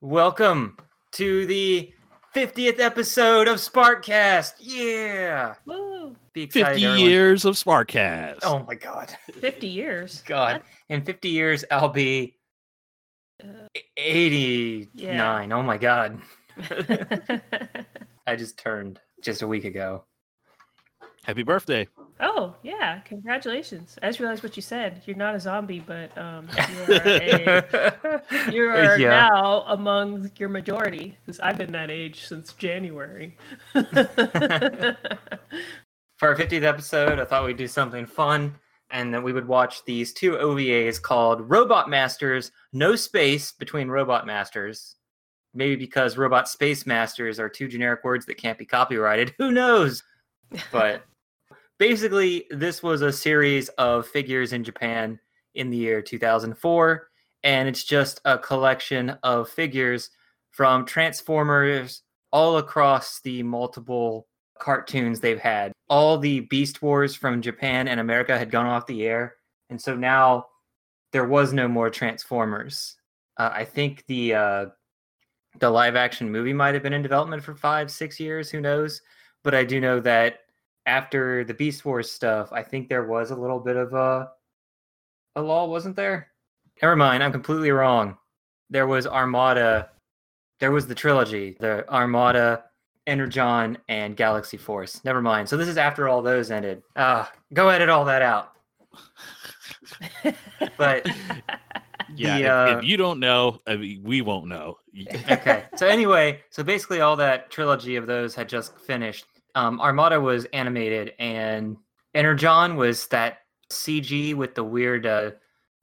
Welcome 0.00 0.76
to 1.12 1.46
the 1.46 1.92
50th 2.34 2.78
episode 2.78 3.48
of 3.48 3.56
Sparkcast. 3.56 4.52
Yeah. 4.60 5.54
Woo! 5.66 6.14
Be 6.32 6.42
excited, 6.44 6.66
50 6.74 6.84
everyone. 6.84 7.10
years 7.10 7.44
of 7.44 7.56
Sparkcast. 7.56 8.38
Oh 8.44 8.60
my 8.60 8.74
god. 8.74 9.14
50 9.32 9.66
years. 9.66 10.22
God. 10.26 10.62
In 10.88 11.04
50 11.04 11.28
years 11.28 11.64
I'll 11.70 11.88
be 11.88 12.36
Uh, 13.42 13.68
89. 13.96 15.52
Oh 15.52 15.62
my 15.62 15.78
god. 15.78 16.20
I 18.26 18.36
just 18.36 18.58
turned 18.58 19.00
just 19.22 19.42
a 19.42 19.46
week 19.48 19.64
ago. 19.64 20.04
Happy 21.28 21.42
birthday. 21.42 21.86
oh, 22.20 22.54
yeah. 22.62 23.00
Congratulations. 23.00 23.98
I 24.02 24.06
just 24.06 24.18
realized 24.18 24.42
what 24.42 24.56
you 24.56 24.62
said. 24.62 25.02
You're 25.04 25.14
not 25.18 25.34
a 25.34 25.40
zombie, 25.40 25.80
but 25.80 26.16
um, 26.16 26.48
you 26.88 26.94
are, 26.94 27.58
a, 27.58 28.22
you 28.50 28.62
are 28.62 28.98
Yeah. 28.98 29.28
now 29.28 29.64
among 29.68 30.30
your 30.38 30.48
majority 30.48 31.18
because 31.26 31.38
I've 31.40 31.58
been 31.58 31.70
that 31.72 31.90
age 31.90 32.24
since 32.26 32.54
January. 32.54 33.36
For 33.74 33.86
our 36.22 36.34
50th 36.34 36.62
episode, 36.62 37.18
I 37.18 37.26
thought 37.26 37.44
we'd 37.44 37.58
do 37.58 37.68
something 37.68 38.06
fun 38.06 38.54
and 38.90 39.12
that 39.12 39.22
we 39.22 39.34
would 39.34 39.46
watch 39.46 39.84
these 39.84 40.14
two 40.14 40.32
OVAs 40.32 41.00
called 41.02 41.42
Robot 41.50 41.90
Masters, 41.90 42.50
no 42.72 42.96
space 42.96 43.52
between 43.52 43.88
Robot 43.88 44.26
Masters. 44.26 44.96
Maybe 45.52 45.76
because 45.76 46.16
Robot 46.16 46.48
Space 46.48 46.86
Masters 46.86 47.38
are 47.38 47.50
two 47.50 47.68
generic 47.68 48.02
words 48.02 48.24
that 48.26 48.38
can't 48.38 48.56
be 48.58 48.64
copyrighted. 48.64 49.34
Who 49.36 49.52
knows? 49.52 50.02
But 50.72 51.02
basically, 51.78 52.46
this 52.50 52.82
was 52.82 53.02
a 53.02 53.12
series 53.12 53.68
of 53.70 54.06
figures 54.06 54.52
in 54.52 54.64
Japan 54.64 55.18
in 55.54 55.70
the 55.70 55.76
year 55.76 56.02
2004, 56.02 57.08
and 57.42 57.68
it's 57.68 57.84
just 57.84 58.20
a 58.24 58.38
collection 58.38 59.10
of 59.22 59.48
figures 59.48 60.10
from 60.50 60.84
Transformers 60.84 62.02
all 62.32 62.58
across 62.58 63.20
the 63.20 63.42
multiple 63.42 64.26
cartoons 64.58 65.20
they've 65.20 65.38
had. 65.38 65.72
All 65.88 66.18
the 66.18 66.40
Beast 66.40 66.82
Wars 66.82 67.14
from 67.14 67.40
Japan 67.40 67.88
and 67.88 68.00
America 68.00 68.36
had 68.36 68.50
gone 68.50 68.66
off 68.66 68.86
the 68.86 69.06
air, 69.06 69.36
and 69.70 69.80
so 69.80 69.96
now 69.96 70.46
there 71.12 71.26
was 71.26 71.52
no 71.52 71.68
more 71.68 71.90
Transformers. 71.90 72.96
Uh, 73.36 73.50
I 73.52 73.64
think 73.64 74.04
the 74.06 74.34
uh, 74.34 74.66
the 75.60 75.70
live 75.70 75.96
action 75.96 76.30
movie 76.30 76.52
might 76.52 76.74
have 76.74 76.82
been 76.82 76.92
in 76.92 77.02
development 77.02 77.42
for 77.42 77.54
five, 77.54 77.90
six 77.90 78.20
years. 78.20 78.50
Who 78.50 78.60
knows? 78.60 79.00
But 79.44 79.54
I 79.54 79.64
do 79.64 79.80
know 79.80 80.00
that 80.00 80.40
after 80.88 81.44
the 81.44 81.54
Beast 81.54 81.84
Wars 81.84 82.10
stuff, 82.10 82.52
I 82.52 82.62
think 82.62 82.88
there 82.88 83.04
was 83.06 83.30
a 83.30 83.36
little 83.36 83.60
bit 83.60 83.76
of 83.76 83.92
a 83.94 84.30
a 85.36 85.42
law, 85.42 85.66
wasn't 85.66 85.94
there? 85.94 86.28
Never 86.82 86.96
mind, 86.96 87.22
I'm 87.22 87.32
completely 87.32 87.70
wrong. 87.70 88.16
There 88.70 88.86
was 88.86 89.06
Armada. 89.06 89.90
There 90.60 90.72
was 90.72 90.86
the 90.86 90.94
trilogy, 90.94 91.56
the 91.60 91.88
Armada, 91.92 92.64
Energon, 93.06 93.78
and 93.88 94.16
Galaxy 94.16 94.56
Force. 94.56 95.04
Never 95.04 95.22
mind. 95.22 95.48
So 95.48 95.56
this 95.56 95.68
is 95.68 95.76
after 95.76 96.08
all 96.08 96.22
those 96.22 96.50
ended. 96.50 96.82
Ah, 96.96 97.30
go 97.52 97.68
edit 97.68 97.88
all 97.88 98.04
that 98.06 98.22
out. 98.22 98.52
But 100.76 101.08
Yeah, 102.14 102.38
The, 102.38 102.44
if, 102.44 102.50
uh, 102.50 102.78
if 102.78 102.84
you 102.84 102.96
don't 102.96 103.20
know, 103.20 103.60
I 103.66 103.76
mean, 103.76 104.02
we 104.02 104.22
won't 104.22 104.46
know. 104.48 104.78
okay. 105.30 105.64
So 105.76 105.86
anyway, 105.86 106.40
so 106.50 106.62
basically 106.62 107.00
all 107.00 107.16
that 107.16 107.50
trilogy 107.50 107.96
of 107.96 108.06
those 108.06 108.34
had 108.34 108.48
just 108.48 108.78
finished. 108.80 109.26
Um, 109.58 109.80
Armada 109.80 110.20
was 110.20 110.44
animated, 110.52 111.14
and 111.18 111.76
Energon 112.14 112.76
was 112.76 113.08
that 113.08 113.38
CG 113.72 114.32
with 114.36 114.54
the 114.54 114.62
weird 114.62 115.04
uh, 115.04 115.32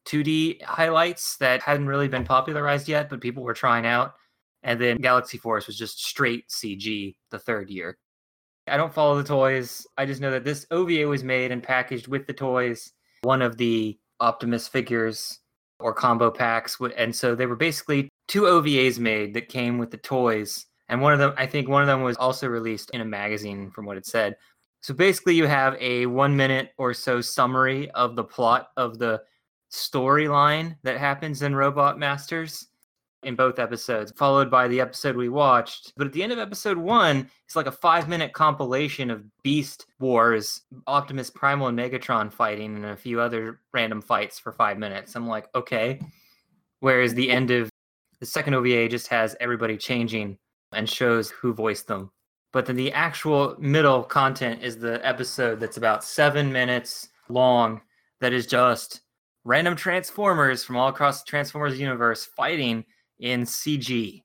2D 0.08 0.64
highlights 0.64 1.36
that 1.38 1.62
hadn't 1.62 1.88
really 1.88 2.08
been 2.08 2.24
popularized 2.24 2.88
yet, 2.88 3.10
but 3.10 3.20
people 3.20 3.44
were 3.44 3.54
trying 3.54 3.86
out. 3.86 4.14
And 4.64 4.80
then 4.80 5.02
Galaxy 5.02 5.38
Force 5.38 5.68
was 5.68 5.78
just 5.78 6.06
straight 6.06 6.48
CG 6.48 7.18
the 7.32 7.38
third 7.38 7.70
year. 7.70 7.98
I 8.66 8.78
don't 8.78 8.94
follow 8.94 9.18
the 9.18 9.28
toys. 9.28 9.86
I 9.98 10.06
just 10.06 10.22
know 10.22 10.32
that 10.32 10.46
this 10.46 10.66
OVA 10.72 11.06
was 11.06 11.26
made 11.26 11.52
and 11.52 11.62
packaged 11.62 12.08
with 12.08 12.28
the 12.28 12.34
toys. 12.34 12.94
One 13.24 13.42
of 13.42 13.58
the 13.58 14.00
Optimus 14.22 14.70
figures 14.70 15.40
or 15.82 15.94
combo 15.94 16.32
packs. 16.32 16.78
And 16.96 17.14
so 17.14 17.36
they 17.36 17.46
were 17.46 17.58
basically 17.58 18.08
two 18.30 18.44
OVAs 18.44 19.00
made 19.00 19.34
that 19.34 19.50
came 19.50 19.78
with 19.80 19.92
the 19.92 19.98
toys. 19.98 20.66
And 20.90 21.02
one 21.02 21.14
of 21.14 21.20
them, 21.20 21.34
I 21.38 21.48
think 21.48 21.68
one 21.68 21.82
of 21.82 21.88
them 21.88 22.04
was 22.04 22.18
also 22.18 22.48
released 22.48 22.92
in 22.92 23.02
a 23.02 23.06
magazine 23.06 23.72
from 23.72 23.86
what 23.86 23.98
it 23.98 24.06
said. 24.06 24.36
So 24.82 24.94
basically, 24.94 25.36
you 25.36 25.48
have 25.48 25.76
a 25.80 26.06
one 26.06 26.36
minute 26.36 26.74
or 26.78 26.94
so 26.94 27.22
summary 27.22 27.90
of 27.92 28.16
the 28.16 28.24
plot 28.24 28.70
of 28.78 29.00
the 29.00 29.22
storyline 29.72 30.78
that 30.84 30.98
happens 30.98 31.42
in 31.42 31.56
Robot 31.56 31.98
Masters 31.98 32.68
in 33.24 33.36
both 33.36 33.58
episodes, 33.58 34.14
followed 34.16 34.52
by 34.52 34.68
the 34.68 34.80
episode 34.80 35.16
we 35.16 35.30
watched. 35.30 35.92
But 35.98 36.08
at 36.08 36.14
the 36.14 36.22
end 36.22 36.32
of 36.32 36.38
episode 36.38 36.78
one, 36.78 37.30
it's 37.46 37.56
like 37.56 37.66
a 37.66 37.72
five 37.72 38.08
minute 38.08 38.34
compilation 38.34 39.10
of 39.10 39.24
Beast 39.42 39.88
Wars, 40.00 40.62
Optimus 40.86 41.32
Primal 41.32 41.68
and 41.68 41.78
Megatron 41.78 42.32
fighting, 42.32 42.76
and 42.76 42.86
a 42.86 42.96
few 42.96 43.20
other 43.20 43.62
random 43.74 44.02
fights 44.02 44.38
for 44.38 44.52
five 44.52 44.78
minutes. 44.78 45.16
I'm 45.16 45.28
like, 45.28 45.48
okay. 45.56 46.00
Whereas 46.80 47.16
the 47.16 47.32
end 47.32 47.50
of 47.50 47.70
the 48.20 48.26
second 48.28 48.54
OVA 48.54 48.88
just 48.88 49.08
has 49.08 49.36
everybody 49.40 49.78
changing 49.78 50.38
and 50.76 50.90
shows 50.90 51.30
who 51.30 51.54
voiced 51.54 51.88
them. 51.88 52.12
But 52.52 52.66
then 52.66 52.76
the 52.76 52.92
actual 52.92 53.56
middle 53.60 54.04
content 54.04 54.64
is 54.64 54.78
the 54.78 55.06
episode 55.06 55.60
that's 55.60 55.78
about 55.78 56.04
seven 56.04 56.52
minutes 56.52 57.10
long 57.30 57.82
that 58.22 58.34
is 58.34 58.48
just 58.48 59.02
random 59.44 59.76
Transformers 59.76 60.64
from 60.64 60.78
all 60.78 60.90
across 60.90 61.24
the 61.24 61.30
Transformers 61.30 61.80
universe 61.80 62.26
fighting 62.26 62.86
in 63.20 63.44
CG. 63.44 64.22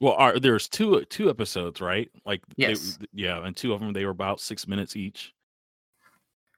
Well, 0.00 0.14
are, 0.14 0.38
there's 0.38 0.68
two 0.68 1.04
two 1.10 1.28
episodes, 1.30 1.80
right? 1.80 2.10
Like, 2.24 2.40
they- 2.56 2.68
Yes. 2.68 2.98
yeah, 3.12 3.44
and 3.44 3.56
two 3.56 3.72
of 3.74 3.80
them 3.80 3.92
they 3.92 4.04
were 4.04 4.10
about 4.10 4.40
six 4.40 4.66
minutes 4.66 4.96
each. 4.96 5.32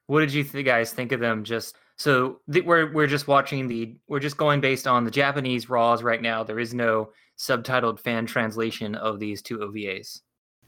What 0.07 0.21
did 0.21 0.33
you 0.33 0.45
th- 0.45 0.65
guys 0.65 0.93
think 0.93 1.13
of 1.13 1.21
them? 1.21 1.43
Just 1.45 1.77
so 1.97 2.41
th- 2.53 2.65
we're 2.65 2.93
we're 2.93 3.07
just 3.07 3.29
watching 3.29 3.67
the 3.69 3.97
we're 4.09 4.21
just 4.21 4.37
going 4.37 4.61
based 4.61 4.87
on 4.87 5.05
the 5.05 5.11
Japanese 5.11 5.69
raws 5.69 6.03
right 6.03 6.21
now. 6.23 6.43
There 6.45 6.59
is 6.59 6.75
no 6.75 7.11
subtitled 7.39 7.99
fan 8.01 8.27
translation 8.27 8.95
of 8.95 9.19
these 9.19 9.43
two 9.43 9.59
OVAs. 9.59 10.21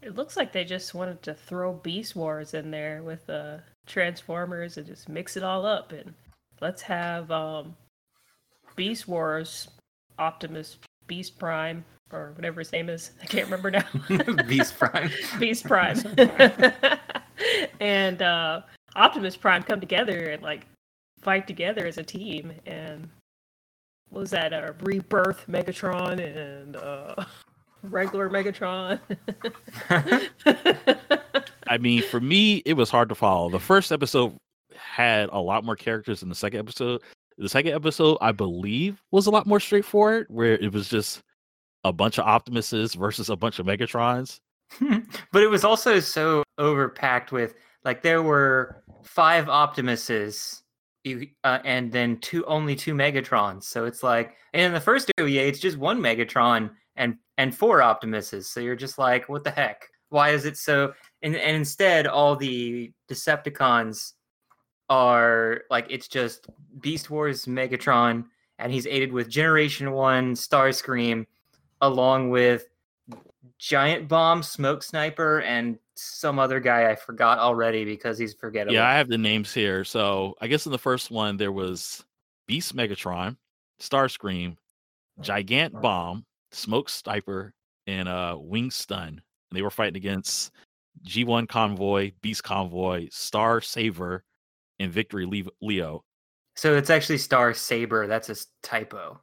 It 0.02 0.16
looks 0.16 0.36
like 0.36 0.52
they 0.52 0.64
just 0.64 0.94
wanted 0.94 1.22
to 1.22 1.34
throw 1.34 1.72
Beast 1.74 2.14
Wars 2.16 2.54
in 2.54 2.70
there 2.70 3.02
with 3.02 3.28
uh, 3.30 3.58
Transformers 3.86 4.76
and 4.76 4.86
just 4.86 5.08
mix 5.08 5.36
it 5.36 5.42
all 5.42 5.64
up. 5.64 5.92
And 5.92 6.12
let's 6.60 6.82
have 6.82 7.30
um, 7.30 7.74
Beast 8.76 9.08
Wars, 9.08 9.68
Optimus, 10.18 10.78
Beast 11.06 11.38
Prime, 11.38 11.84
or 12.12 12.32
whatever 12.36 12.60
his 12.60 12.72
name 12.72 12.88
is. 12.88 13.12
I 13.22 13.26
can't 13.26 13.44
remember 13.44 13.70
now. 13.70 13.84
Beast 14.48 14.78
Prime. 14.78 15.10
Beast 15.38 15.64
Prime. 15.64 15.98
and 17.80 18.22
uh, 18.22 18.62
Optimus 18.96 19.36
Prime 19.36 19.62
come 19.62 19.80
together 19.80 20.30
and 20.30 20.42
like 20.42 20.66
fight 21.20 21.46
together 21.46 21.86
as 21.86 21.98
a 21.98 22.02
team. 22.02 22.52
And 22.66 23.08
what 24.10 24.20
was 24.20 24.30
that? 24.30 24.52
Uh, 24.52 24.72
Rebirth 24.82 25.46
Megatron 25.48 26.20
and 26.20 26.76
uh, 26.76 27.24
regular 27.82 28.30
Megatron. 28.30 29.00
I 31.66 31.78
mean, 31.78 32.02
for 32.02 32.20
me, 32.20 32.58
it 32.66 32.74
was 32.74 32.90
hard 32.90 33.08
to 33.08 33.14
follow. 33.14 33.50
The 33.50 33.58
first 33.58 33.90
episode 33.90 34.36
had 34.76 35.28
a 35.32 35.40
lot 35.40 35.64
more 35.64 35.76
characters 35.76 36.20
than 36.20 36.28
the 36.28 36.34
second 36.34 36.60
episode. 36.60 37.02
The 37.36 37.48
second 37.48 37.72
episode, 37.72 38.18
I 38.20 38.30
believe, 38.30 39.02
was 39.10 39.26
a 39.26 39.30
lot 39.30 39.46
more 39.46 39.58
straightforward, 39.58 40.26
where 40.28 40.54
it 40.54 40.72
was 40.72 40.88
just 40.88 41.20
a 41.84 41.92
bunch 41.92 42.18
of 42.18 42.24
Optimuses 42.24 42.96
versus 42.96 43.28
a 43.30 43.36
bunch 43.36 43.58
of 43.58 43.66
Megatrons. 43.66 44.40
but 45.32 45.42
it 45.42 45.48
was 45.48 45.64
also 45.64 46.00
so 46.00 46.42
overpacked 46.58 47.30
with 47.30 47.54
like 47.84 48.02
there 48.02 48.22
were 48.22 48.82
five 49.04 49.46
Optimuses 49.46 50.62
uh, 51.44 51.58
and 51.64 51.92
then 51.92 52.16
two 52.18 52.44
only 52.46 52.74
two 52.74 52.94
Megatrons. 52.94 53.64
So 53.64 53.84
it's 53.84 54.02
like 54.02 54.36
and 54.54 54.62
in 54.62 54.72
the 54.72 54.80
first 54.80 55.10
OVA 55.18 55.46
it's 55.46 55.60
just 55.60 55.76
one 55.76 56.00
Megatron 56.00 56.70
and 56.96 57.16
and 57.36 57.54
four 57.54 57.80
Optimuses. 57.80 58.44
So 58.44 58.60
you're 58.60 58.76
just 58.76 58.98
like 58.98 59.28
what 59.28 59.44
the 59.44 59.50
heck? 59.50 59.86
Why 60.08 60.30
is 60.30 60.46
it 60.46 60.56
so 60.56 60.94
and, 61.22 61.36
and 61.36 61.56
instead 61.56 62.06
all 62.06 62.36
the 62.36 62.92
Decepticons 63.10 64.12
are 64.88 65.62
like 65.70 65.86
it's 65.90 66.08
just 66.08 66.46
Beast 66.80 67.10
Wars 67.10 67.44
Megatron 67.44 68.24
and 68.58 68.72
he's 68.72 68.86
aided 68.86 69.12
with 69.12 69.28
Generation 69.28 69.92
1 69.92 70.34
Starscream 70.34 71.26
along 71.86 72.30
with 72.30 72.66
Giant 73.58 74.08
Bomb, 74.08 74.42
Smoke 74.42 74.82
Sniper, 74.82 75.40
and 75.40 75.78
some 75.94 76.38
other 76.38 76.60
guy 76.60 76.90
I 76.90 76.96
forgot 76.96 77.38
already 77.38 77.84
because 77.84 78.18
he's 78.18 78.34
forgettable. 78.34 78.74
Yeah, 78.74 78.88
I 78.88 78.94
have 78.94 79.08
the 79.08 79.18
names 79.18 79.54
here. 79.54 79.84
So 79.84 80.34
I 80.40 80.48
guess 80.48 80.66
in 80.66 80.72
the 80.72 80.78
first 80.78 81.10
one 81.10 81.36
there 81.36 81.52
was 81.52 82.04
Beast 82.46 82.74
Megatron, 82.76 83.36
Starscream, 83.80 84.56
Gigant 85.20 85.80
Bomb, 85.80 86.24
Smoke 86.50 86.88
Sniper, 86.88 87.54
and 87.86 88.08
uh 88.08 88.36
Wing 88.38 88.70
Stun. 88.70 89.08
And 89.08 89.22
they 89.52 89.62
were 89.62 89.70
fighting 89.70 89.96
against 89.96 90.52
G1 91.06 91.48
Convoy, 91.48 92.12
Beast 92.22 92.42
Convoy, 92.42 93.08
Star 93.10 93.60
Saver, 93.60 94.24
and 94.80 94.90
Victory 94.90 95.46
Leo. 95.60 96.04
So 96.56 96.76
it's 96.76 96.90
actually 96.90 97.18
Star 97.18 97.54
Saber. 97.54 98.06
That's 98.06 98.30
a 98.30 98.36
typo. 98.62 99.20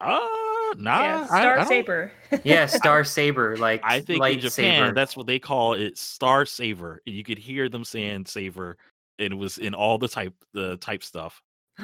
Uh 0.00 0.41
nah. 0.78 1.02
yeah, 1.02 1.26
I- 1.30 1.38
I 1.38 1.40
Star 1.40 1.66
Saber. 1.66 2.12
Yeah, 2.44 2.66
Star 2.66 3.04
Saber, 3.04 3.56
like 3.58 3.82
I 3.84 4.00
think 4.00 4.24
in 4.24 4.40
Japan, 4.40 4.84
saber. 4.84 4.94
that's 4.94 5.16
what 5.16 5.26
they 5.26 5.38
call 5.38 5.74
it, 5.74 5.98
Star 5.98 6.46
Saver. 6.46 7.02
And 7.06 7.14
you 7.14 7.24
could 7.24 7.38
hear 7.38 7.68
them 7.68 7.84
saying 7.84 8.26
Saver, 8.26 8.78
and 9.18 9.34
it 9.34 9.36
was 9.36 9.58
in 9.58 9.74
all 9.74 9.98
the 9.98 10.08
type 10.08 10.34
the 10.54 10.78
type 10.78 11.04
stuff. 11.04 11.42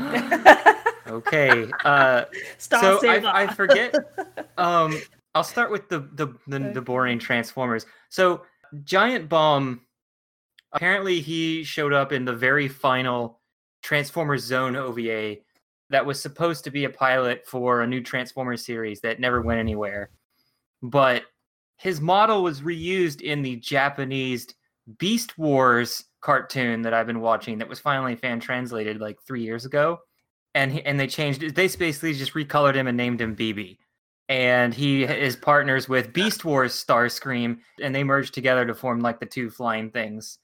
okay. 1.06 1.70
Uh, 1.85 2.25
Star 2.56 2.81
so 2.81 2.99
Saber. 3.00 3.26
I, 3.26 3.44
I 3.44 3.46
forget. 3.49 3.94
Um, 4.58 5.00
I'll 5.37 5.44
start 5.44 5.70
with 5.70 5.88
the 5.88 6.00
the 6.14 6.34
the, 6.49 6.58
the 6.75 6.81
boring 6.82 7.20
Transformers. 7.20 7.87
So 8.08 8.43
Giant 8.82 9.29
Bomb, 9.29 9.82
apparently 10.73 11.20
he 11.20 11.62
showed 11.62 11.93
up 11.93 12.11
in 12.11 12.25
the 12.25 12.32
very 12.32 12.67
final 12.67 13.38
Transformers 13.82 14.43
Zone 14.43 14.75
OVA 14.75 15.37
that 15.90 16.06
was 16.06 16.20
supposed 16.20 16.64
to 16.64 16.70
be 16.70 16.85
a 16.85 16.90
pilot 16.90 17.46
for 17.46 17.81
a 17.81 17.87
new 17.87 18.02
Transformers 18.02 18.64
series 18.64 19.00
that 19.00 19.20
never 19.20 19.40
went 19.40 19.61
anywhere. 19.61 20.11
But 20.82 21.25
his 21.76 22.00
model 22.00 22.43
was 22.43 22.61
reused 22.61 23.20
in 23.20 23.43
the 23.43 23.56
Japanese 23.56 24.46
Beast 24.99 25.38
Wars 25.38 26.05
cartoon 26.20 26.82
that 26.82 26.94
I've 26.94 27.06
been 27.06 27.20
watching 27.20 27.58
that 27.58 27.69
was 27.69 27.79
finally 27.79 28.17
fan 28.17 28.40
translated 28.40 29.00
like 29.00 29.19
3 29.26 29.43
years 29.43 29.64
ago. 29.64 29.99
And 30.55 30.73
he, 30.73 30.82
and 30.85 30.99
they 30.99 31.06
changed. 31.06 31.40
They 31.55 31.69
basically 31.69 32.14
just 32.14 32.34
recolored 32.34 32.75
him 32.75 32.87
and 32.87 32.96
named 32.96 33.20
him 33.20 33.37
BB. 33.37 33.79
And 34.29 34.75
he 34.75 35.05
is 35.05 35.37
partners 35.37 35.88
with 35.88 36.12
Beast 36.12 36.44
Wars 36.44 36.73
Starscream 36.73 37.58
and 37.81 37.94
they 37.94 38.05
merged 38.05 38.34
together 38.34 38.67
to 38.67 38.75
form 38.75 39.00
like 39.00 39.20
the 39.20 39.26
two 39.26 39.50
flying 39.50 39.91
things. 39.91 40.38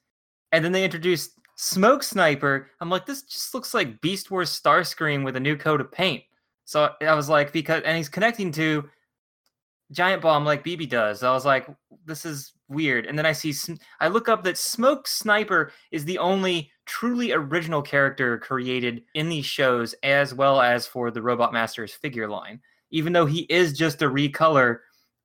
And 0.51 0.63
then 0.63 0.71
they 0.71 0.83
introduced 0.83 1.31
Smoke 1.55 2.03
Sniper. 2.03 2.69
I'm 2.81 2.89
like, 2.89 3.05
this 3.05 3.23
just 3.23 3.53
looks 3.53 3.73
like 3.73 4.01
Beast 4.01 4.29
Wars 4.29 4.49
Starscream 4.49 5.23
with 5.23 5.35
a 5.35 5.39
new 5.39 5.55
coat 5.55 5.81
of 5.81 5.91
paint. 5.91 6.23
So 6.65 6.91
I 7.01 7.13
was 7.13 7.29
like, 7.29 7.53
because 7.53 7.83
and 7.83 7.95
he's 7.95 8.09
connecting 8.09 8.51
to 8.53 8.89
Giant 9.91 10.21
Bomb 10.21 10.45
like 10.45 10.63
BB 10.63 10.89
does. 10.89 11.23
I 11.23 11.31
was 11.31 11.45
like, 11.45 11.67
this 12.05 12.25
is 12.25 12.53
weird. 12.67 13.05
And 13.05 13.17
then 13.17 13.25
I 13.25 13.31
see, 13.31 13.53
I 13.99 14.07
look 14.07 14.27
up 14.27 14.43
that 14.43 14.57
Smoke 14.57 15.07
Sniper 15.07 15.71
is 15.91 16.05
the 16.05 16.17
only 16.17 16.71
truly 16.85 17.31
original 17.31 17.81
character 17.81 18.37
created 18.39 19.03
in 19.13 19.29
these 19.29 19.45
shows, 19.45 19.93
as 20.03 20.33
well 20.33 20.61
as 20.61 20.87
for 20.87 21.11
the 21.11 21.21
Robot 21.21 21.53
Masters 21.53 21.93
figure 21.93 22.27
line. 22.27 22.59
Even 22.91 23.13
though 23.13 23.25
he 23.25 23.41
is 23.41 23.77
just 23.77 24.01
a 24.01 24.09
recolor 24.09 24.79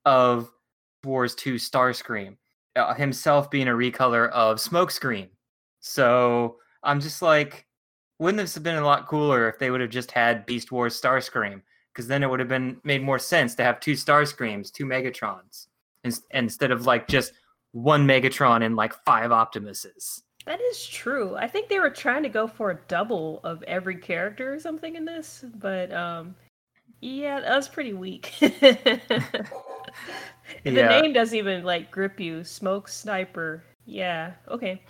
of 0.05 0.51
Wars 1.05 1.35
2 1.35 1.55
Starscream, 1.55 2.37
uh, 2.77 2.95
himself 2.95 3.51
being 3.51 3.69
a 3.69 3.73
recolor 3.73 4.29
of 4.31 4.59
Smokescreen. 4.59 5.29
So 5.81 6.57
I'm 6.83 7.01
just 7.01 7.23
like, 7.23 7.67
wouldn't 8.19 8.39
this 8.39 8.55
have 8.55 8.63
been 8.63 8.77
a 8.77 8.85
lot 8.85 9.07
cooler 9.09 9.49
if 9.49 9.59
they 9.59 9.71
would 9.71 9.81
have 9.81 9.91
just 9.91 10.11
had 10.11 10.47
Beast 10.47 10.71
Wars 10.73 11.01
Starscream? 11.01 11.63
Because 11.93 12.07
then 12.07 12.23
it 12.23 12.31
would 12.31 12.41
have 12.41 12.49
been 12.49 12.79
made 12.85 13.03
more 13.03 13.19
sense 13.19 13.55
to 13.57 13.65
have 13.65 13.81
two 13.81 13.95
Starscreams, 13.95 14.71
two 14.73 14.85
Megatrons, 14.85 15.67
ins- 16.05 16.27
instead 16.31 16.71
of 16.71 16.87
like 16.87 17.09
just 17.09 17.33
one 17.73 18.07
Megatron 18.07 18.65
and 18.65 18.77
like 18.77 18.93
five 19.05 19.31
Optimuses. 19.31 20.23
That 20.47 20.61
is 20.61 20.87
true. 20.87 21.37
I 21.37 21.47
think 21.49 21.69
they 21.69 21.79
were 21.81 21.91
trying 21.91 22.23
to 22.23 22.29
go 22.29 22.47
for 22.47 22.71
a 22.71 22.79
double 22.89 23.41
of 23.45 23.63
every 23.65 23.97
character 23.97 24.53
or 24.55 24.59
something 24.59 24.97
in 24.97 25.05
this, 25.05 25.45
but 25.57 25.93
um 25.93 26.35
yeah, 27.03 27.41
that 27.41 27.57
was 27.57 27.69
pretty 27.69 27.93
weak. 27.95 28.35
The 30.65 30.73
Yeah. 30.73 30.89
name 30.89 31.13
doesn't 31.13 31.37
even 31.37 31.65
like 31.65 31.91
grip 31.91 32.19
you. 32.21 32.45
Smoke 32.45 32.89
sniper. 32.89 33.63
Yeah, 33.87 34.33
okay. 34.49 34.83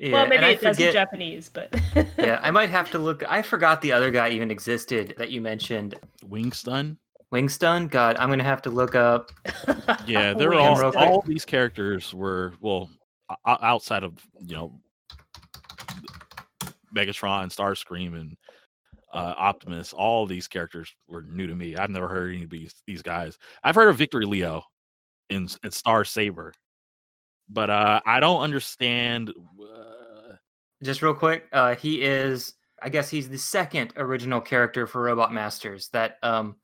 Yeah, 0.00 0.12
well, 0.12 0.26
maybe 0.26 0.36
and 0.36 0.46
I 0.46 0.50
it 0.50 0.60
does 0.60 0.78
in 0.78 0.92
Japanese, 0.92 1.48
but 1.48 1.74
yeah, 2.18 2.38
I 2.40 2.52
might 2.52 2.70
have 2.70 2.88
to 2.92 2.98
look. 3.00 3.24
I 3.28 3.42
forgot 3.42 3.82
the 3.82 3.90
other 3.90 4.12
guy 4.12 4.28
even 4.30 4.48
existed 4.50 5.14
that 5.18 5.30
you 5.30 5.40
mentioned. 5.40 5.96
Wing 6.24 6.52
Stun. 6.52 6.98
Wingstun? 7.32 7.90
God, 7.90 8.16
I'm 8.16 8.30
gonna 8.30 8.44
have 8.44 8.62
to 8.62 8.70
look 8.70 8.94
up. 8.94 9.32
Yeah, 10.06 10.34
they're 10.38 10.50
Wing 10.50 10.60
all, 10.60 10.96
all 10.96 11.22
these 11.26 11.44
characters 11.44 12.14
were 12.14 12.54
well 12.60 12.88
o- 13.28 13.34
o- 13.44 13.58
outside 13.60 14.02
of 14.02 14.14
you 14.46 14.56
know 14.56 14.80
Megatron, 16.94 17.52
Starscream, 17.52 18.14
and 18.18 18.36
uh, 19.12 19.34
Optimus. 19.36 19.92
All 19.92 20.26
these 20.26 20.48
characters 20.48 20.94
were 21.06 21.22
new 21.22 21.46
to 21.46 21.54
me. 21.54 21.76
I've 21.76 21.90
never 21.90 22.08
heard 22.08 22.34
any 22.34 22.44
of 22.44 22.50
these 22.50 22.74
these 22.86 23.02
guys. 23.02 23.36
I've 23.62 23.74
heard 23.74 23.88
of 23.88 23.96
Victory 23.96 24.24
Leo 24.24 24.62
in, 25.28 25.48
in 25.64 25.70
Star 25.70 26.04
Saber, 26.04 26.54
but 27.48 27.70
uh, 27.70 28.00
I 28.06 28.20
don't 28.20 28.40
understand. 28.42 29.30
Uh, 29.30 30.34
Just 30.82 31.02
real 31.02 31.14
quick, 31.14 31.46
uh, 31.52 31.74
he 31.74 32.02
is. 32.02 32.54
I 32.80 32.88
guess 32.88 33.10
he's 33.10 33.28
the 33.28 33.38
second 33.38 33.92
original 33.96 34.40
character 34.40 34.86
for 34.86 35.02
Robot 35.02 35.32
Masters. 35.32 35.88
That 35.92 36.18
um, 36.22 36.56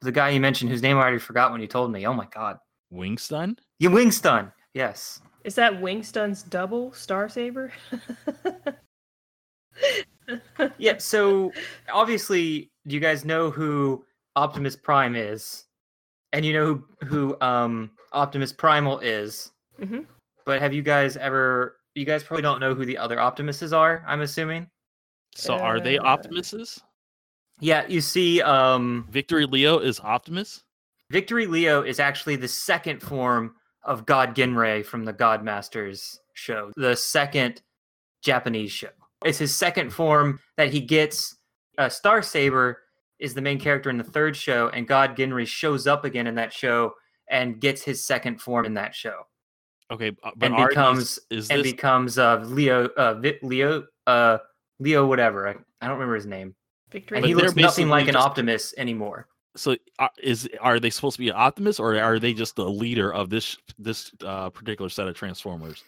the 0.00 0.12
guy 0.12 0.30
you 0.30 0.40
mentioned, 0.40 0.70
whose 0.70 0.82
name 0.82 0.96
I 0.96 1.00
already 1.00 1.18
forgot 1.18 1.50
when 1.52 1.60
you 1.60 1.66
told 1.66 1.90
me. 1.92 2.06
Oh 2.06 2.14
my 2.14 2.26
God, 2.26 2.58
Wing 2.90 3.18
Stun. 3.18 3.56
you 3.78 3.90
Wingstun. 3.90 4.52
Yes. 4.74 5.20
is 5.44 5.54
that 5.56 5.72
Wingstun's 5.80 6.42
double 6.42 6.92
Star 6.92 7.28
Saber? 7.28 7.72
Yeah. 10.78 10.98
So 10.98 11.52
obviously, 11.92 12.70
do 12.86 12.94
you 12.94 13.00
guys 13.00 13.24
know 13.24 13.50
who 13.50 14.04
Optimus 14.34 14.74
Prime 14.74 15.14
is? 15.14 15.64
And 16.32 16.44
you 16.44 16.52
know 16.52 16.64
who 16.64 17.06
who 17.06 17.40
um 17.40 17.90
Optimus 18.12 18.52
Primal 18.52 18.98
is. 18.98 19.52
Mhm. 19.80 20.06
But 20.46 20.62
have 20.62 20.72
you 20.72 20.82
guys 20.82 21.16
ever? 21.16 21.76
You 21.94 22.04
guys 22.04 22.22
probably 22.22 22.42
don't 22.42 22.60
know 22.60 22.74
who 22.74 22.86
the 22.86 22.96
other 22.96 23.16
Optimuses 23.16 23.76
are. 23.76 24.04
I'm 24.06 24.20
assuming. 24.20 24.68
So 25.34 25.54
are 25.54 25.80
they 25.80 25.98
Uh, 25.98 26.16
Optimuses? 26.16 26.80
Yeah. 27.60 27.86
You 27.88 28.00
see, 28.00 28.40
um, 28.42 29.06
Victory 29.10 29.44
Leo 29.46 29.78
is 29.78 30.00
Optimus. 30.00 30.62
Victory 31.10 31.46
Leo 31.46 31.82
is 31.82 32.00
actually 32.00 32.36
the 32.36 32.48
second 32.48 33.00
form 33.00 33.54
of 33.82 34.06
God 34.06 34.34
Ginrai 34.34 34.84
from 34.84 35.04
the 35.04 35.12
God 35.12 35.44
Masters 35.44 36.18
show, 36.34 36.72
the 36.76 36.96
second 36.96 37.62
Japanese 38.22 38.72
show. 38.72 38.88
It's 39.24 39.38
his 39.38 39.54
second 39.54 39.90
form 39.90 40.40
that 40.56 40.72
he 40.72 40.80
gets. 40.80 41.36
Uh, 41.78 41.88
Star 41.88 42.22
Saber 42.22 42.82
is 43.18 43.34
the 43.34 43.40
main 43.40 43.58
character 43.58 43.88
in 43.88 43.96
the 43.96 44.04
third 44.04 44.36
show, 44.36 44.68
and 44.68 44.86
God 44.86 45.16
Ginrai 45.16 45.46
shows 45.46 45.86
up 45.86 46.04
again 46.04 46.26
in 46.26 46.34
that 46.34 46.52
show 46.52 46.92
and 47.28 47.60
gets 47.60 47.82
his 47.82 48.04
second 48.04 48.40
form 48.40 48.66
in 48.66 48.74
that 48.74 48.94
show, 48.94 49.26
Okay, 49.90 50.10
uh, 50.24 50.30
but 50.36 50.50
and 50.52 50.68
becomes 50.68 51.18
these, 51.30 51.44
is 51.44 51.50
and 51.50 51.60
this 51.64 51.72
becomes 51.72 52.18
uh, 52.18 52.38
Leo, 52.44 52.86
uh, 52.96 53.14
Vi- 53.14 53.38
Leo, 53.42 53.84
uh, 54.06 54.38
Leo, 54.80 55.06
whatever. 55.06 55.48
I, 55.48 55.52
I 55.80 55.86
don't 55.86 55.94
remember 55.96 56.16
his 56.16 56.26
name, 56.26 56.54
Victory. 56.90 57.18
and 57.18 57.22
But 57.22 57.28
he 57.28 57.34
they're 57.34 57.44
looks 57.44 57.56
nothing 57.56 57.88
like 57.88 58.06
basically 58.06 58.08
an 58.10 58.14
just- 58.14 58.26
Optimus 58.26 58.74
anymore. 58.78 59.28
so 59.56 59.76
uh, 60.00 60.08
is 60.22 60.48
are 60.60 60.80
they 60.80 60.90
supposed 60.90 61.14
to 61.16 61.20
be 61.20 61.28
an 61.28 61.36
Optimus 61.36 61.78
or 61.78 61.96
are 61.98 62.18
they 62.18 62.34
just 62.34 62.56
the 62.56 62.64
leader 62.68 63.14
of 63.14 63.30
this 63.30 63.56
this 63.78 64.10
uh, 64.24 64.50
particular 64.50 64.88
set 64.88 65.06
of 65.06 65.14
Transformers? 65.14 65.84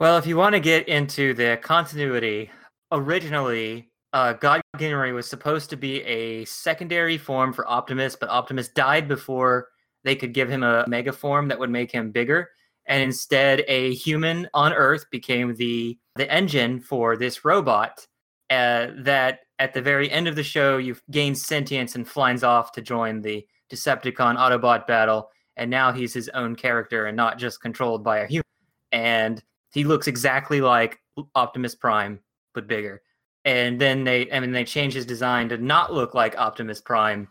Well, 0.00 0.16
if 0.18 0.26
you 0.26 0.36
want 0.36 0.54
to 0.54 0.60
get 0.60 0.88
into 0.88 1.32
the 1.34 1.58
continuity, 1.62 2.50
originally, 2.92 3.88
uh, 4.12 4.32
God 4.34 4.60
Ginrai 4.76 5.14
was 5.14 5.28
supposed 5.28 5.70
to 5.70 5.76
be 5.76 6.02
a 6.02 6.44
secondary 6.44 7.18
form 7.18 7.52
for 7.52 7.68
Optimus, 7.68 8.16
but 8.16 8.28
Optimus 8.30 8.68
died 8.68 9.06
before 9.08 9.68
they 10.04 10.14
could 10.16 10.32
give 10.34 10.48
him 10.48 10.62
a 10.62 10.84
mega 10.88 11.12
form 11.12 11.48
that 11.48 11.58
would 11.58 11.70
make 11.70 11.90
him 11.92 12.10
bigger. 12.10 12.50
And 12.88 13.02
instead, 13.02 13.64
a 13.68 13.94
human 13.94 14.48
on 14.54 14.72
Earth 14.72 15.04
became 15.10 15.54
the 15.54 15.98
the 16.16 16.30
engine 16.32 16.80
for 16.80 17.16
this 17.16 17.44
robot. 17.44 18.06
Uh, 18.50 18.88
that 18.96 19.40
at 19.58 19.74
the 19.74 19.82
very 19.82 20.10
end 20.10 20.26
of 20.26 20.34
the 20.34 20.42
show, 20.42 20.78
you 20.78 20.96
gain 21.10 21.34
sentience 21.34 21.94
and 21.94 22.08
flies 22.08 22.42
off 22.42 22.72
to 22.72 22.80
join 22.80 23.20
the 23.20 23.46
Decepticon 23.70 24.36
Autobot 24.38 24.86
battle, 24.86 25.28
and 25.56 25.70
now 25.70 25.92
he's 25.92 26.14
his 26.14 26.30
own 26.30 26.56
character 26.56 27.06
and 27.06 27.16
not 27.16 27.38
just 27.38 27.60
controlled 27.60 28.02
by 28.02 28.20
a 28.20 28.26
human. 28.26 28.44
And 28.90 29.42
he 29.72 29.84
looks 29.84 30.06
exactly 30.06 30.62
like 30.62 30.98
Optimus 31.34 31.74
Prime, 31.74 32.20
but 32.54 32.66
bigger. 32.66 33.02
And 33.44 33.80
then 33.80 34.04
they, 34.04 34.30
I 34.32 34.40
mean, 34.40 34.52
they 34.52 34.64
changed 34.64 34.96
his 34.96 35.06
design 35.06 35.50
to 35.50 35.58
not 35.58 35.92
look 35.92 36.14
like 36.14 36.38
Optimus 36.38 36.80
Prime 36.80 37.28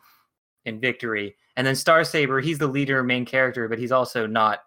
in 0.65 0.79
Victory. 0.79 1.35
And 1.55 1.65
then 1.65 1.75
Star 1.75 2.03
Saber, 2.03 2.41
he's 2.41 2.59
the 2.59 2.67
leader, 2.67 3.01
main 3.03 3.25
character, 3.25 3.67
but 3.67 3.79
he's 3.79 3.91
also 3.91 4.27
not 4.27 4.59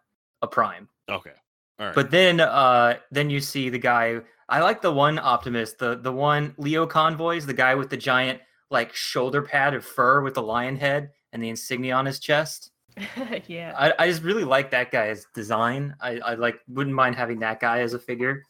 a 0.43 0.47
Prime. 0.47 0.89
Okay. 1.09 1.33
All 1.79 1.87
right. 1.87 1.95
But 1.95 2.11
then, 2.11 2.41
uh, 2.41 2.97
then 3.11 3.31
you 3.31 3.41
see 3.41 3.69
the 3.69 3.79
guy. 3.79 4.21
I 4.49 4.61
like 4.61 4.83
the 4.83 4.93
one 4.93 5.19
Optimus, 5.19 5.75
the 5.75 5.97
the 5.97 6.13
one 6.13 6.55
Leo 6.59 6.87
Convoys, 6.87 7.47
the 7.47 7.55
guy 7.55 7.75
with 7.75 7.89
the 7.89 7.97
giant 7.97 8.41
like 8.71 8.95
shoulder 8.95 9.43
pad 9.43 9.75
of 9.75 9.85
fur 9.85 10.23
with 10.23 10.35
the 10.35 10.43
lion 10.43 10.77
head 10.77 11.11
and 11.33 11.43
the 11.43 11.49
insignia 11.49 11.95
on 11.95 12.07
his 12.07 12.19
chest. 12.19 12.71
yeah. 13.47 13.75
I, 13.77 13.93
I 13.99 14.09
just 14.09 14.23
really 14.23 14.45
like 14.45 14.71
that 14.71 14.91
guy's 14.91 15.27
design. 15.35 15.95
I, 16.01 16.19
I 16.19 16.35
like 16.35 16.61
wouldn't 16.69 16.95
mind 16.95 17.17
having 17.17 17.41
that 17.41 17.61
guy 17.61 17.81
as 17.81 17.95
a 17.95 17.99
figure. 17.99 18.45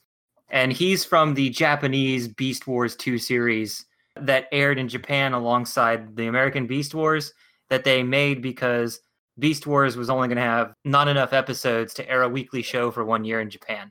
And 0.48 0.72
he's 0.72 1.04
from 1.04 1.34
the 1.34 1.50
Japanese 1.50 2.26
Beast 2.28 2.66
Wars 2.66 2.96
2 2.96 3.18
series 3.18 3.86
that 4.16 4.48
aired 4.52 4.78
in 4.78 4.88
Japan 4.88 5.32
alongside 5.32 6.16
the 6.16 6.26
American 6.26 6.66
Beast 6.66 6.94
Wars 6.94 7.32
that 7.68 7.84
they 7.84 8.02
made 8.02 8.42
because 8.42 9.00
Beast 9.40 9.66
Wars 9.66 9.96
was 9.96 10.10
only 10.10 10.28
going 10.28 10.36
to 10.36 10.42
have 10.42 10.74
not 10.84 11.08
enough 11.08 11.32
episodes 11.32 11.94
to 11.94 12.08
air 12.08 12.22
a 12.22 12.28
weekly 12.28 12.62
show 12.62 12.90
for 12.90 13.04
one 13.04 13.24
year 13.24 13.40
in 13.40 13.50
Japan. 13.50 13.90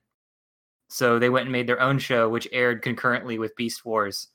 So 0.89 1.19
they 1.19 1.29
went 1.29 1.45
and 1.45 1.51
made 1.51 1.67
their 1.67 1.81
own 1.81 1.99
show, 1.99 2.29
which 2.29 2.47
aired 2.51 2.81
concurrently 2.81 3.37
with 3.37 3.55
Beast 3.55 3.85
Wars, 3.85 4.29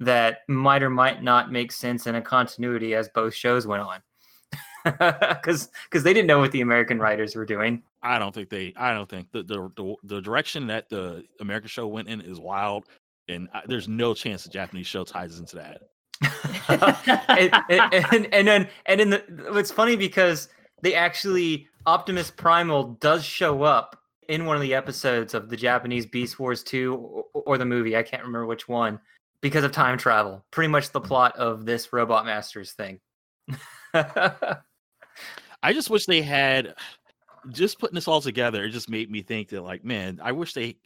that 0.00 0.38
might 0.48 0.82
or 0.82 0.90
might 0.90 1.22
not 1.22 1.52
make 1.52 1.72
sense 1.72 2.06
in 2.06 2.14
a 2.14 2.22
continuity 2.22 2.94
as 2.94 3.08
both 3.14 3.34
shows 3.34 3.66
went 3.66 3.82
on. 3.82 4.00
Because 4.84 5.68
they 5.92 6.12
didn't 6.12 6.26
know 6.26 6.40
what 6.40 6.50
the 6.50 6.60
American 6.60 6.98
writers 6.98 7.36
were 7.36 7.46
doing. 7.46 7.84
I 8.02 8.18
don't 8.18 8.34
think 8.34 8.50
they. 8.50 8.72
I 8.76 8.92
don't 8.92 9.08
think 9.08 9.30
the 9.30 9.44
the 9.44 9.70
the, 9.76 9.94
the 10.02 10.20
direction 10.20 10.66
that 10.66 10.88
the 10.88 11.22
American 11.38 11.68
show 11.68 11.86
went 11.86 12.08
in 12.08 12.20
is 12.20 12.40
wild, 12.40 12.86
and 13.28 13.48
I, 13.54 13.62
there's 13.66 13.86
no 13.86 14.12
chance 14.12 14.42
the 14.42 14.50
Japanese 14.50 14.88
show 14.88 15.04
ties 15.04 15.38
into 15.38 15.54
that. 15.54 15.82
and, 16.68 17.52
and, 17.68 18.26
and, 18.32 18.48
then 18.48 18.68
and 18.86 19.00
in 19.00 19.10
the 19.10 19.24
it's 19.56 19.70
funny 19.70 19.96
because 19.96 20.48
they 20.82 20.94
actually 20.94 21.68
Optimus 21.86 22.30
Primal 22.30 22.96
does 23.00 23.24
show 23.24 23.62
up 23.62 24.00
in 24.28 24.46
one 24.46 24.56
of 24.56 24.62
the 24.62 24.74
episodes 24.74 25.34
of 25.34 25.48
the 25.48 25.56
Japanese 25.56 26.06
Beast 26.06 26.38
Wars 26.38 26.62
2 26.62 26.94
or, 26.94 27.24
or 27.34 27.58
the 27.58 27.64
movie. 27.64 27.96
I 27.96 28.02
can't 28.02 28.22
remember 28.22 28.46
which 28.46 28.68
one 28.68 29.00
because 29.40 29.64
of 29.64 29.72
time 29.72 29.98
travel. 29.98 30.44
Pretty 30.50 30.68
much 30.68 30.90
the 30.90 31.00
plot 31.00 31.36
of 31.36 31.66
this 31.66 31.92
Robot 31.92 32.24
Masters 32.24 32.72
thing. 32.72 33.00
I 33.94 35.72
just 35.72 35.90
wish 35.90 36.06
they 36.06 36.22
had 36.22 36.74
just 37.50 37.78
putting 37.78 37.94
this 37.94 38.08
all 38.08 38.20
together. 38.20 38.64
It 38.64 38.70
just 38.70 38.88
made 38.88 39.10
me 39.10 39.22
think 39.22 39.48
that, 39.48 39.62
like, 39.62 39.84
man, 39.84 40.20
I 40.22 40.32
wish 40.32 40.54
they 40.54 40.76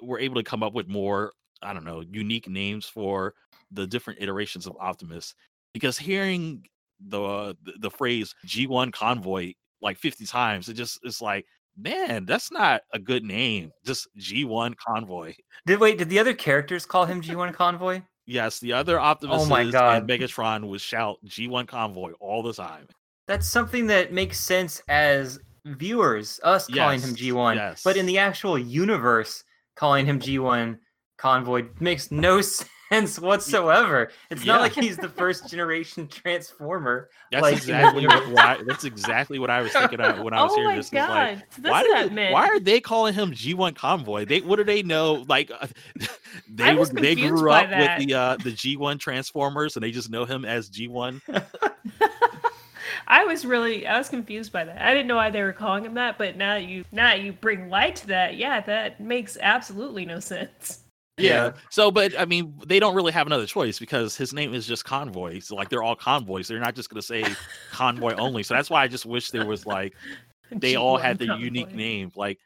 were 0.00 0.18
able 0.18 0.36
to 0.36 0.42
come 0.42 0.62
up 0.62 0.74
with 0.74 0.88
more. 0.88 1.32
I 1.62 1.72
don't 1.72 1.84
know, 1.84 2.02
unique 2.02 2.48
names 2.48 2.86
for 2.86 3.34
the 3.70 3.86
different 3.86 4.20
iterations 4.22 4.66
of 4.66 4.76
Optimus. 4.80 5.34
Because 5.72 5.98
hearing 5.98 6.64
the 7.08 7.22
uh, 7.22 7.52
the, 7.80 7.90
phrase 7.90 8.34
G1 8.46 8.92
convoy 8.92 9.52
like 9.82 9.98
50 9.98 10.24
times, 10.26 10.68
it 10.68 10.74
just 10.74 10.98
it's 11.02 11.20
like, 11.20 11.44
man, 11.76 12.24
that's 12.24 12.50
not 12.50 12.82
a 12.92 12.98
good 12.98 13.24
name. 13.24 13.70
Just 13.84 14.08
G1 14.18 14.74
convoy. 14.76 15.34
did 15.66 15.78
wait? 15.80 15.98
Did 15.98 16.08
the 16.08 16.18
other 16.18 16.34
characters 16.34 16.86
call 16.86 17.04
him 17.04 17.20
G1 17.22 17.52
Convoy? 17.54 18.02
Yes, 18.28 18.58
the 18.58 18.72
other 18.72 18.98
Optimus 18.98 19.42
Oh 19.42 19.46
my 19.46 19.60
and 19.60 19.72
God. 19.72 20.08
Megatron 20.08 20.64
would 20.68 20.80
shout 20.80 21.18
G1 21.26 21.68
convoy 21.68 22.12
all 22.18 22.42
the 22.42 22.52
time. 22.52 22.88
That's 23.28 23.46
something 23.46 23.86
that 23.88 24.12
makes 24.12 24.40
sense 24.40 24.82
as 24.88 25.38
viewers, 25.64 26.40
us 26.42 26.66
calling 26.68 27.00
him 27.00 27.14
G1. 27.14 27.54
yes. 27.56 27.82
But 27.84 27.96
in 27.96 28.06
the 28.06 28.18
actual 28.18 28.58
universe, 28.58 29.44
calling 29.76 30.06
him 30.06 30.18
G1 30.18 30.78
Convoy 31.18 31.66
makes 31.80 32.10
no 32.10 32.40
sense 32.42 32.68
whatsoever. 32.90 34.10
It's 34.30 34.44
Yeah. 34.44 34.54
not 34.54 34.60
like 34.62 34.74
he's 34.74 34.96
the 34.96 35.08
first 35.08 35.48
generation 35.48 36.08
Transformer. 36.08 37.08
That's 37.32 37.42
like, 37.42 37.54
exactly 37.54 38.06
what, 38.06 38.28
what 38.30 38.44
I, 38.44 38.62
that's 38.64 38.84
exactly 38.84 39.40
what 39.40 39.50
I 39.50 39.60
was 39.60 39.72
thinking 39.72 40.00
of 40.00 40.20
when 40.20 40.32
I 40.32 40.42
was 40.44 40.52
oh 40.54 40.56
hearing 40.56 40.70
my 40.70 40.76
this. 40.76 40.86
is 40.86 40.92
like, 40.92 41.50
this 41.56 41.70
why, 41.72 41.80
is 41.82 42.08
do 42.08 42.14
that 42.14 42.32
why 42.32 42.46
are 42.46 42.60
they 42.60 42.80
calling 42.80 43.14
him 43.14 43.32
G1 43.32 43.74
Convoy? 43.74 44.24
They 44.26 44.40
what 44.42 44.56
do 44.56 44.64
they 44.64 44.82
know? 44.84 45.24
Like 45.28 45.50
uh, 45.50 45.66
they 46.48 46.74
were, 46.74 46.86
they 46.86 47.16
grew 47.16 47.50
up 47.50 47.68
that. 47.70 47.98
with 47.98 48.06
the 48.06 48.14
uh, 48.14 48.36
the 48.36 48.52
G1 48.52 49.00
Transformers 49.00 49.76
and 49.76 49.82
they 49.82 49.90
just 49.90 50.08
know 50.08 50.24
him 50.24 50.44
as 50.44 50.70
G1. 50.70 51.20
I 53.08 53.24
was 53.24 53.44
really 53.44 53.86
I 53.86 53.98
was 53.98 54.08
confused 54.08 54.52
by 54.52 54.64
that. 54.64 54.80
I 54.80 54.92
didn't 54.92 55.06
know 55.08 55.16
why 55.16 55.30
they 55.30 55.42
were 55.42 55.52
calling 55.52 55.84
him 55.84 55.94
that, 55.94 56.18
but 56.18 56.36
now 56.36 56.54
that 56.54 56.64
you 56.64 56.84
now 56.92 57.08
that 57.10 57.20
you 57.22 57.32
bring 57.32 57.68
light 57.68 57.96
to 57.96 58.06
that, 58.08 58.36
yeah, 58.36 58.60
that 58.62 59.00
makes 59.00 59.36
absolutely 59.40 60.04
no 60.04 60.20
sense. 60.20 60.84
Yeah. 61.18 61.52
So, 61.70 61.90
but 61.90 62.18
I 62.18 62.24
mean, 62.24 62.54
they 62.66 62.78
don't 62.78 62.94
really 62.94 63.12
have 63.12 63.26
another 63.26 63.46
choice 63.46 63.78
because 63.78 64.16
his 64.16 64.32
name 64.32 64.52
is 64.52 64.66
just 64.66 64.84
Convoy. 64.84 65.40
So, 65.40 65.54
like, 65.54 65.70
they're 65.70 65.82
all 65.82 65.96
convoys. 65.96 66.48
They're 66.48 66.60
not 66.60 66.74
just 66.74 66.90
going 66.90 67.00
to 67.00 67.06
say 67.06 67.24
Convoy 67.72 68.14
only. 68.14 68.42
So 68.42 68.54
that's 68.54 68.68
why 68.68 68.82
I 68.82 68.88
just 68.88 69.06
wish 69.06 69.30
there 69.30 69.46
was 69.46 69.64
like 69.64 69.94
they 70.50 70.76
all 70.76 70.98
had 70.98 71.18
G1 71.18 71.26
their 71.26 71.36
unique 71.38 71.74
name. 71.74 72.12
Like 72.14 72.38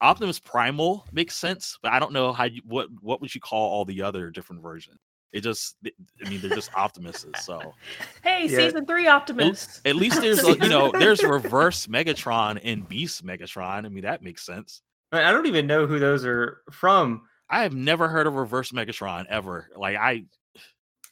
Optimus 0.00 0.38
Primal 0.38 1.06
makes 1.12 1.36
sense, 1.36 1.78
but 1.82 1.92
I 1.92 1.98
don't 1.98 2.12
know 2.12 2.32
how 2.32 2.44
you 2.44 2.62
what 2.66 2.88
what 3.00 3.20
would 3.20 3.34
you 3.34 3.40
call 3.40 3.70
all 3.70 3.84
the 3.84 4.02
other 4.02 4.30
different 4.30 4.62
versions. 4.62 4.98
It 5.30 5.42
just, 5.42 5.76
I 5.84 6.28
mean, 6.28 6.40
they're 6.40 6.50
just 6.50 6.72
Optimuses. 6.72 7.36
So 7.38 7.74
Hey, 8.22 8.46
Yeah. 8.46 8.58
season 8.58 8.86
three 8.86 9.06
Optimus. 9.06 9.80
at 9.84 9.96
least 9.96 10.20
there's 10.20 10.42
a, 10.42 10.58
you 10.58 10.68
know 10.68 10.90
there's 10.98 11.22
reverse 11.24 11.86
Megatron 11.86 12.60
and 12.62 12.88
Beast 12.88 13.24
Megatron. 13.24 13.84
I 13.84 13.88
mean 13.88 14.04
that 14.04 14.22
makes 14.22 14.44
sense. 14.44 14.82
I 15.12 15.24
I 15.24 15.32
don't 15.32 15.46
even 15.46 15.66
know 15.66 15.86
who 15.86 15.98
those 15.98 16.24
are 16.24 16.62
from. 16.70 17.22
I 17.50 17.62
have 17.62 17.74
never 17.74 18.08
heard 18.08 18.26
of 18.26 18.34
reverse 18.34 18.72
Megatron 18.72 19.26
ever. 19.28 19.68
Like 19.76 19.96
I 19.96 20.24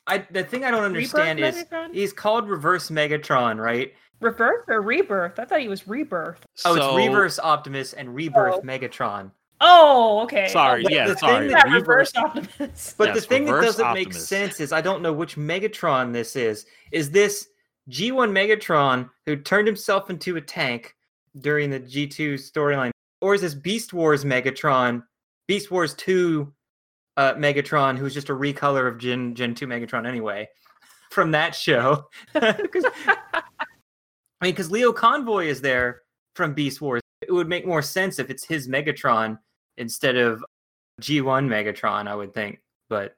I 0.06 0.26
the 0.30 0.44
thing 0.44 0.64
I 0.64 0.70
don't 0.70 0.82
Rebirth 0.92 1.14
understand 1.14 1.40
is 1.40 1.64
Megatron? 1.64 1.94
he's 1.94 2.12
called 2.12 2.48
Reverse 2.48 2.90
Megatron, 2.90 3.58
right? 3.62 3.92
Rebirth 4.20 4.64
or 4.68 4.80
rebirth? 4.82 5.38
I 5.38 5.44
thought 5.44 5.60
he 5.60 5.68
was 5.68 5.86
rebirth. 5.86 6.44
Oh, 6.64 6.76
so- 6.76 6.96
it's 6.96 7.06
Reverse 7.08 7.38
Optimus 7.38 7.92
and 7.92 8.14
Rebirth 8.14 8.54
Oh. 8.56 8.60
Megatron. 8.62 9.30
Oh, 9.60 10.20
okay. 10.24 10.48
Sorry, 10.48 10.82
But 10.82 10.92
yeah, 10.92 11.14
sorry. 11.14 11.48
that 11.48 11.64
That 11.64 11.72
reverse 11.72 12.12
Reverse- 12.14 12.16
Optimus. 12.16 12.94
But 12.98 13.14
the 13.14 13.20
thing 13.22 13.46
that 13.46 13.62
doesn't 13.62 13.94
make 13.94 14.12
sense 14.12 14.60
is 14.60 14.72
I 14.72 14.80
don't 14.82 15.00
know 15.02 15.12
which 15.14 15.36
Megatron 15.36 16.12
this 16.12 16.36
is. 16.36 16.66
Is 16.92 17.10
this 17.10 17.48
G1 17.90 18.30
Megatron 18.32 19.08
who 19.24 19.36
turned 19.36 19.66
himself 19.66 20.10
into 20.10 20.36
a 20.36 20.40
tank 20.42 20.94
during 21.40 21.70
the 21.70 21.80
G2 21.80 22.34
storyline? 22.34 22.90
Or 23.22 23.34
is 23.34 23.40
this 23.40 23.54
Beast 23.54 23.94
Wars 23.94 24.24
Megatron, 24.26 25.02
Beast 25.46 25.70
Wars 25.70 25.94
2 25.94 26.52
uh, 27.16 27.34
Megatron, 27.34 27.96
who's 27.96 28.14
just 28.14 28.28
a 28.28 28.32
recolor 28.34 28.88
of 28.88 28.98
Gen, 28.98 29.34
Gen 29.34 29.54
2 29.54 29.66
Megatron 29.66 30.06
anyway, 30.06 30.48
from 31.10 31.30
that 31.32 31.54
show? 31.54 32.08
'Cause- 32.34 32.84
I 33.34 34.44
mean, 34.44 34.52
because 34.52 34.70
Leo 34.70 34.92
Convoy 34.92 35.46
is 35.46 35.60
there 35.62 36.02
from 36.34 36.52
Beast 36.52 36.80
Wars. 36.82 37.00
It 37.22 37.32
would 37.32 37.48
make 37.48 37.66
more 37.66 37.80
sense 37.80 38.18
if 38.18 38.28
it's 38.28 38.44
his 38.44 38.68
Megatron 38.68 39.38
instead 39.78 40.16
of 40.16 40.44
G1 41.00 41.46
Megatron, 41.48 42.06
I 42.06 42.14
would 42.14 42.34
think. 42.34 42.60
But 42.90 43.16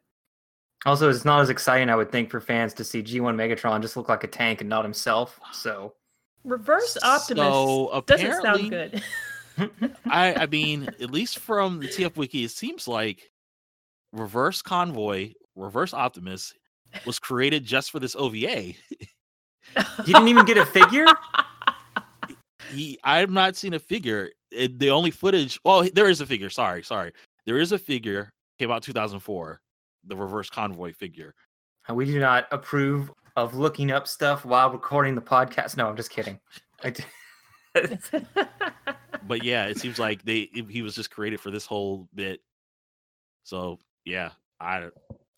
also, 0.87 1.11
it's 1.11 1.25
not 1.25 1.41
as 1.41 1.51
exciting, 1.51 1.91
I 1.91 1.97
would 1.97 2.13
think, 2.13 2.31
for 2.31 2.41
fans 2.41 2.73
to 2.75 2.85
see 2.85 3.03
G1 3.03 3.35
Megatron 3.35 3.83
just 3.83 3.97
look 3.97 4.09
like 4.09 4.23
a 4.23 4.29
tank 4.29 4.61
and 4.61 4.71
not 4.71 4.85
himself. 4.85 5.41
So, 5.53 5.95
Reverse 6.45 6.97
Optimus 7.03 7.45
So, 7.49 8.03
doesn't 8.07 8.41
sound 8.43 8.71
good. 8.71 9.03
I 10.07 10.35
I 10.35 10.47
mean, 10.47 10.89
at 11.01 11.11
least 11.11 11.39
from 11.39 11.81
the 11.81 11.89
TF 11.89 12.17
wiki, 12.17 12.45
it 12.45 12.51
seems 12.51 12.89
like 12.89 13.31
Reverse 14.13 14.63
Convoy, 14.63 15.33
Reverse 15.57 15.95
Optimus 15.95 16.53
was 17.05 17.19
created 17.19 17.65
just 17.65 17.91
for 17.91 17.99
this 17.99 18.17
OVA. 18.17 18.37
he 18.61 18.75
didn't 20.05 20.29
even 20.29 20.45
get 20.45 20.57
a 20.57 20.67
figure. 20.67 21.07
He, 22.71 22.99
I've 23.05 23.31
not 23.31 23.57
seen 23.57 23.75
a 23.75 23.79
figure. 23.79 24.31
It, 24.51 24.79
the 24.79 24.91
only 24.91 25.11
footage, 25.11 25.59
well, 25.65 25.89
there 25.93 26.09
is 26.09 26.21
a 26.21 26.27
figure. 26.27 26.51
Sorry, 26.51 26.83
sorry. 26.83 27.13
There 27.47 27.59
is 27.59 27.73
a 27.73 27.79
figure. 27.79 28.31
Came 28.59 28.71
out 28.71 28.83
2004. 28.83 29.61
The 30.05 30.17
Reverse 30.17 30.51
Convoy 30.51 30.93
figure. 30.93 31.35
Uh, 31.89 31.95
we 31.95 32.05
do 32.05 32.19
not 32.19 32.47
approve 32.51 33.11
of 33.37 33.55
looking 33.55 33.91
up 33.91 34.09
stuff 34.09 34.45
while 34.45 34.71
recording 34.71 35.15
the 35.15 35.21
podcast. 35.21 35.77
No, 35.77 35.89
I'm 35.89 35.97
just 35.97 36.11
kidding. 36.11 36.39
I 36.83 36.91
d- 36.91 37.05
But 39.27 39.45
yeah, 39.45 39.67
it 39.67 39.79
seems 39.79 39.99
like 39.99 40.25
they 40.25 40.51
he 40.69 40.83
was 40.83 40.95
just 40.95 41.11
created 41.11 41.41
for 41.41 41.51
this 41.51 41.67
whole 41.67 42.09
bit. 42.15 42.41
So 43.45 43.79
yeah, 44.05 44.31
I 44.61 44.89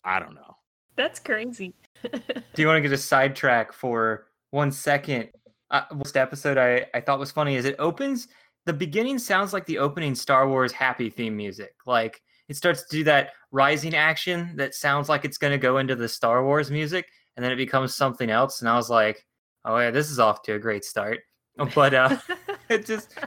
I 0.03 0.19
don't 0.19 0.35
know. 0.35 0.55
That's 0.95 1.19
crazy. 1.19 1.73
do 2.11 2.61
you 2.61 2.67
want 2.67 2.77
to 2.77 2.81
get 2.81 2.91
a 2.91 2.97
sidetrack 2.97 3.73
for 3.73 4.27
one 4.51 4.71
second? 4.71 5.29
Uh, 5.69 5.83
this 6.03 6.15
episode 6.15 6.57
I, 6.57 6.85
I 6.93 6.99
thought 6.99 7.17
was 7.17 7.31
funny 7.31 7.55
is 7.55 7.63
it 7.63 7.77
opens 7.79 8.27
the 8.65 8.73
beginning 8.73 9.17
sounds 9.17 9.53
like 9.53 9.65
the 9.65 9.79
opening 9.79 10.15
Star 10.15 10.47
Wars 10.47 10.71
happy 10.71 11.09
theme 11.09 11.35
music. 11.35 11.73
Like 11.85 12.21
it 12.47 12.55
starts 12.55 12.83
to 12.83 12.97
do 12.97 13.03
that 13.05 13.31
rising 13.51 13.95
action 13.95 14.53
that 14.57 14.75
sounds 14.75 15.09
like 15.09 15.25
it's 15.25 15.37
going 15.37 15.51
to 15.51 15.57
go 15.57 15.77
into 15.77 15.95
the 15.95 16.07
Star 16.07 16.43
Wars 16.43 16.69
music, 16.69 17.07
and 17.35 17.43
then 17.43 17.51
it 17.51 17.57
becomes 17.57 17.95
something 17.95 18.29
else. 18.29 18.61
And 18.61 18.69
I 18.69 18.75
was 18.75 18.89
like, 18.89 19.25
Oh 19.65 19.77
yeah, 19.77 19.91
this 19.91 20.09
is 20.09 20.19
off 20.19 20.41
to 20.43 20.53
a 20.53 20.59
great 20.59 20.83
start. 20.83 21.19
But 21.75 21.93
uh, 21.93 22.17
it 22.69 22.85
just 22.85 23.17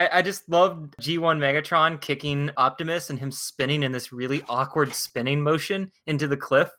I, 0.00 0.08
I 0.14 0.22
just 0.22 0.48
loved 0.48 0.96
G1 1.00 1.38
Megatron 1.38 2.00
kicking 2.00 2.50
Optimus 2.56 3.10
and 3.10 3.18
him 3.18 3.30
spinning 3.30 3.82
in 3.82 3.92
this 3.92 4.12
really 4.12 4.42
awkward 4.48 4.94
spinning 4.94 5.40
motion 5.40 5.92
into 6.06 6.26
the 6.26 6.36
cliff. 6.36 6.70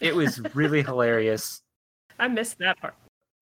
It 0.00 0.14
was 0.14 0.40
really 0.54 0.82
hilarious. 0.84 1.62
I 2.18 2.28
missed 2.28 2.58
that 2.58 2.78
part. 2.80 2.94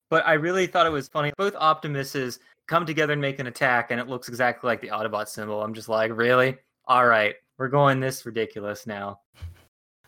But 0.09 0.25
I 0.25 0.33
really 0.33 0.67
thought 0.67 0.85
it 0.85 0.91
was 0.91 1.09
funny. 1.09 1.33
Both 1.37 1.55
Optimuses 1.55 2.39
come 2.67 2.85
together 2.85 3.13
and 3.13 3.21
make 3.21 3.39
an 3.39 3.47
attack, 3.47 3.91
and 3.91 3.99
it 3.99 4.07
looks 4.07 4.29
exactly 4.29 4.67
like 4.67 4.79
the 4.79 4.89
Autobot 4.89 5.27
symbol. 5.27 5.61
I'm 5.61 5.73
just 5.73 5.89
like, 5.89 6.15
really? 6.15 6.57
All 6.85 7.05
right, 7.05 7.35
we're 7.57 7.67
going 7.67 7.99
this 7.99 8.25
ridiculous 8.25 8.87
now. 8.87 9.19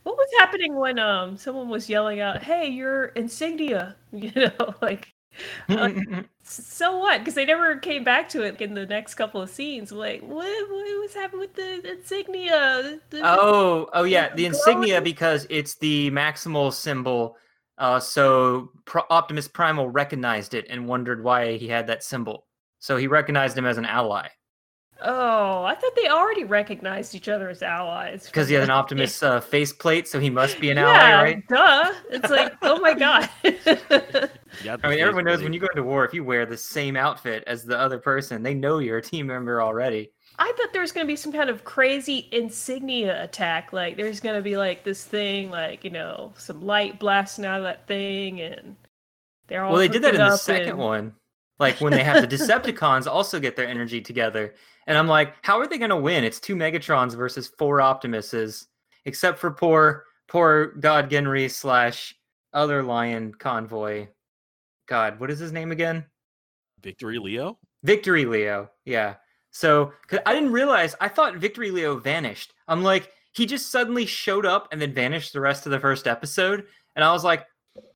What 0.03 0.15
was 0.15 0.29
happening 0.37 0.75
when 0.75 0.97
um 0.97 1.35
someone 1.35 1.67
was 1.67 1.89
yelling 1.89 2.21
out, 2.21 2.41
"Hey, 2.41 2.69
your 2.69 3.07
insignia!" 3.07 3.95
You 4.11 4.31
know, 4.35 4.73
like 4.81 5.13
Uh, 5.67 5.91
so 6.43 6.97
what? 6.97 7.19
Because 7.19 7.35
they 7.35 7.45
never 7.45 7.77
came 7.77 8.03
back 8.03 8.29
to 8.29 8.43
it 8.43 8.59
in 8.61 8.73
the 8.73 8.85
next 8.85 9.15
couple 9.15 9.41
of 9.41 9.49
scenes. 9.49 9.91
Like, 9.91 10.21
what? 10.21 10.69
What 10.69 11.01
was 11.01 11.13
happening 11.13 11.41
with 11.41 11.55
the 11.55 11.91
insignia? 11.91 12.99
The- 13.09 13.21
oh, 13.23 13.89
oh 13.93 14.03
yeah, 14.03 14.29
the 14.29 14.35
glowing- 14.35 14.47
insignia 14.53 15.01
because 15.01 15.45
it's 15.49 15.75
the 15.75 16.11
maximal 16.11 16.73
symbol. 16.73 17.37
Uh, 17.77 17.99
so 17.99 18.71
Pro- 18.85 19.05
Optimus 19.09 19.47
Primal 19.47 19.89
recognized 19.89 20.53
it 20.53 20.65
and 20.69 20.87
wondered 20.87 21.23
why 21.23 21.55
he 21.55 21.67
had 21.67 21.87
that 21.87 22.03
symbol. 22.03 22.45
So 22.79 22.97
he 22.97 23.07
recognized 23.07 23.57
him 23.57 23.65
as 23.65 23.77
an 23.77 23.85
ally 23.85 24.27
Oh, 25.01 25.63
I 25.63 25.75
thought 25.75 25.95
they 25.95 26.09
already 26.09 26.43
recognized 26.43 27.15
each 27.15 27.29
other 27.29 27.49
as 27.49 27.63
allies. 27.63 28.25
because 28.25 28.49
he 28.49 28.55
has 28.55 28.65
an 28.65 28.69
Optimus 28.69 29.23
uh, 29.23 29.39
faceplate, 29.39 30.07
so 30.09 30.19
he 30.19 30.29
must 30.29 30.59
be 30.59 30.71
an 30.71 30.77
yeah, 30.77 30.89
ally, 30.89 31.23
right? 31.23 31.47
Duh. 31.47 31.93
It's 32.09 32.29
like, 32.29 32.53
oh 32.61 32.79
my 32.79 32.93
god. 32.93 33.29
Yeah, 34.63 34.77
I 34.83 34.89
mean, 34.89 34.99
everyone 34.99 35.25
knows 35.25 35.41
when 35.41 35.53
you 35.53 35.59
go 35.59 35.67
into 35.67 35.83
war, 35.83 36.05
if 36.05 36.13
you 36.13 36.23
wear 36.23 36.45
the 36.45 36.57
same 36.57 36.95
outfit 36.95 37.43
as 37.47 37.63
the 37.63 37.77
other 37.77 37.99
person, 37.99 38.43
they 38.43 38.53
know 38.53 38.79
you're 38.79 38.97
a 38.97 39.01
team 39.01 39.27
member 39.27 39.61
already. 39.61 40.11
I 40.37 40.53
thought 40.57 40.71
there 40.71 40.81
was 40.81 40.91
gonna 40.91 41.05
be 41.05 41.15
some 41.15 41.31
kind 41.31 41.49
of 41.49 41.63
crazy 41.63 42.29
insignia 42.31 43.23
attack. 43.23 43.73
Like 43.73 43.97
there's 43.97 44.19
gonna 44.19 44.41
be 44.41 44.57
like 44.57 44.83
this 44.83 45.03
thing, 45.03 45.49
like 45.49 45.83
you 45.83 45.89
know, 45.89 46.33
some 46.37 46.61
light 46.61 46.99
blasting 46.99 47.45
out 47.45 47.59
of 47.59 47.63
that 47.63 47.87
thing, 47.87 48.41
and 48.41 48.75
they're 49.47 49.63
all. 49.63 49.71
Well, 49.73 49.79
they 49.79 49.87
did 49.87 50.01
that 50.03 50.15
in 50.15 50.21
the 50.21 50.37
second 50.37 50.69
and- 50.69 50.77
one. 50.77 51.13
Like 51.59 51.81
when 51.81 51.91
they 51.91 52.03
have 52.03 52.21
the 52.21 52.37
Decepticons 52.37 53.05
also 53.11 53.39
get 53.39 53.55
their 53.55 53.67
energy 53.67 53.99
together. 53.99 54.55
And 54.87 54.97
I'm 54.97 55.07
like, 55.07 55.35
how 55.43 55.59
are 55.59 55.67
they 55.67 55.77
going 55.77 55.89
to 55.89 55.97
win? 55.97 56.23
It's 56.23 56.39
two 56.39 56.55
Megatrons 56.55 57.15
versus 57.15 57.47
four 57.59 57.77
Optimuses, 57.77 58.67
except 59.05 59.37
for 59.37 59.51
poor, 59.51 60.05
poor 60.27 60.67
God 60.79 61.11
Ginrai 61.11 61.51
slash 61.51 62.15
other 62.53 62.81
Lion 62.81 63.33
convoy. 63.33 64.07
God, 64.89 65.19
what 65.19 65.29
is 65.29 65.39
his 65.39 65.51
name 65.51 65.71
again? 65.71 66.03
Victory 66.81 67.19
Leo. 67.19 67.59
Victory 67.83 68.25
Leo. 68.25 68.71
Yeah. 68.85 69.15
So 69.51 69.93
'cause 70.07 70.19
I 70.25 70.33
didn't 70.33 70.51
realize, 70.51 70.95
I 70.99 71.07
thought 71.07 71.35
Victory 71.37 71.71
Leo 71.71 71.97
vanished. 71.97 72.53
I'm 72.67 72.83
like, 72.83 73.11
he 73.33 73.45
just 73.45 73.71
suddenly 73.71 74.05
showed 74.05 74.45
up 74.45 74.67
and 74.71 74.81
then 74.81 74.93
vanished 74.93 75.31
the 75.31 75.41
rest 75.41 75.65
of 75.65 75.71
the 75.71 75.79
first 75.79 76.07
episode. 76.07 76.65
And 76.95 77.05
I 77.05 77.11
was 77.11 77.23
like, 77.23 77.45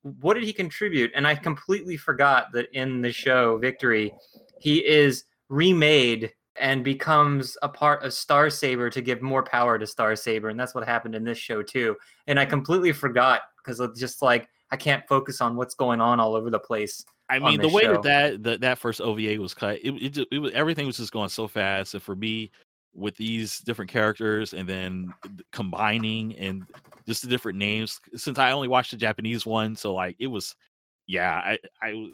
what 0.02 0.34
did 0.34 0.44
he 0.44 0.52
contribute? 0.52 1.10
And 1.14 1.26
I 1.26 1.34
completely 1.34 1.96
forgot 1.96 2.52
that 2.52 2.70
in 2.72 3.02
the 3.02 3.12
show 3.12 3.58
Victory, 3.58 4.14
he 4.60 4.84
is 4.86 5.24
remade 5.48 6.32
and 6.56 6.84
becomes 6.84 7.56
a 7.62 7.68
part 7.68 8.04
of 8.04 8.12
Star 8.12 8.48
Saber 8.48 8.88
to 8.90 9.00
give 9.00 9.20
more 9.20 9.42
power 9.42 9.76
to 9.78 9.86
Star 9.86 10.14
Saber. 10.14 10.48
And 10.48 10.58
that's 10.58 10.74
what 10.74 10.86
happened 10.86 11.16
in 11.16 11.24
this 11.24 11.38
show 11.38 11.62
too. 11.62 11.96
And 12.28 12.38
I 12.38 12.46
completely 12.46 12.92
forgot 12.92 13.42
because 13.58 13.80
it's 13.80 13.98
just 13.98 14.22
like 14.22 14.48
I 14.70 14.76
can't 14.76 15.06
focus 15.06 15.40
on 15.40 15.56
what's 15.56 15.74
going 15.74 16.00
on 16.00 16.20
all 16.20 16.34
over 16.34 16.50
the 16.50 16.58
place. 16.58 17.04
I 17.30 17.38
mean, 17.38 17.60
the 17.60 17.68
way 17.68 17.82
show. 17.82 17.94
that 17.94 18.02
that, 18.02 18.42
that 18.42 18.60
that 18.60 18.78
first 18.78 19.00
OVA 19.00 19.40
was 19.40 19.54
cut, 19.54 19.78
it, 19.82 19.90
it, 19.92 20.08
just, 20.10 20.28
it 20.30 20.38
was 20.38 20.52
everything 20.52 20.86
was 20.86 20.98
just 20.98 21.12
going 21.12 21.28
so 21.28 21.48
fast. 21.48 21.94
And 21.94 22.02
for 22.02 22.14
me, 22.14 22.50
with 22.94 23.16
these 23.16 23.60
different 23.60 23.90
characters 23.90 24.52
and 24.52 24.68
then 24.68 25.12
combining 25.52 26.36
and 26.36 26.64
just 27.06 27.22
the 27.22 27.28
different 27.28 27.58
names, 27.58 28.00
since 28.14 28.38
I 28.38 28.52
only 28.52 28.68
watched 28.68 28.90
the 28.90 28.96
Japanese 28.96 29.46
one, 29.46 29.74
so 29.74 29.94
like 29.94 30.16
it 30.18 30.26
was, 30.26 30.54
yeah, 31.06 31.34
I, 31.34 31.58
I 31.82 32.10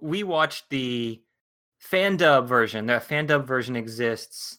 we 0.00 0.22
watched 0.22 0.68
the 0.70 1.20
fan 1.78 2.16
dub 2.16 2.48
version. 2.48 2.86
The 2.86 3.00
fan 3.00 3.26
dub 3.26 3.46
version 3.46 3.76
exists 3.76 4.58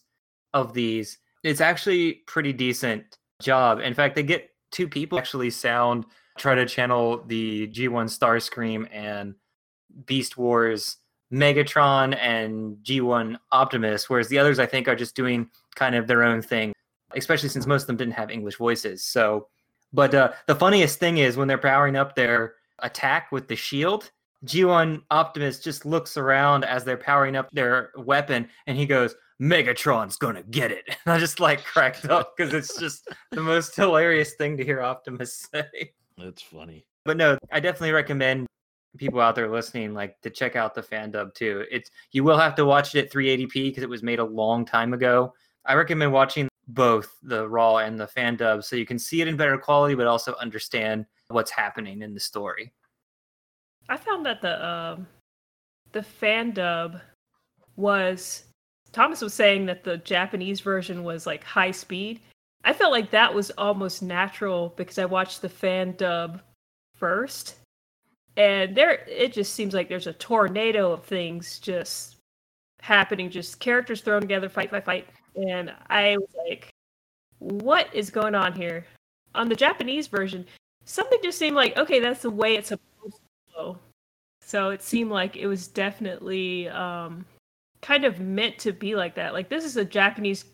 of 0.54 0.72
these. 0.72 1.18
It's 1.42 1.60
actually 1.60 2.22
pretty 2.26 2.52
decent 2.52 3.18
job. 3.40 3.80
In 3.80 3.94
fact, 3.94 4.14
they 4.14 4.22
get 4.22 4.50
two 4.70 4.88
people 4.88 5.18
actually 5.18 5.50
sound 5.50 6.06
try 6.38 6.54
to 6.54 6.66
channel 6.66 7.22
the 7.26 7.68
G1 7.68 8.06
Starscream 8.06 8.88
and 8.92 9.34
Beast 10.06 10.36
Wars 10.36 10.96
Megatron 11.32 12.16
and 12.18 12.76
G1 12.82 13.36
Optimus, 13.52 14.10
whereas 14.10 14.28
the 14.28 14.38
others 14.38 14.58
I 14.58 14.66
think 14.66 14.88
are 14.88 14.96
just 14.96 15.14
doing 15.14 15.48
kind 15.74 15.94
of 15.94 16.06
their 16.06 16.22
own 16.22 16.42
thing, 16.42 16.72
especially 17.14 17.48
since 17.48 17.66
most 17.66 17.82
of 17.82 17.86
them 17.88 17.96
didn't 17.96 18.14
have 18.14 18.30
English 18.30 18.56
voices. 18.56 19.04
So, 19.04 19.48
but 19.92 20.14
uh, 20.14 20.32
the 20.46 20.54
funniest 20.54 20.98
thing 20.98 21.18
is 21.18 21.36
when 21.36 21.48
they're 21.48 21.58
powering 21.58 21.96
up 21.96 22.14
their 22.14 22.54
attack 22.80 23.30
with 23.30 23.48
the 23.48 23.56
shield, 23.56 24.10
G1 24.44 25.02
Optimus 25.10 25.60
just 25.60 25.84
looks 25.84 26.16
around 26.16 26.64
as 26.64 26.84
they're 26.84 26.96
powering 26.96 27.36
up 27.36 27.50
their 27.52 27.90
weapon 27.96 28.48
and 28.66 28.76
he 28.76 28.86
goes, 28.86 29.14
Megatron's 29.40 30.16
gonna 30.16 30.42
get 30.42 30.70
it. 30.70 30.84
And 31.06 31.14
I 31.14 31.18
just 31.18 31.40
like 31.40 31.64
cracked 31.64 32.06
up 32.06 32.36
because 32.36 32.52
it's 32.52 32.78
just 32.78 33.08
the 33.30 33.40
most 33.40 33.74
hilarious 33.76 34.34
thing 34.34 34.56
to 34.56 34.64
hear 34.64 34.82
Optimus 34.82 35.48
say. 35.54 35.92
That's 36.24 36.42
funny. 36.42 36.84
But 37.04 37.16
no, 37.16 37.38
I 37.52 37.60
definitely 37.60 37.92
recommend 37.92 38.46
people 38.96 39.20
out 39.20 39.34
there 39.34 39.48
listening 39.48 39.94
like 39.94 40.20
to 40.20 40.30
check 40.30 40.56
out 40.56 40.74
the 40.74 40.82
fan 40.82 41.10
dub 41.10 41.34
too. 41.34 41.64
It's 41.70 41.90
you 42.12 42.24
will 42.24 42.38
have 42.38 42.54
to 42.56 42.64
watch 42.64 42.94
it 42.94 43.06
at 43.06 43.12
380p 43.12 43.52
because 43.52 43.82
it 43.82 43.88
was 43.88 44.02
made 44.02 44.18
a 44.18 44.24
long 44.24 44.64
time 44.64 44.92
ago. 44.92 45.34
I 45.64 45.74
recommend 45.74 46.12
watching 46.12 46.48
both 46.68 47.16
the 47.22 47.48
raw 47.48 47.78
and 47.78 47.98
the 47.98 48.06
fan 48.06 48.36
dub 48.36 48.64
so 48.64 48.76
you 48.76 48.86
can 48.86 48.98
see 48.98 49.20
it 49.20 49.28
in 49.28 49.36
better 49.36 49.58
quality 49.58 49.94
but 49.94 50.06
also 50.06 50.34
understand 50.36 51.06
what's 51.28 51.50
happening 51.50 52.02
in 52.02 52.14
the 52.14 52.20
story. 52.20 52.72
I 53.88 53.96
found 53.96 54.24
that 54.26 54.40
the 54.40 54.66
um, 54.66 55.06
the 55.92 56.02
fan 56.02 56.52
dub 56.52 57.00
was 57.76 58.44
Thomas 58.92 59.20
was 59.20 59.34
saying 59.34 59.66
that 59.66 59.84
the 59.84 59.98
Japanese 59.98 60.60
version 60.60 61.04
was 61.04 61.26
like 61.26 61.44
high 61.44 61.70
speed. 61.70 62.20
I 62.64 62.72
felt 62.72 62.92
like 62.92 63.10
that 63.10 63.34
was 63.34 63.50
almost 63.52 64.02
natural 64.02 64.74
because 64.76 64.98
I 64.98 65.04
watched 65.06 65.42
the 65.42 65.48
fan 65.48 65.94
dub 65.96 66.42
first, 66.96 67.56
and 68.36 68.76
there 68.76 69.04
it 69.08 69.32
just 69.32 69.54
seems 69.54 69.74
like 69.74 69.88
there's 69.88 70.06
a 70.06 70.12
tornado 70.12 70.92
of 70.92 71.04
things 71.04 71.58
just 71.58 72.16
happening, 72.82 73.30
just 73.30 73.60
characters 73.60 74.02
thrown 74.02 74.20
together, 74.20 74.48
fight, 74.48 74.70
fight, 74.70 74.84
fight, 74.84 75.08
and 75.36 75.72
I 75.88 76.16
was 76.18 76.34
like, 76.48 76.70
"What 77.38 77.88
is 77.94 78.10
going 78.10 78.34
on 78.34 78.52
here?" 78.52 78.86
On 79.34 79.48
the 79.48 79.56
Japanese 79.56 80.08
version, 80.08 80.44
something 80.84 81.18
just 81.22 81.38
seemed 81.38 81.56
like, 81.56 81.76
okay, 81.76 82.00
that's 82.00 82.22
the 82.22 82.30
way 82.30 82.56
it's 82.56 82.68
supposed 82.68 83.16
to 83.16 83.54
go. 83.54 83.78
So 84.42 84.70
it 84.70 84.82
seemed 84.82 85.10
like 85.10 85.36
it 85.36 85.46
was 85.46 85.68
definitely 85.68 86.68
um, 86.68 87.24
kind 87.82 88.04
of 88.04 88.18
meant 88.18 88.58
to 88.58 88.72
be 88.72 88.96
like 88.96 89.14
that. 89.14 89.32
Like 89.32 89.48
this 89.48 89.64
is 89.64 89.76
a 89.76 89.84
Japanese 89.84 90.44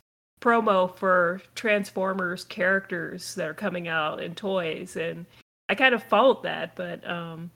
promo 0.41 0.97
for 0.97 1.41
Transformers 1.55 2.45
characters 2.45 3.35
that 3.35 3.49
are 3.49 3.55
coming 3.55 3.89
out 3.89 4.23
in 4.23 4.35
toys, 4.35 4.97
and 4.97 5.27
I 5.69 5.75
kind 5.75 5.95
of 5.95 6.03
followed 6.03 6.43
that. 6.43 6.77
But 6.77 7.09
um, 7.09 7.51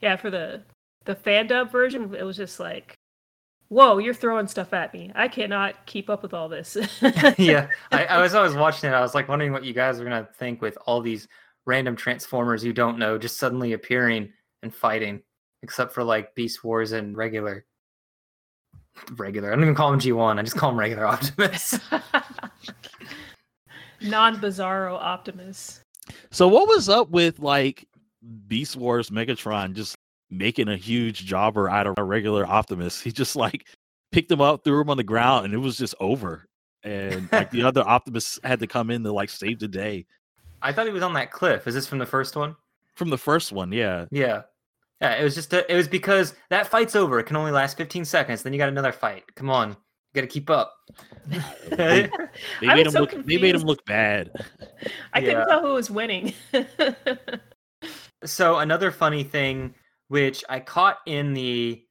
yeah, 0.00 0.16
for 0.16 0.30
the 0.30 0.62
the 1.04 1.14
fan 1.14 1.46
dub 1.46 1.70
version, 1.70 2.14
it 2.14 2.24
was 2.24 2.36
just 2.36 2.60
like, 2.60 2.94
whoa, 3.68 3.98
you're 3.98 4.14
throwing 4.14 4.46
stuff 4.46 4.72
at 4.72 4.92
me. 4.92 5.12
I 5.14 5.28
cannot 5.28 5.86
keep 5.86 6.10
up 6.10 6.22
with 6.22 6.34
all 6.34 6.48
this. 6.48 6.76
yeah, 7.38 7.68
I, 7.92 8.04
I 8.06 8.20
was 8.20 8.34
always 8.34 8.54
watching 8.54 8.90
it. 8.90 8.94
I 8.94 9.00
was 9.00 9.14
like 9.14 9.28
wondering 9.28 9.52
what 9.52 9.64
you 9.64 9.72
guys 9.72 10.00
are 10.00 10.04
gonna 10.04 10.28
think 10.38 10.60
with 10.60 10.76
all 10.86 11.00
these 11.00 11.28
random 11.66 11.96
Transformers 11.96 12.64
you 12.64 12.72
don't 12.72 12.98
know 12.98 13.18
just 13.18 13.38
suddenly 13.38 13.72
appearing 13.72 14.32
and 14.62 14.74
fighting, 14.74 15.22
except 15.62 15.92
for 15.92 16.04
like 16.04 16.34
Beast 16.34 16.64
Wars 16.64 16.92
and 16.92 17.16
regular. 17.16 17.64
Regular. 19.16 19.52
I 19.52 19.54
don't 19.54 19.64
even 19.64 19.74
call 19.74 19.92
him 19.92 20.00
G1. 20.00 20.38
I 20.38 20.42
just 20.42 20.56
call 20.56 20.70
him 20.70 20.78
regular 20.78 21.06
Optimus. 21.06 21.78
Non 24.02 24.36
Bizarro 24.36 24.94
Optimus. 24.94 25.80
So 26.30 26.48
what 26.48 26.68
was 26.68 26.88
up 26.88 27.10
with 27.10 27.38
like 27.38 27.86
Beast 28.46 28.76
Wars 28.76 29.10
Megatron 29.10 29.74
just 29.74 29.96
making 30.30 30.68
a 30.68 30.76
huge 30.76 31.24
jobber 31.24 31.68
out 31.68 31.86
of 31.86 31.94
a 31.98 32.04
regular 32.04 32.46
Optimus? 32.46 33.00
He 33.00 33.12
just 33.12 33.36
like 33.36 33.66
picked 34.12 34.30
him 34.30 34.40
up, 34.40 34.64
threw 34.64 34.80
him 34.80 34.90
on 34.90 34.96
the 34.96 35.04
ground, 35.04 35.46
and 35.46 35.54
it 35.54 35.58
was 35.58 35.76
just 35.76 35.94
over. 36.00 36.46
And 36.82 37.28
like 37.32 37.50
the 37.50 37.62
other 37.66 37.82
Optimus 37.86 38.38
had 38.44 38.60
to 38.60 38.66
come 38.66 38.90
in 38.90 39.02
to 39.02 39.12
like 39.12 39.30
save 39.30 39.58
the 39.58 39.68
day. 39.68 40.06
I 40.62 40.72
thought 40.72 40.86
he 40.86 40.92
was 40.92 41.02
on 41.02 41.14
that 41.14 41.30
cliff. 41.30 41.66
Is 41.66 41.74
this 41.74 41.86
from 41.86 41.98
the 41.98 42.06
first 42.06 42.36
one? 42.36 42.56
From 42.94 43.10
the 43.10 43.18
first 43.18 43.52
one, 43.52 43.72
yeah. 43.72 44.06
Yeah. 44.10 44.42
Yeah, 45.00 45.14
it 45.14 45.24
was 45.24 45.34
just 45.34 45.52
a, 45.52 45.70
it 45.70 45.76
was 45.76 45.88
because 45.88 46.34
that 46.48 46.66
fight's 46.66 46.96
over. 46.96 47.18
It 47.18 47.24
can 47.24 47.36
only 47.36 47.52
last 47.52 47.76
15 47.76 48.06
seconds. 48.06 48.42
Then 48.42 48.54
you 48.54 48.58
got 48.58 48.70
another 48.70 48.92
fight. 48.92 49.24
Come 49.34 49.50
on. 49.50 49.76
You 50.16 50.22
got 50.22 50.28
to 50.28 50.32
keep 50.32 50.48
up. 50.48 50.72
They 51.68 52.08
I 52.62 52.74
made 52.74 52.86
was 52.86 52.86
him 52.86 52.90
so 52.92 53.00
look 53.00 53.10
they 53.26 53.36
made 53.36 53.54
him 53.54 53.62
look 53.62 53.84
bad. 53.84 54.30
I 55.12 55.18
Yeah. 55.18 55.26
couldn't 55.28 55.48
tell 55.48 55.60
who 55.60 55.74
was 55.74 55.90
winning. 55.90 56.32
so 58.24 58.58
another 58.60 58.90
funny 58.90 59.24
thing 59.24 59.74
which 60.08 60.42
I 60.48 60.60
caught 60.60 60.98
in 61.06 61.34
the. 61.34 61.82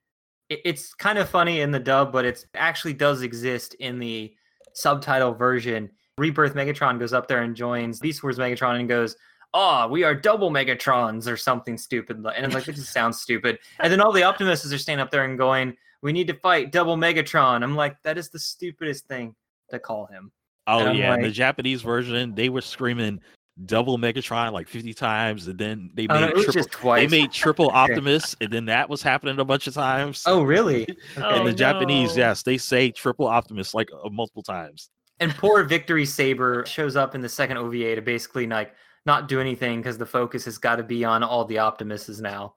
it- 0.50 0.62
It's 0.66 0.94
kind 0.96 1.20
of 1.20 1.30
funny 1.30 1.62
in 1.62 1.70
the 1.72 1.80
dub, 1.80 2.12
but 2.12 2.26
it 2.26 2.44
actually 2.56 2.94
does 2.94 3.22
exist 3.22 3.76
in 3.76 4.00
the 4.00 4.34
subtitle 4.74 5.34
version. 5.34 5.92
Rebirth 6.18 6.56
Megatron 6.56 6.98
goes 6.98 7.14
up 7.14 7.28
there 7.28 7.44
and 7.44 7.56
joins 7.56 8.00
Beast 8.00 8.24
Wars 8.24 8.38
Megatron 8.40 8.80
and 8.80 8.88
goes, 8.90 9.16
"Oh, 9.54 9.88
we 9.88 10.04
are 10.04 10.16
double 10.16 10.50
Megatrons" 10.50 11.28
or 11.32 11.38
something 11.38 11.78
stupid. 11.78 12.24
li- 12.24 12.32
And 12.36 12.46
it's 12.46 12.56
like, 12.56 12.64
this 12.66 12.78
just 12.78 12.92
sounds 12.94 13.22
stupid. 13.22 13.60
And 13.80 13.92
then 13.94 14.00
all 14.02 14.12
the 14.14 14.22
Optimuses 14.22 14.74
are 14.74 14.78
standing 14.80 15.04
up 15.04 15.12
there 15.12 15.26
and 15.26 15.38
going, 15.38 15.76
"We 16.06 16.14
need 16.14 16.28
to 16.28 16.36
fight 16.36 16.72
double 16.72 16.96
Megatron." 16.96 17.64
I'm 17.64 17.76
like, 17.76 18.02
that 18.04 18.18
is 18.18 18.30
the 18.30 18.40
stupidest 18.40 19.08
thing 19.08 19.36
to 19.72 19.80
call 19.80 20.06
him. 20.06 20.32
Oh 20.68 20.92
yeah, 20.92 21.16
in 21.16 21.22
the 21.22 21.32
Japanese 21.32 21.82
version, 21.82 22.34
they 22.36 22.50
were 22.50 22.62
screaming 22.62 23.20
double 23.66 23.98
Megatron 23.98 24.52
like 24.52 24.68
50 24.68 24.94
times, 24.94 25.48
and 25.48 25.58
then 25.58 25.90
they 25.94 26.08
Oh, 26.10 26.14
made 26.14 26.22
no, 26.22 26.28
it 26.28 26.36
was 26.36 26.44
triple. 26.46 26.62
just 26.62 26.72
twice. 26.72 27.10
They 27.10 27.22
made 27.22 27.32
triple 27.32 27.70
Optimus, 27.74 28.36
and 28.42 28.52
then 28.52 28.66
that 28.66 28.90
was 28.90 29.02
happening 29.02 29.40
a 29.40 29.46
bunch 29.46 29.66
of 29.68 29.74
times. 29.74 30.24
Oh, 30.26 30.44
really? 30.44 30.84
in 31.18 31.24
Oh, 31.24 31.44
the 31.46 31.54
Japanese, 31.54 32.16
no. 32.18 32.24
yes, 32.24 32.44
they 32.44 32.58
say 32.58 32.92
triple 32.92 33.28
Optimus 33.28 33.74
like 33.74 33.90
uh, 33.92 34.10
multiple 34.10 34.44
times. 34.44 34.90
And 35.20 35.34
poor 35.36 35.64
Victory 35.64 36.06
Saber 36.06 36.66
shows 36.66 36.96
up 36.96 37.16
in 37.16 37.22
the 37.22 37.30
second 37.30 37.58
OVA 37.58 37.96
to 37.96 38.02
basically 38.02 38.46
like 38.48 38.74
not 39.06 39.28
do 39.30 39.40
anything 39.40 39.80
because 39.80 39.98
the 39.98 40.06
focus 40.06 40.46
has 40.46 40.58
got 40.58 40.76
to 40.76 40.84
be 40.84 41.06
on 41.06 41.24
all 41.24 41.46
the 41.46 41.56
Optimuses 41.56 42.20
now. 42.22 42.56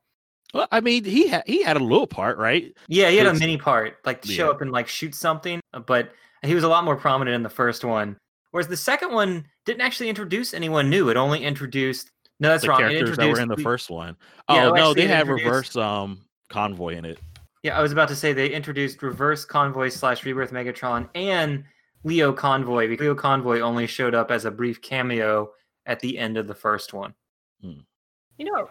Well, 0.54 0.66
I 0.72 0.80
mean, 0.80 1.04
he 1.04 1.28
had 1.28 1.42
he 1.46 1.62
had 1.62 1.76
a 1.76 1.82
little 1.84 2.06
part, 2.06 2.38
right? 2.38 2.72
Yeah, 2.88 3.11
he 3.11 3.16
had 3.18 3.26
a 3.26 3.34
mini 3.34 3.56
part, 3.58 3.98
like 4.04 4.22
to 4.22 4.28
show 4.32 4.50
up 4.50 4.61
and 4.62 4.70
like 4.72 4.88
shoot 4.88 5.14
something, 5.14 5.61
uh, 5.74 5.80
but 5.80 6.12
he 6.42 6.54
was 6.54 6.64
a 6.64 6.68
lot 6.68 6.84
more 6.84 6.96
prominent 6.96 7.34
in 7.34 7.42
the 7.42 7.50
first 7.50 7.84
one. 7.84 8.16
Whereas 8.50 8.66
the 8.68 8.76
second 8.76 9.12
one 9.12 9.44
didn't 9.66 9.82
actually 9.82 10.08
introduce 10.08 10.54
anyone 10.54 10.88
new. 10.88 11.11
It 11.11 11.16
only 11.18 11.44
introduced 11.44 12.11
no, 12.40 12.48
that's 12.48 12.62
the 12.62 12.70
wrong. 12.70 12.80
It 12.80 12.90
characters 12.90 13.16
that 13.18 13.28
were 13.28 13.40
in 13.40 13.48
the 13.48 13.56
the- 13.56 13.62
first 13.62 13.90
one. 13.90 14.16
Yeah, 14.48 14.68
Oh 14.68 14.72
well, 14.72 14.74
no, 14.74 14.94
they 14.94 15.02
it 15.02 15.11
had 15.11 15.28
reverse 15.28 15.76
um 15.76 16.22
convoy 16.48 16.94
in 16.96 17.04
it. 17.04 17.18
Yeah, 17.62 17.76
I 17.78 17.82
was 17.82 17.92
about 17.92 18.08
to 18.08 18.16
say 18.16 18.32
they 18.32 18.48
introduced 18.50 19.02
Reverse 19.02 19.44
Convoy 19.44 19.88
slash 19.88 20.24
Rebirth 20.24 20.52
Megatron 20.52 21.08
and 21.16 21.64
Leo 22.04 22.32
Convoy. 22.32 22.87
because 22.88 23.02
Leo 23.02 23.16
Convoy 23.16 23.58
only 23.61 23.88
showed 23.88 24.14
up 24.14 24.30
as 24.30 24.44
a 24.44 24.50
brief 24.50 24.80
cameo 24.80 25.50
at 25.84 25.98
the 25.98 26.16
end 26.18 26.37
of 26.38 26.46
the 26.46 26.54
first 26.54 26.94
one. 26.94 27.12
You 27.61 27.82
know, 28.38 28.68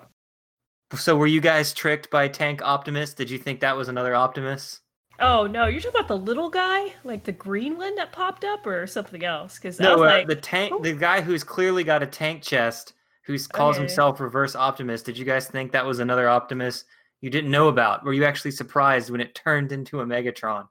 So 0.95 1.17
were 1.17 1.28
you 1.28 1.41
guys 1.41 1.73
tricked 1.73 2.10
by 2.10 2.28
Tank 2.30 2.62
Optimus? 2.62 3.13
Did 3.13 3.30
you 3.30 3.38
think 3.38 3.60
that 3.60 3.76
was 3.76 3.89
another 3.89 4.15
Optimus? 4.15 4.82
oh 5.19 5.47
no, 5.47 5.65
you're 5.65 5.82
talking 5.82 6.00
about 6.00 6.08
the 6.08 6.17
little 6.17 6.50
guy, 6.50 6.93
like 7.04 7.23
the 7.23 7.32
green 7.32 7.76
one 7.78 7.95
that 7.95 8.12
popped 8.12 8.45
up, 8.45 8.65
or 8.65 8.86
something 8.88 9.23
else? 9.23 9.56
Because 9.58 9.80
I 9.80 9.84
No, 9.84 9.93
was 9.93 10.02
uh, 10.02 10.06
like, 10.06 10.28
the 10.28 10.36
tank, 10.36 10.73
"Oh." 10.76 10.80
the 10.82 10.93
guy 10.93 11.21
who's 11.21 11.43
clearly 11.43 11.84
got 11.84 12.04
a 12.04 12.08
tank 12.08 12.41
chest, 12.43 12.93
who 13.26 13.38
calls 13.39 13.76
Okay. 13.76 13.82
himself 13.84 14.19
Reverse 14.21 14.56
Optimus. 14.56 15.02
Did 15.02 15.17
you 15.17 15.26
guys 15.26 15.47
think 15.47 15.71
that 15.73 15.86
was 15.86 16.00
another 16.00 16.30
Optimus 16.30 16.86
you 17.19 17.30
didn't 17.30 17.52
know 17.52 17.67
about? 17.67 18.04
Were 18.06 18.13
you 18.13 18.23
actually 18.26 18.52
surprised 18.52 19.10
when 19.10 19.19
it 19.21 19.36
turned 19.36 19.71
into 19.71 20.00
a 20.02 20.06
Megatron? 20.06 20.67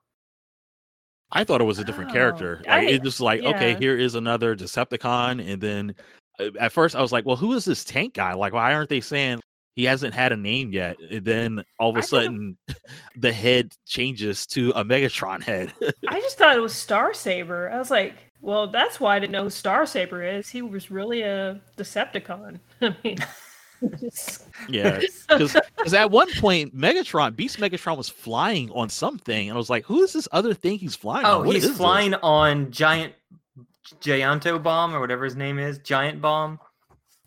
I 1.33 1.45
thought 1.45 1.61
it 1.61 1.65
was 1.65 1.79
a 1.81 1.85
different 1.85 2.11
Oh, 2.11 2.13
character. 2.15 2.63
I- 2.69 2.85
it 2.85 3.03
just 3.03 3.21
like 3.21 3.43
okay, 3.43 3.75
here 3.75 3.99
is 3.99 4.15
another 4.15 4.57
Decepticon, 4.57 5.47
and 5.47 5.61
then 5.61 5.95
uh, 6.39 6.51
at 6.61 6.73
first 6.73 6.95
I 6.97 7.03
was 7.03 7.13
like, 7.13 7.27
well, 7.27 7.37
who 7.37 7.53
is 7.55 7.65
this 7.65 7.85
tank 7.85 8.15
guy? 8.15 8.33
Like, 8.35 8.53
why 8.53 8.73
aren't 8.75 8.89
they 8.89 9.01
saying 9.01 9.41
he 9.77 9.85
hasn't 9.85 10.15
had 10.15 10.33
a 10.33 10.37
name 10.37 10.73
yet? 10.73 10.97
And 10.99 11.25
then 11.25 11.65
all 11.79 11.91
of 11.91 11.97
a 11.97 11.99
I 11.99 12.03
thought 12.03 12.09
sudden, 12.09 12.57
the 13.17 13.33
head 13.33 13.73
changes 13.87 14.47
to 14.49 14.71
a 14.71 14.85
Megatron 14.85 15.43
head. 15.43 15.73
I 16.09 16.21
just 16.21 16.39
thought 16.39 16.57
it 16.57 16.61
was 16.61 16.75
Star 16.75 17.15
Saber. 17.15 17.71
I 17.71 17.79
was 17.79 17.91
like, 17.91 18.15
well, 18.41 18.67
that's 18.67 18.99
why 18.99 19.17
I 19.17 19.19
didn't 19.21 19.33
know 19.33 19.45
who 19.45 19.51
Star 19.51 19.87
Saber 19.87 20.23
is. 20.25 20.49
He 20.49 20.63
was 20.63 20.91
really 20.91 21.23
a 21.23 21.61
Decepticon. 21.77 22.59
I 22.83 22.97
mean, 23.05 23.19
just- 24.01 24.49
yeah, 24.69 25.01
because 25.29 25.93
at 25.95 26.11
one 26.11 26.33
point 26.35 26.75
Megatron, 26.75 27.37
Beast 27.37 27.59
Megatron, 27.59 27.97
was 27.97 28.09
flying 28.09 28.71
on 28.71 28.89
something, 28.89 29.49
and 29.49 29.55
I 29.55 29.59
was 29.59 29.71
like, 29.71 29.85
who 29.85 30.03
is 30.03 30.13
this 30.15 30.27
other 30.33 30.55
thing 30.55 30.79
he's 30.79 30.97
flying? 30.97 31.27
Oh, 31.27 31.41
on? 31.41 31.47
What 31.47 31.55
he's 31.55 31.65
is 31.65 31.71
this? 31.71 31.79
flying 31.79 32.15
on 32.15 32.71
Giant 32.71 33.13
Gianto 34.01 34.59
Bomb 34.59 34.95
or 34.95 35.01
whatever 35.01 35.25
his 35.25 35.37
name 35.37 35.59
is. 35.59 35.79
Giant 35.79 36.21
Bomb. 36.21 36.59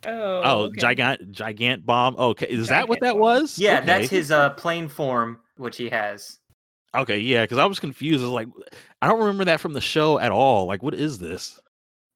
Oh, 0.05 0.41
Oh, 0.43 0.59
okay. 0.65 0.79
gigant, 0.95 1.31
gigant 1.33 1.85
bomb. 1.85 2.15
Okay, 2.17 2.47
is 2.47 2.67
that 2.67 2.87
what 2.87 2.99
that 3.01 3.17
was? 3.17 3.57
Yeah, 3.59 3.77
Okay. 3.77 3.85
that's 3.85 4.09
his 4.09 4.31
uh 4.31 4.51
plane 4.51 4.87
form, 4.87 5.39
which 5.57 5.77
he 5.77 5.89
has. 5.89 6.37
Okay, 6.95 7.19
yeah, 7.19 7.43
because 7.43 7.57
I 7.59 7.65
was 7.65 7.79
confused. 7.79 8.21
I 8.21 8.25
was 8.25 8.33
like, 8.33 8.47
I 9.01 9.07
don't 9.07 9.19
remember 9.19 9.45
that 9.45 9.59
from 9.59 9.73
the 9.73 9.81
show 9.81 10.17
at 10.19 10.31
all. 10.31 10.65
Like, 10.65 10.81
what 10.81 10.93
is 10.95 11.19
this? 11.19 11.59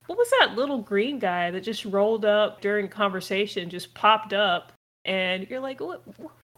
What 0.07 0.17
was 0.17 0.29
that 0.39 0.55
little 0.55 0.81
green 0.81 1.19
guy 1.19 1.51
that 1.51 1.61
just 1.61 1.85
rolled 1.85 2.25
up 2.25 2.59
during 2.59 2.87
conversation, 2.89 3.69
just 3.69 3.93
popped 3.93 4.33
up, 4.33 4.73
and 5.05 5.47
you're 5.49 5.59
like, 5.59 5.79
what? 5.79 6.01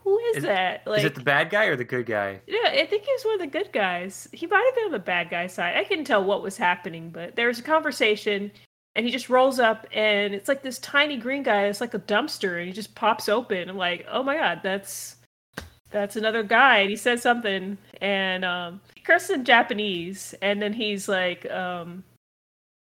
Who 0.01 0.19
is, 0.19 0.37
Is- 0.37 0.43
that? 0.43 0.85
Like, 0.85 0.99
is 0.99 1.05
it 1.05 1.15
the 1.15 1.21
bad 1.23 1.49
guy 1.49 1.65
or 1.65 1.75
the 1.75 1.83
good 1.83 2.05
guy? 2.05 2.39
Yeah, 2.47 2.69
I 2.69 2.85
think 2.85 3.03
he 3.05 3.11
was 3.11 3.25
one 3.25 3.33
of 3.35 3.39
the 3.41 3.47
good 3.47 3.71
guys. 3.73 4.27
He 4.31 4.45
might 4.45 4.63
have 4.63 4.75
been 4.75 4.85
on 4.85 4.91
the 4.91 4.99
bad 4.99 5.29
guy 5.31 5.47
side. 5.47 5.75
I 5.75 5.83
couldn't 5.83 6.05
tell 6.05 6.23
what 6.23 6.43
was 6.43 6.57
happening, 6.57 7.09
but 7.09 7.35
there 7.35 7.47
was 7.47 7.57
a 7.59 7.63
conversation, 7.63 8.51
and 8.95 9.05
he 9.05 9.11
just 9.11 9.29
rolls 9.29 9.59
up, 9.59 9.85
and 9.93 10.33
it's 10.33 10.47
like 10.47 10.63
this 10.63 10.79
tiny 10.79 11.17
green 11.17 11.43
guy. 11.43 11.65
It's 11.65 11.81
like 11.81 11.93
a 11.93 11.99
dumpster, 11.99 12.57
and 12.59 12.67
he 12.67 12.73
just 12.73 12.95
pops 12.95 13.27
open. 13.27 13.69
I'm 13.69 13.77
like, 13.77 14.05
oh 14.09 14.23
my 14.23 14.35
god, 14.35 14.61
that's 14.63 15.17
that's 15.91 16.15
another 16.15 16.43
guy. 16.43 16.79
And 16.79 16.89
he 16.89 16.95
says 16.95 17.21
something, 17.21 17.77
and 18.01 18.45
um, 18.45 18.81
he 18.95 19.01
curses 19.01 19.31
in 19.31 19.45
Japanese, 19.45 20.33
and 20.41 20.61
then 20.61 20.73
he's 20.73 21.09
like, 21.09 21.49
um, 21.51 22.03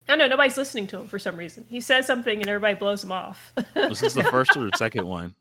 I 0.07 0.13
don't 0.13 0.19
know, 0.19 0.29
nobody's 0.29 0.59
listening 0.59 0.87
to 0.89 1.01
him 1.01 1.09
for 1.09 1.19
some 1.19 1.37
reason. 1.37 1.65
He 1.69 1.81
says 1.81 2.07
something, 2.07 2.39
and 2.39 2.49
everybody 2.49 2.75
blows 2.75 3.03
him 3.03 3.13
off. 3.13 3.55
Was 3.75 4.01
this 4.01 4.13
the 4.13 4.25
first 4.31 4.55
or 4.57 4.71
the 4.71 4.77
second 4.77 5.07
one? 5.07 5.35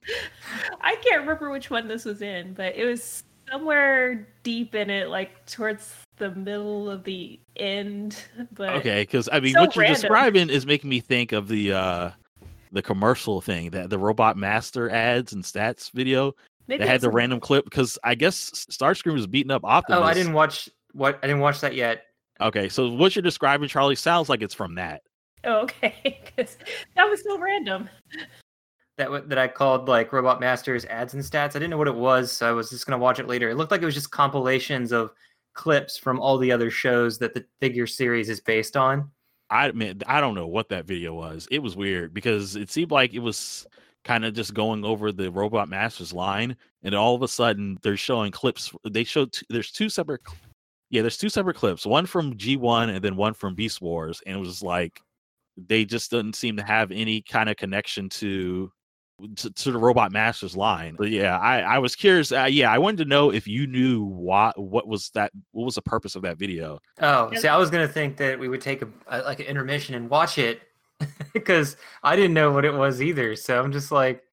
I 0.80 0.95
can't 0.95 1.21
remember 1.21 1.49
which 1.49 1.69
one 1.69 1.89
this 1.89 2.06
was 2.06 2.21
in, 2.21 2.54
but 2.54 2.76
it 2.78 2.86
was 2.86 3.23
somewhere 3.49 4.28
deep 4.43 4.76
in 4.76 4.89
it, 4.89 5.10
like 5.10 5.45
towards 5.45 5.93
the 6.23 6.39
middle 6.39 6.89
of 6.89 7.03
the 7.03 7.39
end. 7.57 8.15
But 8.53 8.69
Okay, 8.77 9.03
because 9.03 9.27
I 9.31 9.39
mean, 9.39 9.53
so 9.53 9.62
what 9.62 9.75
you're 9.75 9.83
random. 9.83 10.01
describing 10.01 10.49
is 10.49 10.65
making 10.65 10.89
me 10.89 10.99
think 10.99 11.31
of 11.31 11.47
the 11.47 11.73
uh 11.73 12.12
the 12.71 12.81
commercial 12.81 13.41
thing 13.41 13.69
that 13.71 13.89
the 13.89 13.99
Robot 13.99 14.36
Master 14.38 14.89
ads 14.89 15.33
and 15.33 15.43
stats 15.43 15.91
video 15.91 16.33
maybe 16.67 16.79
that 16.83 16.88
had 16.89 17.01
the 17.01 17.07
a- 17.07 17.12
random 17.12 17.39
clip. 17.39 17.65
Because 17.65 17.99
I 18.03 18.15
guess 18.15 18.51
Starscream 18.51 19.13
was 19.13 19.27
beating 19.27 19.51
up 19.51 19.63
Optimus. 19.65 19.99
Oh, 19.99 20.03
I 20.03 20.13
didn't 20.13 20.33
watch 20.33 20.69
what 20.93 21.19
I 21.23 21.27
didn't 21.27 21.41
watch 21.41 21.59
that 21.62 21.75
yet. 21.75 22.05
Okay, 22.41 22.67
so 22.69 22.89
what 22.89 23.15
you're 23.15 23.21
describing, 23.23 23.67
Charlie, 23.69 23.95
sounds 23.95 24.27
like 24.29 24.41
it's 24.41 24.55
from 24.55 24.75
that. 24.75 25.01
Oh, 25.43 25.62
okay, 25.63 26.21
'cause 26.38 26.57
that 26.95 27.03
was 27.09 27.21
so 27.23 27.38
random. 27.38 27.89
That 28.97 29.09
wa- 29.12 29.21
that 29.25 29.38
I 29.39 29.47
called 29.47 29.88
like 29.88 30.13
Robot 30.13 30.39
Masters 30.39 30.86
ads 30.86 31.13
and 31.15 31.23
stats. 31.23 31.49
I 31.49 31.59
didn't 31.59 31.71
know 31.71 31.77
what 31.77 31.88
it 31.88 31.95
was, 31.95 32.31
so 32.31 32.47
I 32.47 32.51
was 32.51 32.69
just 32.69 32.86
gonna 32.86 32.97
watch 33.01 33.19
it 33.19 33.27
later. 33.27 33.49
It 33.49 33.55
looked 33.55 33.71
like 33.71 33.81
it 33.81 33.86
was 33.86 33.93
just 33.95 34.12
compilations 34.12 34.91
of 34.91 35.12
clips 35.53 35.97
from 35.97 36.19
all 36.19 36.37
the 36.37 36.51
other 36.51 36.71
shows 36.71 37.17
that 37.19 37.33
the 37.33 37.45
figure 37.59 37.87
series 37.87 38.29
is 38.29 38.41
based 38.41 38.75
on. 38.75 39.09
I 39.49 39.71
mean, 39.71 40.01
I 40.07 40.19
don't 40.19 40.35
know 40.35 40.47
what 40.47 40.69
that 40.69 40.85
video 40.85 41.13
was. 41.13 41.47
It 41.51 41.59
was 41.59 41.75
weird 41.75 42.13
because 42.13 42.55
it 42.55 42.71
seemed 42.71 42.91
like 42.91 43.13
it 43.13 43.19
was 43.19 43.67
kind 44.03 44.25
of 44.25 44.33
just 44.33 44.53
going 44.53 44.83
over 44.83 45.11
the 45.11 45.31
Robot 45.31 45.69
Masters 45.69 46.13
line, 46.13 46.55
and 46.83 46.95
all 46.95 47.15
of 47.15 47.21
a 47.21 47.27
sudden 47.27 47.77
they're 47.83 47.97
showing 47.97 48.31
clips. 48.31 48.73
They 48.89 49.03
showed 49.03 49.33
t- 49.33 49.45
there's 49.49 49.71
two 49.71 49.89
separate, 49.89 50.21
yeah, 50.89 51.01
there's 51.01 51.17
two 51.17 51.29
separate 51.29 51.55
clips. 51.55 51.85
One 51.85 52.05
from 52.05 52.33
G1 52.33 52.95
and 52.95 53.03
then 53.03 53.15
one 53.15 53.33
from 53.33 53.55
Beast 53.55 53.81
Wars, 53.81 54.21
and 54.25 54.35
it 54.37 54.39
was 54.39 54.63
like 54.63 55.01
they 55.55 55.85
just 55.85 56.09
didn't 56.09 56.35
seem 56.35 56.57
to 56.57 56.63
have 56.63 56.91
any 56.91 57.21
kind 57.21 57.49
of 57.49 57.57
connection 57.57 58.09
to. 58.09 58.71
To, 59.38 59.52
to 59.52 59.71
the 59.71 59.78
robot 59.78 60.12
masters 60.12 60.58
line 60.58 60.95
but 60.97 61.10
yeah 61.10 61.38
i 61.38 61.60
i 61.60 61.78
was 61.78 61.95
curious 61.95 62.32
uh, 62.32 62.47
yeah 62.49 62.71
i 62.73 62.80
wanted 62.80 62.97
to 62.97 63.06
know 63.06 63.32
if 63.32 63.47
you 63.47 63.67
knew 63.67 64.04
what 64.04 64.60
what 64.60 64.88
was 64.88 65.12
that 65.12 65.32
what 65.52 65.65
was 65.65 65.76
the 65.76 65.84
purpose 65.84 66.15
of 66.15 66.23
that 66.23 66.38
video 66.38 66.80
Oh, 66.99 67.32
see, 67.36 67.47
I 67.47 67.56
was 67.56 67.69
gonna 67.69 67.88
think 67.88 68.17
that 68.17 68.38
we 68.39 68.49
would 68.49 68.60
take 68.60 68.82
a, 68.82 68.88
a 69.08 69.19
like 69.21 69.39
an 69.39 69.45
intermission 69.45 69.93
and 69.95 70.10
watch 70.10 70.39
it 70.39 70.62
because 71.34 71.78
I 72.02 72.15
didn't 72.15 72.34
know 72.34 72.52
what 72.52 72.65
it 72.65 72.73
was 72.73 73.02
either. 73.02 73.36
So 73.36 73.62
I'm 73.62 73.71
just 73.71 73.91
like, 73.91 74.23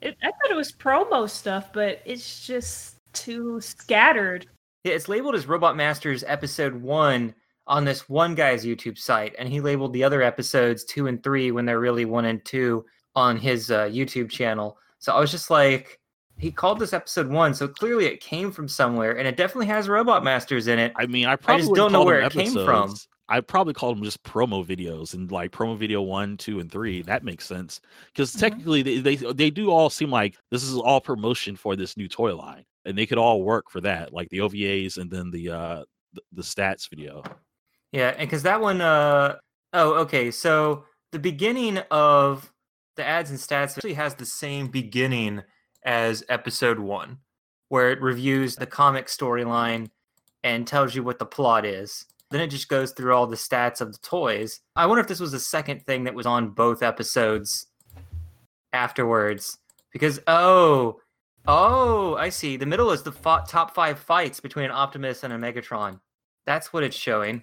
It, 0.00 0.16
I 0.22 0.26
thought 0.26 0.50
it 0.50 0.56
was 0.56 0.72
promo 0.72 1.28
stuff, 1.28 1.72
but 1.72 2.00
it's 2.06 2.46
just 2.46 2.96
too 3.12 3.60
scattered. 3.60 4.46
yeah, 4.84 4.94
it's 4.94 5.08
labeled 5.08 5.34
as 5.34 5.46
Robot 5.46 5.76
Masters 5.76 6.24
Episode 6.26 6.74
One 6.74 7.34
on 7.66 7.84
this 7.84 8.08
one 8.08 8.34
guy's 8.34 8.64
YouTube 8.64 8.98
site, 8.98 9.34
and 9.38 9.48
he 9.48 9.60
labeled 9.60 9.92
the 9.92 10.02
other 10.02 10.22
episodes 10.22 10.84
two 10.84 11.06
and 11.08 11.22
three 11.22 11.50
when 11.52 11.66
they're 11.66 11.78
really 11.80 12.04
one 12.06 12.24
and 12.24 12.44
two 12.44 12.84
on 13.14 13.36
his 13.36 13.70
uh, 13.70 13.84
YouTube 13.84 14.30
channel. 14.30 14.76
So 14.98 15.14
I 15.14 15.20
was 15.20 15.30
just 15.30 15.50
like, 15.50 16.00
he 16.38 16.50
called 16.50 16.78
this 16.78 16.92
episode 16.92 17.28
one, 17.28 17.54
so 17.54 17.68
clearly 17.68 18.06
it 18.06 18.20
came 18.20 18.50
from 18.50 18.66
somewhere, 18.68 19.18
and 19.18 19.28
it 19.28 19.36
definitely 19.36 19.66
has 19.66 19.88
Robot 19.88 20.24
Masters 20.24 20.66
in 20.66 20.78
it. 20.78 20.92
I 20.96 21.06
mean, 21.06 21.26
I 21.26 21.36
probably 21.36 21.62
just 21.62 21.74
don't 21.74 21.92
know 21.92 22.02
where 22.04 22.20
it 22.20 22.32
came 22.32 22.52
from. 22.52 22.94
I 23.28 23.40
probably 23.40 23.72
called 23.72 23.96
them 23.96 24.04
just 24.04 24.22
promo 24.22 24.66
videos 24.66 25.14
and 25.14 25.30
like 25.32 25.50
promo 25.50 25.78
video 25.78 26.02
one, 26.02 26.36
two, 26.36 26.60
and 26.60 26.70
three. 26.70 27.00
That 27.02 27.24
makes 27.24 27.46
sense 27.46 27.80
because 28.12 28.34
Mhm. 28.34 28.40
technically 28.40 28.82
they, 28.82 28.98
they 28.98 29.16
they 29.16 29.50
do 29.50 29.70
all 29.70 29.88
seem 29.88 30.10
like 30.10 30.36
this 30.50 30.62
is 30.62 30.76
all 30.76 31.00
promotion 31.00 31.56
for 31.56 31.74
this 31.74 31.96
new 31.96 32.06
toy 32.08 32.36
line, 32.36 32.64
and 32.84 32.98
they 32.98 33.06
could 33.06 33.16
all 33.16 33.42
work 33.42 33.70
for 33.70 33.80
that, 33.80 34.12
like 34.12 34.28
the 34.28 34.38
OVAs 34.40 34.98
and 34.98 35.10
then 35.10 35.30
the 35.30 35.50
uh 35.50 35.84
the, 36.12 36.20
the 36.32 36.42
stats 36.42 36.90
video. 36.90 37.22
Yeah, 37.92 38.10
and 38.10 38.28
because 38.28 38.42
that 38.42 38.60
one, 38.60 38.80
uh, 38.80 39.36
oh, 39.72 39.94
okay. 40.00 40.30
So 40.30 40.84
the 41.12 41.18
beginning 41.18 41.78
of 41.90 42.52
the 42.96 43.04
ads 43.04 43.30
and 43.30 43.38
stats 43.38 43.76
actually 43.76 43.94
has 43.94 44.14
the 44.14 44.26
same 44.26 44.68
beginning 44.68 45.42
as 45.84 46.24
episode 46.28 46.78
one, 46.78 47.18
where 47.68 47.90
it 47.90 48.00
reviews 48.00 48.56
the 48.56 48.66
comic 48.66 49.06
storyline 49.06 49.88
and 50.42 50.66
tells 50.66 50.94
you 50.94 51.02
what 51.02 51.18
the 51.18 51.26
plot 51.26 51.64
is. 51.64 52.06
Then 52.30 52.40
it 52.40 52.48
just 52.48 52.68
goes 52.68 52.92
through 52.92 53.14
all 53.14 53.26
the 53.26 53.36
stats 53.36 53.80
of 53.80 53.92
the 53.92 53.98
toys. 53.98 54.60
I 54.76 54.86
wonder 54.86 55.00
if 55.00 55.08
this 55.08 55.20
was 55.20 55.32
the 55.32 55.38
second 55.40 55.84
thing 55.86 56.04
that 56.04 56.14
was 56.14 56.26
on 56.26 56.50
both 56.50 56.82
episodes 56.82 57.66
afterwards. 58.72 59.58
Because, 59.92 60.20
oh, 60.26 61.00
oh, 61.46 62.16
I 62.16 62.30
see. 62.30 62.56
The 62.56 62.66
middle 62.66 62.90
is 62.90 63.02
the 63.02 63.12
fo- 63.12 63.44
top 63.46 63.74
five 63.74 63.98
fights 63.98 64.40
between 64.40 64.64
an 64.64 64.72
Optimus 64.72 65.22
and 65.22 65.32
a 65.32 65.36
Megatron. 65.38 66.00
That's 66.46 66.72
what 66.72 66.82
it's 66.82 66.96
showing. 66.96 67.42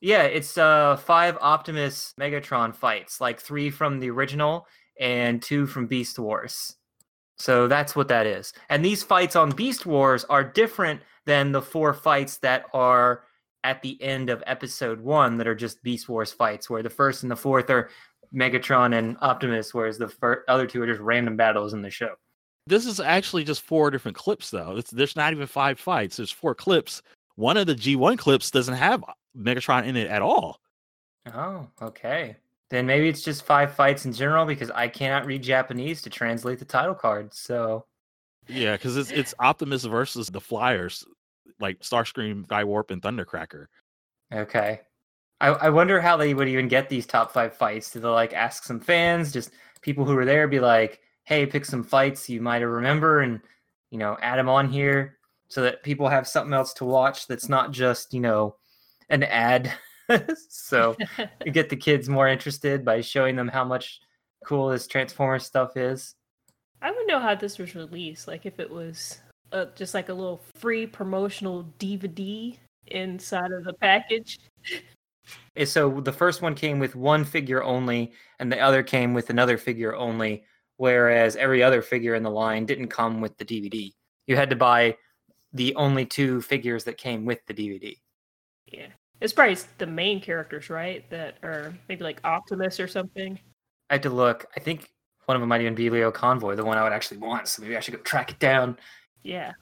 Yeah, 0.00 0.24
it's 0.24 0.58
uh 0.58 0.96
five 0.96 1.38
Optimus 1.40 2.12
Megatron 2.18 2.74
fights, 2.74 3.20
like 3.20 3.40
three 3.40 3.70
from 3.70 4.00
the 4.00 4.10
original 4.10 4.66
and 5.02 5.42
two 5.42 5.66
from 5.66 5.86
Beast 5.86 6.18
Wars. 6.18 6.76
So 7.36 7.66
that's 7.66 7.96
what 7.96 8.06
that 8.08 8.24
is. 8.24 8.52
And 8.70 8.84
these 8.84 9.02
fights 9.02 9.34
on 9.34 9.50
Beast 9.50 9.84
Wars 9.84 10.24
are 10.26 10.44
different 10.44 11.00
than 11.26 11.50
the 11.50 11.60
four 11.60 11.92
fights 11.92 12.38
that 12.38 12.66
are 12.72 13.24
at 13.64 13.82
the 13.82 14.00
end 14.00 14.30
of 14.30 14.44
episode 14.46 15.00
one 15.00 15.36
that 15.38 15.48
are 15.48 15.54
just 15.54 15.82
Beast 15.82 16.08
Wars 16.08 16.32
fights, 16.32 16.70
where 16.70 16.84
the 16.84 16.90
first 16.90 17.24
and 17.24 17.30
the 17.30 17.36
fourth 17.36 17.68
are 17.68 17.90
Megatron 18.32 18.96
and 18.96 19.16
Optimus, 19.20 19.74
whereas 19.74 19.98
the 19.98 20.08
fir- 20.08 20.44
other 20.46 20.66
two 20.68 20.80
are 20.82 20.86
just 20.86 21.00
random 21.00 21.36
battles 21.36 21.72
in 21.72 21.82
the 21.82 21.90
show. 21.90 22.14
This 22.68 22.86
is 22.86 23.00
actually 23.00 23.42
just 23.42 23.62
four 23.62 23.90
different 23.90 24.16
clips, 24.16 24.50
though. 24.50 24.76
It's, 24.76 24.92
there's 24.92 25.16
not 25.16 25.32
even 25.32 25.48
five 25.48 25.80
fights. 25.80 26.16
There's 26.16 26.30
four 26.30 26.54
clips. 26.54 27.02
One 27.34 27.56
of 27.56 27.66
the 27.66 27.74
G1 27.74 28.18
clips 28.18 28.52
doesn't 28.52 28.74
have 28.74 29.04
Megatron 29.36 29.84
in 29.84 29.96
it 29.96 30.08
at 30.08 30.22
all. 30.22 30.60
Oh, 31.34 31.66
okay. 31.80 32.36
Then 32.72 32.86
maybe 32.86 33.06
it's 33.06 33.20
just 33.20 33.44
five 33.44 33.74
fights 33.74 34.06
in 34.06 34.14
general 34.14 34.46
because 34.46 34.70
I 34.70 34.88
cannot 34.88 35.26
read 35.26 35.42
Japanese 35.42 36.00
to 36.02 36.10
translate 36.10 36.58
the 36.58 36.64
title 36.64 36.94
card. 36.94 37.34
So 37.34 37.84
Yeah, 38.48 38.72
because 38.72 38.96
it's 38.96 39.10
it's 39.10 39.34
Optimus 39.38 39.84
versus 39.84 40.28
the 40.28 40.40
Flyers, 40.40 41.04
like 41.60 41.80
Starscream, 41.80 42.46
Skywarp, 42.46 42.90
and 42.90 43.02
Thundercracker. 43.02 43.66
Okay. 44.32 44.80
I, 45.38 45.48
I 45.48 45.68
wonder 45.68 46.00
how 46.00 46.16
they 46.16 46.32
would 46.32 46.48
even 46.48 46.66
get 46.66 46.88
these 46.88 47.04
top 47.04 47.30
five 47.30 47.54
fights. 47.54 47.90
Do 47.90 48.00
they 48.00 48.08
like 48.08 48.32
ask 48.32 48.64
some 48.64 48.80
fans, 48.80 49.34
just 49.34 49.50
people 49.82 50.06
who 50.06 50.14
were 50.14 50.24
there, 50.24 50.48
be 50.48 50.58
like, 50.58 51.00
hey, 51.24 51.44
pick 51.44 51.66
some 51.66 51.84
fights 51.84 52.30
you 52.30 52.40
might 52.40 52.60
remember 52.60 53.20
and, 53.20 53.42
you 53.90 53.98
know, 53.98 54.16
add 54.22 54.38
them 54.38 54.48
on 54.48 54.70
here 54.70 55.18
so 55.48 55.60
that 55.60 55.82
people 55.82 56.08
have 56.08 56.26
something 56.26 56.54
else 56.54 56.72
to 56.74 56.86
watch 56.86 57.26
that's 57.26 57.50
not 57.50 57.70
just, 57.70 58.14
you 58.14 58.20
know, 58.20 58.56
an 59.10 59.24
ad. 59.24 59.70
so 60.48 60.96
you 61.44 61.52
get 61.52 61.68
the 61.68 61.76
kids 61.76 62.08
more 62.08 62.28
interested 62.28 62.84
by 62.84 63.00
showing 63.00 63.36
them 63.36 63.48
how 63.48 63.64
much 63.64 64.00
cool 64.44 64.68
this 64.68 64.86
Transformers 64.86 65.44
stuff 65.44 65.76
is. 65.76 66.14
I 66.80 66.90
wouldn't 66.90 67.08
know 67.08 67.20
how 67.20 67.34
this 67.34 67.58
was 67.58 67.74
released. 67.74 68.26
Like 68.26 68.44
if 68.44 68.58
it 68.58 68.70
was 68.70 69.20
uh, 69.52 69.66
just 69.76 69.94
like 69.94 70.08
a 70.08 70.14
little 70.14 70.42
free 70.56 70.86
promotional 70.86 71.64
DVD 71.78 72.56
inside 72.88 73.52
of 73.52 73.64
the 73.64 73.74
package. 73.74 74.38
So 75.64 76.00
the 76.00 76.12
first 76.12 76.42
one 76.42 76.54
came 76.54 76.78
with 76.78 76.96
one 76.96 77.24
figure 77.24 77.62
only, 77.62 78.12
and 78.40 78.50
the 78.50 78.58
other 78.58 78.82
came 78.82 79.14
with 79.14 79.30
another 79.30 79.56
figure 79.56 79.94
only. 79.94 80.44
Whereas 80.78 81.36
every 81.36 81.62
other 81.62 81.82
figure 81.82 82.14
in 82.14 82.24
the 82.24 82.30
line 82.30 82.66
didn't 82.66 82.88
come 82.88 83.20
with 83.20 83.36
the 83.38 83.44
DVD. 83.44 83.92
You 84.26 84.36
had 84.36 84.50
to 84.50 84.56
buy 84.56 84.96
the 85.52 85.74
only 85.76 86.06
two 86.06 86.40
figures 86.40 86.84
that 86.84 86.96
came 86.96 87.24
with 87.24 87.44
the 87.46 87.54
DVD. 87.54 87.96
Yeah. 88.66 88.88
It's 89.22 89.32
probably 89.32 89.56
the 89.78 89.86
main 89.86 90.20
characters, 90.20 90.68
right? 90.68 91.08
That 91.10 91.38
are 91.44 91.72
maybe 91.88 92.02
like 92.02 92.20
Optimus 92.24 92.80
or 92.80 92.88
something. 92.88 93.38
I 93.88 93.94
had 93.94 94.02
to 94.02 94.10
look. 94.10 94.46
I 94.56 94.60
think 94.60 94.90
one 95.26 95.36
of 95.36 95.40
them 95.40 95.48
might 95.48 95.60
even 95.60 95.76
be 95.76 95.88
Leo 95.90 96.10
Convoy, 96.10 96.56
the 96.56 96.64
one 96.64 96.76
I 96.76 96.82
would 96.82 96.92
actually 96.92 97.18
want. 97.18 97.46
So 97.46 97.62
maybe 97.62 97.76
I 97.76 97.80
should 97.80 97.94
go 97.94 98.00
track 98.00 98.32
it 98.32 98.40
down. 98.40 98.76
Yeah. 99.22 99.52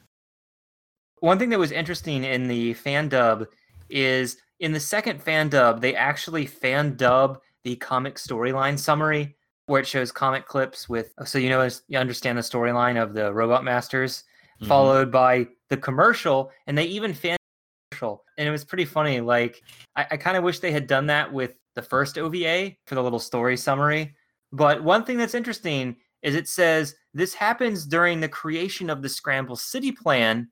One 1.19 1.39
thing 1.39 1.51
that 1.51 1.59
was 1.59 1.73
interesting 1.73 2.25
in 2.25 2.49
the 2.49 2.73
fan 2.73 3.11
dub 3.11 3.47
is 3.91 4.39
in 4.61 4.73
the 4.73 4.81
second 4.81 5.23
fan 5.23 5.51
dub, 5.51 5.83
they 5.83 5.95
actually 5.95 6.47
fan 6.47 6.97
dub 6.97 7.41
the 7.65 7.77
comic 7.77 8.15
storyline 8.17 8.79
summary 8.79 9.37
where 9.67 9.83
it 9.83 9.87
shows 9.87 10.11
comic 10.11 10.47
clips 10.47 10.89
with 10.89 11.13
so 11.27 11.39
you 11.39 11.51
know 11.51 11.69
you 11.89 11.99
understand 11.99 12.39
the 12.39 12.43
storyline 12.43 13.01
of 13.01 13.13
the 13.13 13.33
robot 13.33 13.63
masters 13.63 14.25
Mhm. 14.63 14.67
followed 14.67 15.13
by 15.13 15.47
the 15.69 15.77
commercial 15.77 16.51
and 16.67 16.77
they 16.77 16.85
even 16.85 17.13
fan 17.13 17.37
commercial 18.01 18.25
and 18.39 18.49
it 18.49 18.51
was 18.51 18.65
pretty 18.65 18.85
funny 18.85 19.21
like 19.21 19.63
i, 19.97 20.07
I 20.13 20.17
kind 20.17 20.37
of 20.37 20.45
wish 20.45 20.59
they 20.59 20.73
had 20.73 20.87
done 20.87 21.07
that 21.07 21.33
with 21.33 21.55
the 21.75 21.83
first 21.83 22.19
ova 22.19 22.71
for 22.87 22.95
the 22.95 23.03
little 23.03 23.21
story 23.21 23.57
summary. 23.57 24.15
But 24.53 24.83
one 24.83 25.05
thing 25.05 25.19
that's 25.19 25.37
interesting 25.37 25.97
is 26.23 26.35
it 26.35 26.49
says 26.49 26.97
this 27.15 27.33
happens 27.33 27.87
during 27.87 28.21
the 28.21 28.29
creation 28.29 28.91
of 28.91 29.03
the 29.03 29.09
scramble 29.09 29.57
city 29.57 29.93
plan 29.93 30.49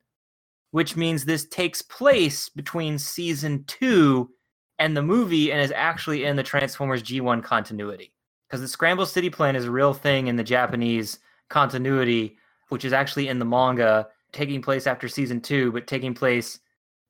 which 0.71 0.95
means 0.95 1.25
this 1.25 1.47
takes 1.47 1.81
place 1.81 2.47
between 2.47 2.99
season 2.99 3.63
two 3.65 4.29
and 4.77 4.95
the 4.95 5.01
movie 5.01 5.51
and 5.51 5.59
is 5.59 5.73
actually 5.75 6.25
in 6.25 6.35
the 6.35 6.43
transformers 6.43 7.03
g1 7.03 7.43
continuity. 7.43 8.13
Because 8.47 8.61
the 8.61 8.67
scramble 8.67 9.05
city 9.05 9.29
plan 9.29 9.55
is 9.55 9.65
a 9.65 9.71
real 9.71 9.93
thing 9.93 10.27
in 10.27 10.35
the 10.35 10.43
japanese 10.43 11.19
continuity 11.49 12.37
which 12.69 12.85
is 12.85 12.93
actually 12.93 13.27
in 13.27 13.39
the 13.39 13.45
manga, 13.45 14.07
taking 14.31 14.61
place 14.61 14.85
after 14.85 15.07
season 15.07 15.41
two, 15.41 15.71
but 15.71 15.87
taking 15.87 16.13
place 16.13 16.59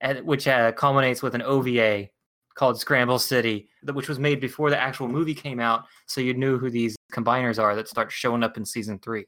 at 0.01 0.25
which 0.25 0.47
uh, 0.47 0.71
culminates 0.71 1.21
with 1.21 1.35
an 1.35 1.41
OVA 1.41 2.09
called 2.55 2.79
Scramble 2.79 3.19
City, 3.19 3.69
which 3.93 4.09
was 4.09 4.19
made 4.19 4.39
before 4.41 4.69
the 4.69 4.77
actual 4.77 5.07
movie 5.07 5.33
came 5.33 5.59
out, 5.59 5.85
so 6.07 6.19
you 6.19 6.33
knew 6.33 6.57
who 6.57 6.69
these 6.69 6.95
combiners 7.13 7.62
are 7.62 7.75
that 7.75 7.88
start 7.88 8.12
showing 8.12 8.43
up 8.43 8.57
in 8.57 8.65
season 8.65 8.99
three. 8.99 9.25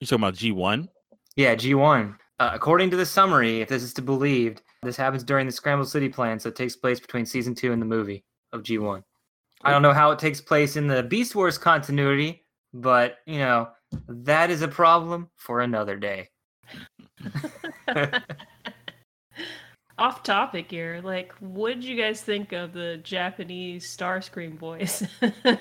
You 0.00 0.06
talking 0.06 0.24
about 0.24 0.34
G1? 0.34 0.88
Yeah, 1.36 1.54
G1. 1.54 2.16
Uh, 2.40 2.50
according 2.52 2.90
to 2.90 2.96
the 2.96 3.06
summary, 3.06 3.60
if 3.60 3.68
this 3.68 3.82
is 3.82 3.94
to 3.94 4.02
be 4.02 4.06
believed, 4.06 4.62
this 4.82 4.96
happens 4.96 5.22
during 5.22 5.46
the 5.46 5.52
Scramble 5.52 5.86
City 5.86 6.08
plan, 6.08 6.38
so 6.40 6.48
it 6.48 6.56
takes 6.56 6.74
place 6.74 6.98
between 6.98 7.24
season 7.26 7.54
two 7.54 7.72
and 7.72 7.80
the 7.80 7.86
movie 7.86 8.24
of 8.52 8.62
G1. 8.62 9.02
I 9.62 9.70
don't 9.70 9.82
know 9.82 9.92
how 9.92 10.10
it 10.10 10.18
takes 10.18 10.40
place 10.40 10.76
in 10.76 10.88
the 10.88 11.02
Beast 11.02 11.34
Wars 11.34 11.56
continuity, 11.56 12.44
but 12.74 13.18
you 13.24 13.38
know 13.38 13.68
that 14.08 14.50
is 14.50 14.62
a 14.62 14.68
problem 14.68 15.30
for 15.36 15.60
another 15.60 15.96
day. 15.96 16.28
Off 19.98 20.22
topic 20.22 20.70
here. 20.70 21.00
Like, 21.04 21.32
what 21.38 21.74
did 21.74 21.84
you 21.84 21.96
guys 21.96 22.20
think 22.20 22.52
of 22.52 22.72
the 22.72 23.00
Japanese 23.02 23.86
Starscream 23.86 24.58
voice? 24.58 25.04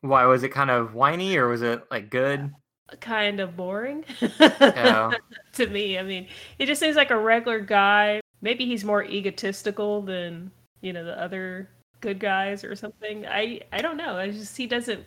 Why 0.00 0.24
was 0.24 0.42
it 0.42 0.48
kind 0.50 0.70
of 0.70 0.94
whiny 0.94 1.36
or 1.36 1.48
was 1.48 1.62
it 1.62 1.82
like 1.90 2.10
good? 2.10 2.52
kind 3.00 3.38
of 3.38 3.56
boring 3.56 4.04
Yeah. 4.20 5.12
Oh. 5.12 5.16
to 5.54 5.66
me. 5.68 5.98
I 5.98 6.02
mean, 6.02 6.26
he 6.58 6.66
just 6.66 6.80
seems 6.80 6.96
like 6.96 7.10
a 7.10 7.18
regular 7.18 7.60
guy. 7.60 8.20
Maybe 8.40 8.66
he's 8.66 8.84
more 8.84 9.04
egotistical 9.04 10.02
than 10.02 10.50
you 10.80 10.92
know 10.92 11.04
the 11.04 11.20
other 11.20 11.68
good 12.00 12.18
guys 12.18 12.64
or 12.64 12.74
something. 12.74 13.26
I 13.26 13.60
I 13.72 13.82
don't 13.82 13.96
know. 13.96 14.16
I 14.16 14.30
just 14.30 14.56
he 14.56 14.66
doesn't 14.66 15.04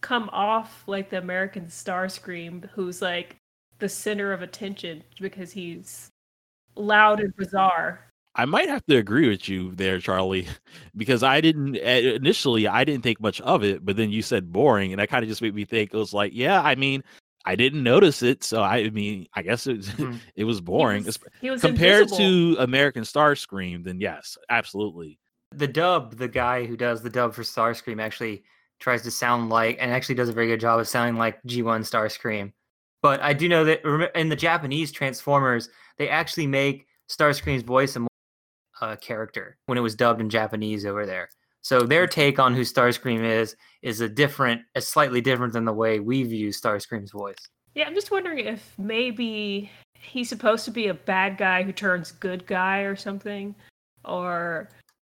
come 0.00 0.28
off 0.32 0.84
like 0.86 1.10
the 1.10 1.18
American 1.18 1.66
Starscream, 1.66 2.68
who's 2.70 3.00
like 3.00 3.36
the 3.84 3.88
center 3.90 4.32
of 4.32 4.40
attention 4.40 5.04
because 5.20 5.52
he's 5.52 6.10
loud 6.74 7.20
and 7.20 7.36
bizarre. 7.36 8.10
I 8.34 8.46
might 8.46 8.70
have 8.70 8.82
to 8.86 8.96
agree 8.96 9.28
with 9.28 9.46
you 9.46 9.72
there, 9.74 10.00
Charlie, 10.00 10.48
because 10.96 11.22
I 11.22 11.42
didn't 11.42 11.76
eh, 11.76 12.14
initially 12.14 12.66
I 12.66 12.84
didn't 12.84 13.02
think 13.02 13.20
much 13.20 13.42
of 13.42 13.62
it, 13.62 13.84
but 13.84 13.98
then 13.98 14.08
you 14.10 14.22
said 14.22 14.50
boring, 14.50 14.94
and 14.94 15.00
that 15.02 15.10
kind 15.10 15.22
of 15.22 15.28
just 15.28 15.42
made 15.42 15.54
me 15.54 15.66
think 15.66 15.92
it 15.92 15.98
was 15.98 16.14
like, 16.14 16.32
yeah, 16.34 16.62
I 16.62 16.76
mean, 16.76 17.04
I 17.44 17.56
didn't 17.56 17.82
notice 17.82 18.22
it, 18.22 18.42
so 18.42 18.62
I 18.62 18.88
mean, 18.88 19.26
I 19.34 19.42
guess 19.42 19.66
it 19.66 19.84
Hmm. 19.84 20.16
it 20.34 20.44
was 20.44 20.60
He 20.60 20.62
boring 20.62 21.04
was, 21.04 21.18
he 21.42 21.50
was 21.50 21.60
compared 21.60 22.04
invisible. 22.04 22.56
to 22.56 22.56
American 22.60 23.02
Starscream. 23.02 23.84
Then 23.84 24.00
yes, 24.00 24.38
absolutely. 24.48 25.18
The 25.54 25.68
dub, 25.68 26.16
the 26.16 26.26
guy 26.28 26.64
who 26.64 26.78
does 26.78 27.02
the 27.02 27.10
dub 27.10 27.34
for 27.34 27.42
Starscream 27.42 28.00
actually 28.00 28.44
tries 28.80 29.02
to 29.02 29.10
sound 29.10 29.50
like 29.50 29.76
and 29.78 29.90
actually 29.92 30.14
does 30.14 30.30
a 30.30 30.32
very 30.32 30.46
good 30.46 30.60
job 30.60 30.80
of 30.80 30.88
sounding 30.88 31.16
like 31.18 31.42
G1 31.42 31.82
Starscream. 31.82 32.54
But 33.04 33.20
I 33.20 33.34
do 33.34 33.50
know 33.50 33.66
that 33.66 33.82
in 34.18 34.30
the 34.30 34.34
Japanese 34.34 34.90
Transformers, 34.90 35.68
they 35.98 36.08
actually 36.08 36.46
make 36.46 36.86
Starscream's 37.10 37.62
voice 37.62 37.96
a 37.96 38.00
more 38.00 38.08
uh, 38.80 38.96
character 38.96 39.58
when 39.66 39.76
it 39.76 39.82
was 39.82 39.94
dubbed 39.94 40.22
in 40.22 40.30
Japanese 40.30 40.86
over 40.86 41.04
there. 41.04 41.28
So 41.60 41.80
their 41.80 42.06
take 42.06 42.38
on 42.38 42.54
who 42.54 42.62
Starscream 42.62 43.22
is 43.22 43.56
is 43.82 44.00
a 44.00 44.08
different, 44.08 44.62
a 44.74 44.80
slightly 44.80 45.20
different 45.20 45.52
than 45.52 45.66
the 45.66 45.72
way 45.74 46.00
we 46.00 46.22
view 46.22 46.48
Starscream's 46.48 47.10
voice. 47.10 47.36
Yeah, 47.74 47.84
I'm 47.84 47.94
just 47.94 48.10
wondering 48.10 48.38
if 48.38 48.72
maybe 48.78 49.70
he's 50.00 50.30
supposed 50.30 50.64
to 50.64 50.70
be 50.70 50.86
a 50.86 50.94
bad 50.94 51.36
guy 51.36 51.62
who 51.62 51.72
turns 51.72 52.10
good 52.10 52.46
guy 52.46 52.78
or 52.78 52.96
something, 52.96 53.54
or 54.06 54.70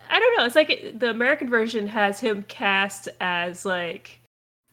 I 0.09 0.17
don't 0.17 0.37
know. 0.37 0.45
It's 0.45 0.55
like 0.55 0.97
the 0.97 1.09
American 1.09 1.49
version 1.49 1.87
has 1.87 2.21
him 2.21 2.43
cast 2.43 3.09
as 3.19 3.65
like, 3.65 4.20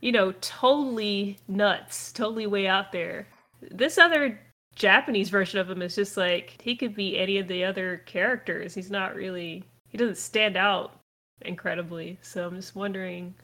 you 0.00 0.12
know, 0.12 0.32
totally 0.40 1.38
nuts, 1.48 2.12
totally 2.12 2.46
way 2.46 2.66
out 2.66 2.92
there. 2.92 3.26
This 3.70 3.98
other 3.98 4.38
Japanese 4.74 5.28
version 5.28 5.58
of 5.58 5.68
him 5.68 5.82
is 5.82 5.96
just 5.96 6.16
like 6.16 6.60
he 6.62 6.76
could 6.76 6.94
be 6.94 7.18
any 7.18 7.38
of 7.38 7.48
the 7.48 7.64
other 7.64 7.98
characters. 8.06 8.74
He's 8.74 8.90
not 8.90 9.14
really. 9.14 9.64
He 9.88 9.98
doesn't 9.98 10.18
stand 10.18 10.56
out 10.56 11.00
incredibly. 11.42 12.18
So 12.22 12.46
I'm 12.46 12.56
just 12.56 12.76
wondering 12.76 13.34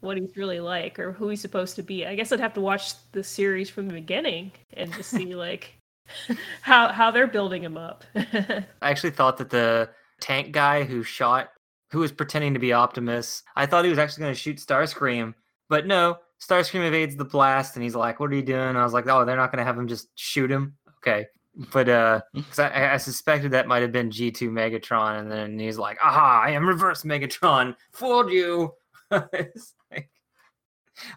what 0.00 0.16
he's 0.16 0.36
really 0.36 0.60
like 0.60 0.98
or 0.98 1.12
who 1.12 1.28
he's 1.28 1.40
supposed 1.40 1.76
to 1.76 1.82
be. 1.82 2.06
I 2.06 2.14
guess 2.14 2.32
I'd 2.32 2.40
have 2.40 2.54
to 2.54 2.60
watch 2.60 2.92
the 3.12 3.24
series 3.24 3.70
from 3.70 3.88
the 3.88 3.94
beginning 3.94 4.52
and 4.74 4.92
just 4.92 5.10
see 5.10 5.34
like 5.34 5.74
how 6.60 6.88
how 6.88 7.10
they're 7.10 7.26
building 7.26 7.62
him 7.62 7.76
up. 7.76 8.04
I 8.14 8.64
actually 8.82 9.10
thought 9.10 9.38
that 9.38 9.50
the 9.50 9.90
tank 10.20 10.52
guy 10.52 10.84
who 10.84 11.02
shot, 11.02 11.50
who 11.90 12.00
was 12.00 12.12
pretending 12.12 12.54
to 12.54 12.60
be 12.60 12.72
Optimus, 12.72 13.42
I 13.56 13.66
thought 13.66 13.84
he 13.84 13.90
was 13.90 13.98
actually 13.98 14.22
going 14.22 14.34
to 14.34 14.40
shoot 14.40 14.58
Starscream, 14.58 15.34
but 15.68 15.86
no, 15.86 16.16
Starscream 16.40 16.86
evades 16.86 17.16
the 17.16 17.24
blast, 17.24 17.76
and 17.76 17.82
he's 17.82 17.94
like, 17.94 18.20
"What 18.20 18.30
are 18.30 18.34
you 18.34 18.42
doing?" 18.42 18.76
I 18.76 18.82
was 18.84 18.92
like, 18.92 19.08
"Oh, 19.08 19.24
they're 19.24 19.36
not 19.36 19.52
going 19.52 19.58
to 19.58 19.64
have 19.64 19.78
him 19.78 19.86
just 19.88 20.08
shoot 20.16 20.50
him." 20.50 20.74
Okay, 20.98 21.26
but 21.72 21.88
uh, 21.88 22.20
because 22.34 22.58
I, 22.58 22.94
I 22.94 22.96
suspected 22.96 23.50
that 23.52 23.66
might 23.68 23.82
have 23.82 23.92
been 23.92 24.10
G 24.10 24.30
two 24.30 24.50
Megatron, 24.50 25.20
and 25.20 25.30
then 25.30 25.58
he's 25.58 25.78
like, 25.78 25.98
"Aha! 26.02 26.42
I 26.46 26.50
am 26.50 26.66
Reverse 26.68 27.02
Megatron, 27.04 27.76
fooled 27.92 28.30
you." 28.30 28.72
It's 29.32 29.74
like- 29.90 30.08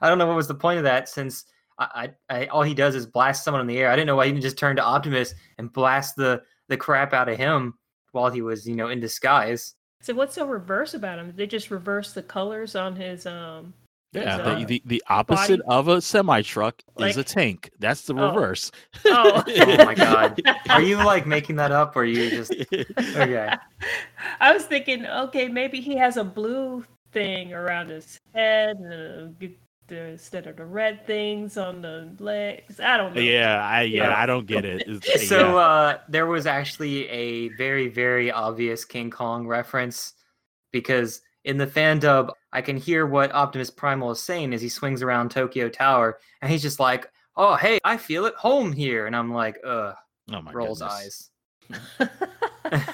I 0.01 0.10
don't 0.10 0.17
know 0.17 0.27
what 0.27 0.36
was 0.36 0.47
the 0.47 0.55
point 0.55 0.77
of 0.79 0.84
that, 0.84 1.08
since 1.10 1.45
I, 1.79 2.10
I, 2.29 2.36
I 2.36 2.45
all 2.47 2.62
he 2.63 2.73
does 2.73 2.95
is 2.95 3.05
blast 3.05 3.43
someone 3.43 3.62
in 3.62 3.67
the 3.67 3.77
air. 3.77 3.89
I 3.89 3.95
didn't 3.95 4.08
know 4.08 4.15
why 4.15 4.25
he 4.25 4.31
didn't 4.31 4.43
just 4.43 4.58
turn 4.58 4.75
to 4.77 4.84
Optimus 4.84 5.34
and 5.58 5.71
blast 5.71 6.15
the 6.15 6.41
the 6.67 6.77
crap 6.77 7.13
out 7.13 7.29
of 7.29 7.38
him 7.38 7.73
while 8.12 8.29
he 8.31 8.41
was, 8.41 8.67
you 8.67 8.75
know, 8.75 8.89
in 8.89 8.99
disguise. 8.99 9.75
so 10.01 10.13
what's 10.13 10.36
so 10.36 10.45
reverse 10.47 10.93
about 10.93 11.19
him? 11.19 11.27
Did 11.27 11.38
they 11.38 11.47
just 11.47 11.71
reverse 11.71 12.13
the 12.13 12.23
colors 12.23 12.75
on 12.75 12.95
his 12.95 13.25
um 13.25 13.73
Yeah, 14.15 14.56
his, 14.58 14.60
the, 14.60 14.65
the, 14.65 14.82
the 14.86 15.04
opposite 15.10 15.65
body? 15.65 15.78
of 15.78 15.88
a 15.88 16.01
semi 16.01 16.41
truck 16.41 16.82
is 16.99 17.17
a 17.17 17.23
tank. 17.23 17.69
That's 17.80 18.04
the 18.04 18.13
Oh. 18.15 18.28
reverse. 18.30 18.71
Oh. 19.06 19.43
Oh 19.47 19.86
my 19.86 19.93
god. 19.95 20.41
Are 20.69 20.82
you 20.82 20.97
like 20.97 21.25
making 21.28 21.56
that 21.58 21.71
up 21.71 21.95
or 21.95 21.99
are 22.01 22.06
you 22.06 22.30
just 22.30 22.51
okay? 22.73 23.56
I 24.39 24.54
was 24.54 24.63
thinking, 24.65 25.06
okay, 25.06 25.47
maybe 25.47 25.80
he 25.82 25.95
has 25.97 26.17
a 26.17 26.23
blue 26.23 26.84
thing 27.12 27.54
around 27.54 27.89
his 27.89 28.19
head 28.34 28.78
and 28.78 28.93
uh, 28.93 29.34
g- 29.39 29.58
the- 29.88 30.08
instead 30.10 30.47
of 30.47 30.58
the 30.58 30.65
red 30.65 31.06
things 31.06 31.58
on 31.58 31.82
the 31.82 32.10
legs. 32.19 32.80
I 32.80 32.97
don't 32.97 33.15
know. 33.15 33.21
yeah, 33.21 33.63
I 33.65 33.84
yeah, 33.84 34.10
Yeah. 34.10 34.17
I 34.21 34.25
don't 34.25 34.45
get 34.47 34.65
it. 34.65 34.82
It's- 34.88 35.28
So 35.30 35.39
yeah. 35.39 35.56
uh 35.56 35.97
there 36.10 36.25
was 36.28 36.45
actually 36.45 37.08
a 37.10 37.49
very, 37.49 37.88
very 37.88 38.32
obvious 38.32 38.84
King 38.86 39.10
Kong 39.12 39.47
reference 39.47 40.13
because 40.71 41.21
in 41.45 41.58
the 41.58 41.67
fan 41.67 41.99
dub, 41.99 42.31
I 42.51 42.62
can 42.62 42.75
hear 42.75 43.05
what 43.05 43.34
Optimus 43.34 43.69
Primal 43.69 44.12
is 44.12 44.21
saying 44.21 44.53
as 44.53 44.62
he 44.62 44.69
swings 44.69 45.01
around 45.01 45.31
Tokyo 45.31 45.69
Tower, 45.69 46.19
and 46.41 46.51
he's 46.51 46.62
just 46.62 46.79
like, 46.79 47.10
Oh 47.38 47.55
hey, 47.55 47.79
I 47.84 47.97
feel 47.97 48.25
at 48.25 48.36
home 48.36 48.71
here. 48.71 49.08
And 49.08 49.15
I'm 49.15 49.34
like, 49.34 49.58
ugh, 49.65 49.95
oh 50.31 50.41
my 50.41 50.51
rolls 50.51 50.81
goodness. 50.81 51.29
eyes. 51.99 52.10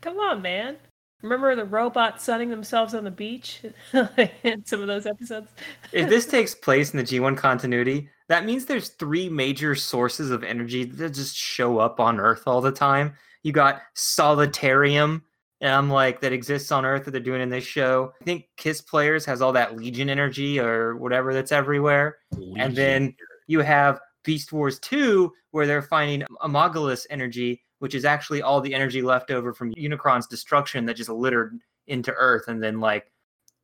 Come 0.00 0.18
on, 0.18 0.42
man. 0.42 0.76
Remember 1.22 1.56
the 1.56 1.64
robots 1.64 2.22
sunning 2.22 2.48
themselves 2.48 2.94
on 2.94 3.02
the 3.02 3.10
beach 3.10 3.62
in 4.44 4.64
some 4.64 4.80
of 4.80 4.86
those 4.86 5.06
episodes? 5.06 5.50
if 5.92 6.08
this 6.08 6.26
takes 6.30 6.54
place 6.54 6.92
in 6.92 6.98
the 6.98 7.02
G1 7.02 7.36
continuity, 7.36 8.08
that 8.28 8.44
means 8.44 8.66
there's 8.66 8.90
three 8.90 9.28
major 9.28 9.74
sources 9.74 10.30
of 10.30 10.44
energy 10.44 10.84
that 10.84 11.14
just 11.14 11.34
show 11.36 11.78
up 11.78 11.98
on 11.98 12.20
Earth 12.20 12.44
all 12.46 12.60
the 12.60 12.70
time. 12.70 13.14
You 13.42 13.50
got 13.52 13.82
Solitarium, 13.94 15.24
um, 15.62 15.90
like 15.90 16.20
that 16.20 16.32
exists 16.32 16.70
on 16.70 16.84
Earth 16.84 17.04
that 17.04 17.10
they're 17.10 17.20
doing 17.20 17.40
in 17.40 17.48
this 17.48 17.64
show. 17.64 18.12
I 18.20 18.24
think 18.24 18.48
Kiss 18.56 18.80
Players 18.80 19.24
has 19.24 19.42
all 19.42 19.52
that 19.52 19.76
Legion 19.76 20.08
energy 20.08 20.60
or 20.60 20.96
whatever 20.96 21.34
that's 21.34 21.52
everywhere. 21.52 22.18
And 22.56 22.74
then 22.76 23.14
you 23.46 23.60
have 23.60 24.00
Beast 24.24 24.52
Wars 24.52 24.78
2, 24.80 25.32
where 25.50 25.66
they're 25.66 25.82
finding 25.82 26.26
Angolmois 26.42 27.06
energy, 27.10 27.62
which 27.78 27.94
is 27.94 28.04
actually 28.04 28.42
all 28.42 28.60
the 28.60 28.74
energy 28.74 29.02
left 29.02 29.30
over 29.30 29.52
from 29.52 29.74
Unicron's 29.74 30.26
destruction 30.26 30.84
that 30.86 30.94
just 30.94 31.08
littered 31.08 31.58
into 31.86 32.12
Earth 32.12 32.48
and 32.48 32.62
then, 32.62 32.78
like, 32.80 33.10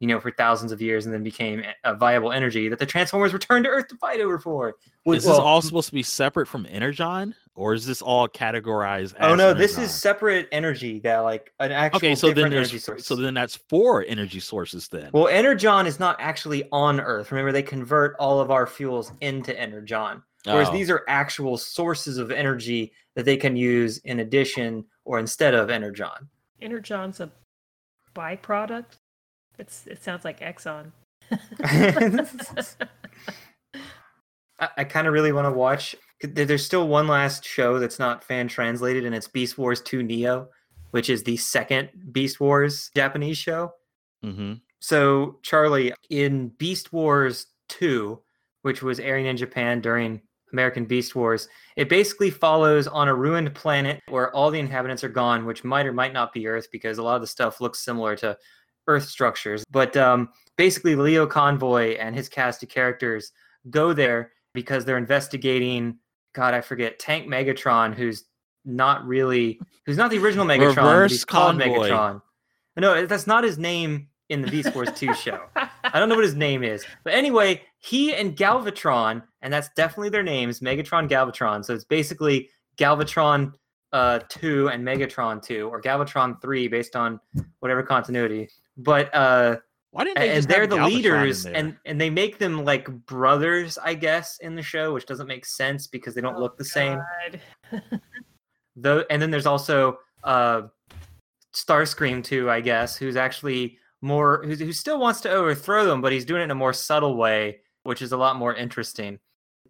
you 0.00 0.08
know, 0.08 0.20
for 0.20 0.30
thousands 0.30 0.72
of 0.72 0.82
years 0.82 1.06
and 1.06 1.14
then 1.14 1.22
became 1.22 1.62
a 1.84 1.94
viable 1.94 2.32
energy 2.32 2.68
that 2.68 2.78
the 2.78 2.86
Transformers 2.86 3.32
returned 3.32 3.64
to 3.64 3.70
Earth 3.70 3.88
to 3.88 3.96
fight 3.96 4.20
over 4.20 4.38
for. 4.38 4.74
Which- 5.04 5.18
is 5.18 5.24
this 5.24 5.30
well, 5.30 5.40
all 5.40 5.62
supposed 5.62 5.88
to 5.88 5.94
be 5.94 6.02
separate 6.02 6.46
from 6.46 6.66
Energon, 6.68 7.34
or 7.54 7.74
is 7.74 7.86
this 7.86 8.02
all 8.02 8.28
categorized? 8.28 9.14
Oh 9.20 9.32
as 9.32 9.38
no, 9.38 9.54
this 9.54 9.78
is 9.78 9.92
separate 9.94 10.48
energy 10.50 10.98
that 11.00 11.18
like 11.18 11.52
an 11.60 11.70
actual 11.72 11.98
okay. 11.98 12.14
So 12.14 12.28
then 12.32 12.50
there's 12.50 12.68
energy 12.68 12.78
source. 12.78 13.06
so 13.06 13.14
then 13.14 13.34
that's 13.34 13.56
four 13.68 14.04
energy 14.08 14.40
sources 14.40 14.88
then. 14.88 15.10
well, 15.12 15.28
Energon 15.28 15.86
is 15.86 16.00
not 16.00 16.16
actually 16.18 16.68
on 16.72 17.00
Earth. 17.00 17.30
Remember, 17.30 17.52
they 17.52 17.62
convert 17.62 18.16
all 18.18 18.40
of 18.40 18.50
our 18.50 18.66
fuels 18.66 19.12
into 19.20 19.58
Energon. 19.58 20.22
Whereas 20.44 20.68
Oh. 20.68 20.72
these 20.72 20.90
are 20.90 21.04
actual 21.08 21.56
sources 21.56 22.18
of 22.18 22.30
energy 22.30 22.92
that 23.14 23.24
they 23.24 23.36
can 23.36 23.56
use 23.56 23.98
in 23.98 24.20
addition 24.20 24.84
or 25.04 25.18
instead 25.18 25.54
of 25.54 25.70
Energon. 25.70 26.28
Energon's 26.60 27.20
a 27.20 27.30
byproduct. 28.14 28.98
It's 29.58 29.86
it 29.86 30.02
sounds 30.02 30.24
like 30.24 30.40
Exxon. 30.40 30.92
I, 34.60 34.68
I 34.78 34.84
kind 34.84 35.06
of 35.06 35.12
really 35.12 35.32
want 35.32 35.46
to 35.46 35.52
watch. 35.52 35.96
There's 36.22 36.64
still 36.64 36.88
one 36.88 37.08
last 37.08 37.44
show 37.44 37.78
that's 37.78 37.98
not 37.98 38.24
fan 38.24 38.48
translated, 38.48 39.04
and 39.04 39.14
it's 39.14 39.28
Beast 39.28 39.58
Wars 39.58 39.80
2 39.82 40.02
Neo, 40.02 40.48
which 40.92 41.10
is 41.10 41.22
the 41.22 41.36
second 41.36 41.90
Beast 42.12 42.40
Wars 42.40 42.90
Japanese 42.94 43.38
show. 43.38 43.72
hmm 44.22 44.54
So, 44.80 45.38
Charlie, 45.42 45.92
in 46.10 46.48
Beast 46.48 46.92
Wars 46.92 47.46
2, 47.68 48.20
which 48.62 48.82
was 48.82 49.00
airing 49.00 49.26
in 49.26 49.36
Japan 49.36 49.80
during 49.80 50.22
American 50.52 50.84
Beast 50.86 51.14
Wars, 51.14 51.48
it 51.76 51.88
basically 51.88 52.30
follows 52.30 52.86
on 52.86 53.08
a 53.08 53.14
ruined 53.14 53.54
planet 53.54 54.00
where 54.08 54.34
all 54.34 54.50
the 54.50 54.60
inhabitants 54.60 55.04
are 55.04 55.08
gone, 55.08 55.44
which 55.44 55.64
might 55.64 55.86
or 55.86 55.92
might 55.92 56.12
not 56.12 56.32
be 56.32 56.46
Earth 56.46 56.68
because 56.70 56.98
a 56.98 57.02
lot 57.02 57.16
of 57.16 57.20
the 57.20 57.26
stuff 57.26 57.60
looks 57.60 57.84
similar 57.84 58.16
to 58.16 58.36
Earth 58.86 59.08
structures. 59.08 59.64
But 59.70 59.96
um, 59.96 60.28
basically, 60.56 60.94
Leo 60.96 61.26
Convoy 61.26 61.96
and 61.96 62.14
his 62.14 62.28
cast 62.28 62.62
of 62.62 62.68
characters 62.68 63.32
go 63.70 63.92
there 63.92 64.32
because 64.52 64.84
they're 64.84 64.98
investigating, 64.98 65.98
God, 66.34 66.54
I 66.54 66.60
forget, 66.60 66.98
Tank 66.98 67.26
Megatron, 67.26 67.94
who's 67.94 68.24
not 68.64 69.04
really, 69.06 69.60
who's 69.86 69.96
not 69.96 70.10
the 70.10 70.18
original 70.18 70.46
Megatron, 70.46 70.58
but 70.58 70.68
he's 70.68 70.76
Reverse 70.76 71.24
called 71.24 71.60
Convoy. 71.60 71.88
Megatron. 71.88 72.22
No, 72.76 73.06
that's 73.06 73.26
not 73.26 73.44
his 73.44 73.58
name 73.58 74.08
in 74.30 74.42
the 74.42 74.50
Beast 74.50 74.74
Wars 74.74 74.88
2 74.94 75.14
show. 75.14 75.40
I 75.56 76.00
don't 76.00 76.08
know 76.08 76.14
what 76.14 76.24
his 76.24 76.34
name 76.34 76.62
is. 76.62 76.84
But 77.04 77.14
anyway, 77.14 77.62
he 77.78 78.14
and 78.14 78.36
Galvatron, 78.36 79.22
and 79.42 79.52
that's 79.52 79.68
definitely 79.76 80.08
their 80.08 80.22
names, 80.22 80.60
Megatron, 80.60 81.08
Galvatron. 81.08 81.64
So 81.64 81.74
it's 81.74 81.84
basically 81.84 82.48
Galvatron 82.76 83.52
uh, 83.92 84.20
2 84.28 84.68
and 84.68 84.84
Megatron 84.84 85.42
2, 85.42 85.68
or 85.68 85.80
Galvatron 85.80 86.40
3 86.40 86.68
based 86.68 86.96
on 86.96 87.20
whatever 87.60 87.82
continuity. 87.82 88.48
But 88.76 89.14
uh 89.14 89.56
Why 89.90 90.04
didn't 90.04 90.18
they 90.18 90.28
and 90.30 90.36
just 90.38 90.48
they're 90.48 90.66
the 90.66 90.76
Galvatron 90.76 90.86
leaders 90.86 91.46
and 91.46 91.76
and 91.84 92.00
they 92.00 92.10
make 92.10 92.38
them 92.38 92.64
like 92.64 92.88
brothers, 93.06 93.78
I 93.78 93.94
guess, 93.94 94.38
in 94.38 94.54
the 94.54 94.62
show, 94.62 94.92
which 94.92 95.06
doesn't 95.06 95.26
make 95.26 95.46
sense 95.46 95.86
because 95.86 96.14
they 96.14 96.20
don't 96.20 96.36
Oh, 96.36 96.40
look 96.40 96.58
the 96.58 96.64
same. 96.64 97.00
God. 97.70 97.80
Though 98.76 99.04
and 99.10 99.20
then 99.22 99.30
there's 99.30 99.46
also 99.46 99.98
uh 100.24 100.62
Starscream 101.54 102.24
too, 102.24 102.50
I 102.50 102.60
guess, 102.60 102.96
who's 102.96 103.16
actually 103.16 103.78
more 104.00 104.42
who, 104.44 104.54
who 104.54 104.72
still 104.72 104.98
wants 104.98 105.20
to 105.22 105.30
overthrow 105.30 105.84
them, 105.86 106.00
but 106.00 106.12
he's 106.12 106.24
doing 106.24 106.40
it 106.40 106.44
in 106.44 106.50
a 106.50 106.54
more 106.54 106.72
subtle 106.72 107.16
way, 107.16 107.60
which 107.84 108.02
is 108.02 108.12
a 108.12 108.16
lot 108.16 108.36
more 108.36 108.54
interesting. 108.54 109.18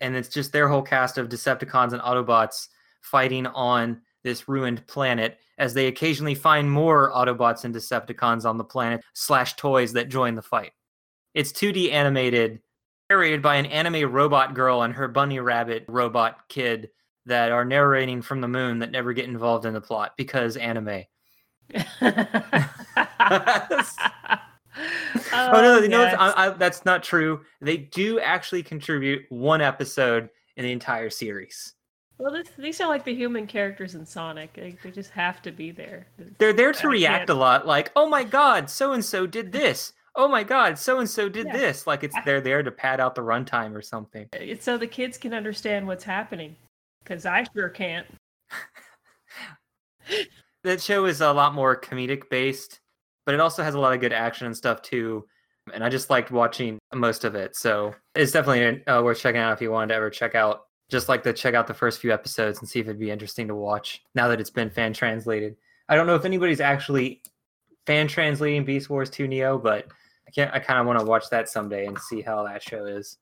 And 0.00 0.16
it's 0.16 0.28
just 0.28 0.52
their 0.52 0.68
whole 0.68 0.82
cast 0.82 1.18
of 1.18 1.28
Decepticons 1.28 1.92
and 1.92 2.02
Autobots 2.02 2.68
fighting 3.02 3.46
on 3.46 4.00
this 4.22 4.48
ruined 4.48 4.84
planet 4.86 5.38
as 5.58 5.74
they 5.74 5.86
occasionally 5.86 6.34
find 6.34 6.70
more 6.70 7.12
Autobots 7.12 7.64
and 7.64 7.74
Decepticons 7.74 8.44
on 8.44 8.58
the 8.58 8.64
planet 8.64 9.02
slash 9.12 9.54
toys 9.54 9.92
that 9.92 10.08
join 10.08 10.34
the 10.34 10.42
fight. 10.42 10.72
It's 11.34 11.52
2D 11.52 11.92
animated, 11.92 12.60
narrated 13.10 13.42
by 13.42 13.56
an 13.56 13.66
anime 13.66 14.10
robot 14.10 14.54
girl 14.54 14.82
and 14.82 14.94
her 14.94 15.08
bunny 15.08 15.40
rabbit 15.40 15.84
robot 15.88 16.48
kid 16.48 16.90
that 17.26 17.52
are 17.52 17.64
narrating 17.64 18.22
from 18.22 18.40
the 18.40 18.48
moon 18.48 18.78
that 18.80 18.90
never 18.90 19.12
get 19.12 19.26
involved 19.26 19.64
in 19.64 19.74
the 19.74 19.80
plot 19.80 20.12
because 20.16 20.56
anime. 20.56 21.04
oh 25.32 25.50
no, 25.52 25.78
you 25.78 25.88
yes. 25.88 26.12
what? 26.12 26.20
I, 26.20 26.46
I, 26.46 26.48
that's 26.50 26.84
not 26.84 27.02
true. 27.02 27.40
They 27.60 27.78
do 27.78 28.20
actually 28.20 28.62
contribute 28.62 29.22
one 29.30 29.60
episode 29.60 30.28
in 30.56 30.64
the 30.64 30.72
entire 30.72 31.10
series. 31.10 31.74
Well, 32.18 32.32
this, 32.32 32.48
these 32.58 32.80
are 32.80 32.88
like 32.88 33.04
the 33.04 33.14
human 33.14 33.46
characters 33.46 33.94
in 33.94 34.06
Sonic. 34.06 34.52
They, 34.54 34.76
they 34.82 34.90
just 34.90 35.10
have 35.10 35.42
to 35.42 35.50
be 35.52 35.70
there. 35.70 36.06
They're 36.38 36.52
there 36.52 36.72
to 36.72 36.86
I 36.86 36.90
react 36.90 37.18
can't- 37.26 37.30
a 37.30 37.34
lot, 37.34 37.66
like, 37.66 37.90
"Oh 37.96 38.08
my 38.08 38.24
god, 38.24 38.70
so 38.70 38.92
and 38.92 39.04
so 39.04 39.26
did 39.26 39.52
this." 39.60 39.92
Oh 40.16 40.28
my 40.28 40.44
god, 40.44 40.78
so 40.78 41.00
and 41.00 41.10
so 41.10 41.28
did 41.28 41.46
Yeah. 41.46 41.56
this. 41.56 41.86
Like 41.88 42.04
it's 42.04 42.14
they're 42.24 42.40
there 42.40 42.62
to 42.62 42.70
pad 42.70 43.00
out 43.00 43.14
the 43.16 43.22
runtime 43.22 43.74
or 43.74 43.82
something. 43.82 44.28
It's 44.32 44.64
so 44.64 44.78
the 44.78 44.86
kids 44.86 45.18
can 45.18 45.34
understand 45.34 45.86
what's 45.88 46.04
happening. 46.04 46.54
Because 47.02 47.26
I 47.26 47.44
sure 47.54 47.68
can't. 47.68 48.06
That 50.64 50.80
show 50.80 51.04
is 51.04 51.20
a 51.20 51.32
lot 51.32 51.54
more 51.54 51.78
comedic 51.78 52.30
based, 52.30 52.80
but 53.26 53.34
it 53.34 53.40
also 53.40 53.62
has 53.62 53.74
a 53.74 53.78
lot 53.78 53.92
of 53.92 54.00
good 54.00 54.12
action 54.14 54.46
and 54.46 54.56
stuff 54.56 54.80
too. 54.80 55.26
And 55.74 55.82
I 55.84 55.88
just 55.90 56.08
liked 56.10 56.30
watching 56.30 56.78
most 56.94 57.24
of 57.24 57.34
it, 57.34 57.54
so 57.56 57.94
it's 58.14 58.32
definitely 58.32 58.86
uh, 58.86 59.02
worth 59.02 59.20
checking 59.20 59.40
out 59.40 59.52
if 59.54 59.60
you 59.62 59.70
wanted 59.70 59.88
to 59.88 59.94
ever 59.94 60.08
check 60.10 60.34
out. 60.34 60.62
Just 60.90 61.08
like 61.08 61.22
to 61.22 61.32
check 61.32 61.54
out 61.54 61.66
the 61.66 61.74
first 61.74 62.00
few 62.00 62.12
episodes 62.12 62.58
and 62.58 62.68
see 62.68 62.78
if 62.78 62.86
it'd 62.86 62.98
be 62.98 63.10
interesting 63.10 63.48
to 63.48 63.54
watch 63.54 64.02
now 64.14 64.28
that 64.28 64.40
it's 64.40 64.50
been 64.50 64.70
fan 64.70 64.92
translated. 64.92 65.56
I 65.88 65.96
don't 65.96 66.06
know 66.06 66.14
if 66.14 66.24
anybody's 66.24 66.60
actually 66.60 67.22
fan 67.86 68.08
translating 68.08 68.64
Beast 68.64 68.90
Wars 68.90 69.10
2 69.10 69.26
Neo, 69.26 69.58
but 69.58 69.86
I 70.26 70.30
can't, 70.30 70.52
I 70.52 70.58
kind 70.58 70.80
of 70.80 70.86
want 70.86 70.98
to 70.98 71.04
watch 71.04 71.28
that 71.30 71.48
someday 71.48 71.86
and 71.86 71.98
see 71.98 72.22
how 72.22 72.44
that 72.44 72.62
show 72.62 72.86
is. 72.86 73.18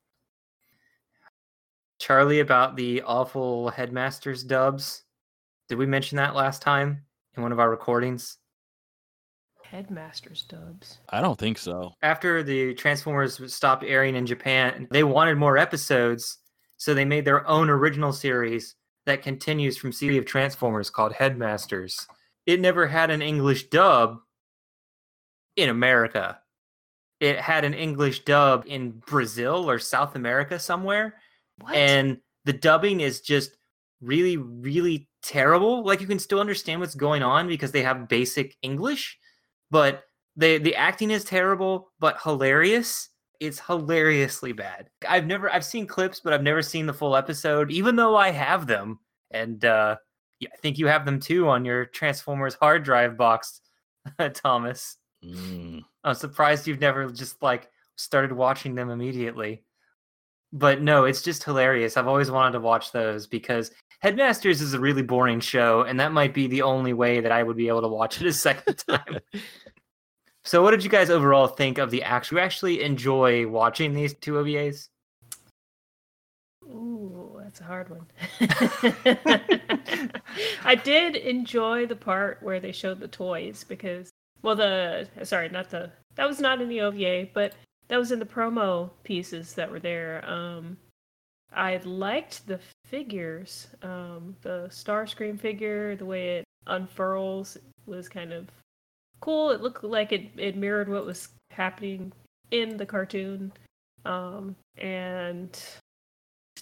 Charlie, 1.99 2.41
about 2.41 2.77
the 2.77 3.03
awful 3.03 3.71
Headmasters 3.71 4.43
dubs. 4.43 5.05
Did 5.69 5.79
we 5.79 5.87
mention 5.87 6.17
that 6.17 6.35
last 6.35 6.61
time 6.61 7.05
in 7.37 7.43
one 7.43 7.53
of 7.53 7.61
our 7.61 7.71
recordings? 7.71 8.39
Headmasters 9.63 10.43
dubs. 10.43 10.99
I 11.09 11.21
don't 11.21 11.39
think 11.39 11.59
so. 11.59 11.95
After 12.03 12.43
the 12.43 12.75
Transformers 12.75 13.41
stopped 13.55 13.85
airing 13.85 14.17
in 14.17 14.27
Japan, 14.27 14.87
they 14.91 15.05
wanted 15.05 15.39
more 15.39 15.57
episodes, 15.57 16.39
so 16.83 16.95
they 16.95 17.05
made 17.05 17.24
their 17.24 17.47
own 17.47 17.70
original 17.70 18.12
series 18.12 18.74
that 19.07 19.22
continues 19.22 19.76
from 19.76 19.93
City 19.93 20.18
of 20.18 20.26
Transformers 20.26 20.91
called 20.91 21.12
Headmasters. 21.12 22.09
It 22.45 22.59
never 22.59 22.89
had 22.89 23.09
an 23.09 23.22
English 23.22 23.68
dub 23.68 24.18
in 25.55 25.68
America. 25.68 26.41
It 27.20 27.39
had 27.39 27.64
an 27.64 27.72
English 27.72 28.24
dub 28.24 28.64
in 28.66 29.01
Brazil 29.07 29.70
or 29.70 29.78
South 29.78 30.16
America 30.16 30.59
somewhere. 30.59 31.14
What? 31.61 31.76
and 31.76 32.18
the 32.47 32.53
dubbing 32.53 33.01
is 33.01 33.20
just 33.20 33.57
really 34.01 34.37
really 34.37 35.09
terrible 35.22 35.85
like 35.85 36.01
you 36.01 36.09
can 36.09 36.18
still 36.18 36.41
understand 36.41 36.80
what's 36.80 36.97
going 36.97 37.22
on 37.22 37.47
because 37.47 37.70
they 37.70 37.83
have 37.83 38.09
basic 38.09 38.57
english 38.62 39.16
but 39.70 40.03
the 40.35 40.59
the 40.59 40.74
acting 40.74 41.12
is 41.12 41.22
terrible 41.22 41.93
but 42.01 42.20
hilarious 42.24 43.11
it's 43.43 43.61
hilariously 43.61 44.53
bad 44.53 44.88
i've 45.09 45.26
never 45.26 45.53
i've 45.53 45.64
seen 45.64 45.86
clips 45.86 46.20
but 46.20 46.32
i've 46.32 46.43
never 46.43 46.62
seen 46.62 46.86
the 46.86 46.93
full 46.93 47.16
episode 47.16 47.70
even 47.70 47.97
though 47.97 48.16
i 48.16 48.30
have 48.30 48.66
them 48.66 48.99
and 49.32 49.64
uh 49.64 49.97
yeah, 50.40 50.49
i 50.53 50.57
think 50.59 50.78
you 50.78 50.86
have 50.86 51.05
them 51.05 51.18
too 51.18 51.49
on 51.49 51.64
your 51.64 51.84
transformers 51.86 52.55
hard 52.55 52.84
drive 52.84 53.16
box 53.16 53.61
thomas 54.34 54.97
Mm. 55.24 55.84
i'm 56.03 56.14
surprised 56.14 56.66
you've 56.66 56.80
never 56.80 57.09
just 57.09 57.40
like 57.43 57.70
started 57.95 58.32
watching 58.32 58.74
them 58.74 58.90
immediately 58.90 59.62
but 60.53 60.82
no, 60.82 61.05
it's 61.05 61.22
just 61.22 61.45
hilarious. 61.45 61.97
I've 61.97 62.09
always 62.09 62.30
wanted 62.30 62.53
to 62.53 62.61
watch 62.61 62.93
those 62.93 63.26
because 63.26 63.70
Headmasters 64.01 64.61
is 64.61 64.74
a 64.74 64.80
really 64.80 65.03
boring 65.03 65.40
show, 65.40 65.82
and 65.82 65.99
that 66.01 66.12
might 66.12 66.34
be 66.34 66.47
the 66.47 66.62
only 66.62 66.93
way 66.93 67.20
that 67.20 67.32
I 67.32 67.43
would 67.43 67.57
be 67.57 67.68
able 67.68 67.80
to 67.82 67.88
watch 67.88 68.20
it 68.20 68.26
a 68.26 68.32
second 68.32 68.76
time. 68.88 69.20
So, 70.45 70.62
what 70.62 70.72
did 70.72 70.82
you 70.82 70.90
guys 70.90 71.09
overall 71.09 71.47
think 71.47 71.78
of 71.78 71.90
the 71.90 72.03
actual? 72.03 72.38
You 72.38 72.45
actually 72.45 72.82
enjoy 72.82 73.47
watching 73.47 73.95
these 73.95 74.14
two 74.14 74.34
OVAs? 74.34 74.88
Ooh, 76.64 77.40
that's 77.43 77.61
a 77.61 77.64
hard 77.64 77.88
one. 77.90 78.07
I 80.64 80.74
did 80.74 81.16
enjoy 81.16 81.86
the 81.86 81.97
part 81.97 82.43
where 82.43 82.59
they 82.59 82.72
showed 82.72 82.99
the 82.99 83.09
toys 83.09 83.64
because, 83.68 84.11
well, 84.43 84.57
the 84.57 85.09
sorry, 85.22 85.49
not 85.49 85.70
the 85.70 85.93
that 86.16 86.28
was 86.28 86.40
not 86.40 86.61
in 86.61 86.68
the 86.68 86.80
OVA, 86.80 87.28
but 87.32 87.55
that 87.88 87.99
was 87.99 88.11
in 88.11 88.18
the 88.18 88.24
promo 88.24 88.90
pieces 89.05 89.55
that 89.55 89.70
were 89.70 89.80
there. 89.80 90.24
Um, 90.28 90.76
I 91.55 91.76
liked 91.84 92.47
the 92.47 92.59
figures, 92.86 93.68
um, 93.82 94.34
the 94.43 94.68
Starscream 94.70 95.38
figure, 95.38 95.95
the 95.95 96.05
way 96.05 96.38
it 96.38 96.45
unfurls 96.66 97.59
was 97.86 98.09
kind 98.09 98.32
of 98.32 98.49
cool. 99.23 99.51
It 99.51 99.62
looked 99.62 99.83
like 99.83 100.12
it 100.12 100.31
it 100.37 100.57
mirrored 100.57 100.91
what 100.91 101.07
was 101.07 101.29
happening 101.51 102.12
in 102.51 102.77
the 102.77 102.85
cartoon, 102.85 103.53
um, 104.05 104.55
and 104.77 105.59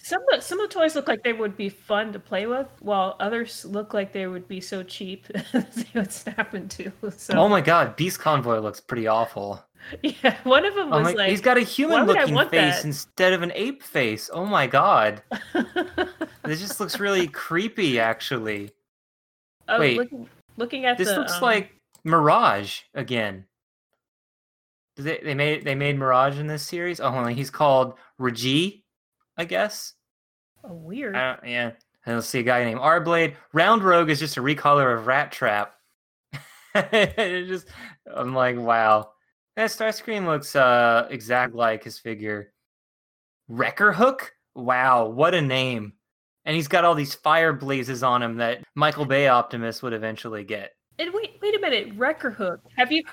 some 0.03 0.21
of, 0.33 0.41
some 0.41 0.59
of 0.59 0.69
the 0.69 0.73
toys 0.73 0.95
look 0.95 1.07
like 1.07 1.23
they 1.23 1.33
would 1.33 1.57
be 1.57 1.69
fun 1.69 2.13
to 2.13 2.19
play 2.19 2.45
with, 2.45 2.67
while 2.79 3.15
others 3.19 3.65
look 3.65 3.93
like 3.93 4.13
they 4.13 4.27
would 4.27 4.47
be 4.47 4.61
so 4.61 4.83
cheap 4.83 5.27
they 5.53 5.85
would 5.93 6.11
snap 6.11 6.55
into. 6.55 6.91
So 7.17 7.33
Oh 7.33 7.49
my 7.49 7.61
god, 7.61 7.95
Beast 7.95 8.19
Convoy 8.19 8.59
looks 8.59 8.79
pretty 8.79 9.07
awful. 9.07 9.63
yeah, 10.03 10.37
one 10.43 10.63
of 10.63 10.75
them 10.75 10.93
Oh 10.93 10.99
was 10.99 11.07
my, 11.07 11.13
like 11.13 11.29
he's 11.29 11.41
got 11.41 11.57
a 11.57 11.61
human-looking 11.61 12.37
face 12.37 12.51
that? 12.51 12.85
instead 12.85 13.33
of 13.33 13.41
an 13.41 13.51
ape 13.55 13.83
face. 13.83 14.29
Oh 14.31 14.45
my 14.45 14.67
god. 14.67 15.21
This 16.43 16.59
just 16.59 16.79
looks 16.79 16.99
really 16.99 17.27
creepy, 17.27 17.99
actually. 17.99 18.71
oh, 19.69 19.79
wait. 19.79 19.95
looking, 19.95 20.27
looking 20.57 20.85
at 20.85 20.97
This 20.97 21.07
the, 21.09 21.17
looks 21.17 21.33
um, 21.33 21.41
like 21.43 21.75
Mirage 22.03 22.81
again. 22.93 23.45
They, 24.97 25.19
they 25.23 25.33
made 25.33 25.63
they 25.63 25.75
made 25.75 25.97
Mirage 25.97 26.37
in 26.37 26.47
this 26.47 26.63
series. 26.63 26.99
Oh, 26.99 27.25
he's 27.25 27.49
called 27.49 27.95
Raji, 28.17 28.85
I 29.37 29.45
guess. 29.45 29.93
oh, 30.63 30.73
weird. 30.73 31.15
Yeah. 31.15 31.31
I 31.31 31.35
don't, 31.35 31.49
yeah. 31.49 31.71
And 32.05 32.15
let's 32.15 32.27
see 32.27 32.39
a 32.39 32.43
guy 32.43 32.63
named 32.63 32.79
Arblade. 32.79 33.35
Round 33.53 33.83
Rogue 33.83 34.09
is 34.09 34.19
just 34.19 34.37
a 34.37 34.41
recolor 34.41 34.97
of 34.97 35.07
Rat 35.07 35.31
Trap. 35.31 35.73
it 36.75 37.47
just 37.47 37.67
I'm 38.13 38.33
like, 38.33 38.57
wow. 38.57 39.11
That 39.55 39.69
Starscream 39.69 40.25
looks 40.25 40.55
uh 40.55 41.07
exact 41.09 41.53
like 41.55 41.83
his 41.83 41.99
figure. 41.99 42.53
Wrecker 43.47 43.91
Hook? 43.91 44.33
Wow, 44.55 45.07
what 45.07 45.33
a 45.33 45.41
name. 45.41 45.93
And 46.45 46.55
he's 46.55 46.67
got 46.67 46.85
all 46.85 46.95
these 46.95 47.13
fire 47.13 47.53
blazes 47.53 48.01
on 48.03 48.23
him 48.23 48.37
that 48.37 48.63
Michael 48.75 49.05
Bay 49.05 49.27
Optimus 49.27 49.81
would 49.81 49.93
eventually 49.93 50.43
get. 50.43 50.71
And 50.99 51.13
wait, 51.13 51.39
wait 51.41 51.55
a 51.55 51.59
minute, 51.59 51.93
Wrecker 51.95 52.31
Hook. 52.31 52.61
Have 52.77 52.91
you 52.91 53.03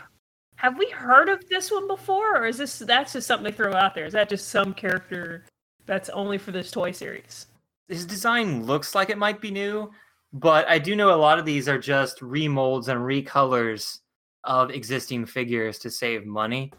have 0.57 0.77
we 0.77 0.91
heard 0.91 1.29
of 1.29 1.49
this 1.49 1.71
one 1.71 1.87
before, 1.87 2.37
or 2.37 2.47
is 2.47 2.59
this 2.59 2.79
that's 2.81 3.13
just 3.13 3.27
something 3.27 3.45
they 3.45 3.57
throw 3.57 3.75
out 3.75 3.95
there? 3.95 4.07
Is 4.07 4.13
that 4.13 4.29
just 4.29 4.49
some 4.49 4.75
character 4.75 5.45
that's 5.87 6.09
only 6.11 6.37
for 6.39 6.51
this 6.53 6.71
toy 6.71 6.93
series? 6.93 7.47
his 7.89 8.05
design 8.05 8.65
looks 8.65 8.95
like 8.95 9.11
it 9.11 9.19
might 9.19 9.41
be 9.41 9.51
new, 9.51 9.91
but 10.33 10.69
I 10.69 10.79
do 10.79 10.95
know 10.95 11.15
a 11.15 11.17
lot 11.17 11.39
of 11.39 11.47
these 11.47 11.69
are 11.69 11.79
just 11.79 12.21
remolds 12.21 12.89
and 12.89 13.01
recolors 13.01 14.01
of 14.45 14.71
existing 14.71 15.27
figures 15.27 15.79
to 15.81 15.91
save 15.91 16.27
money. 16.27 16.73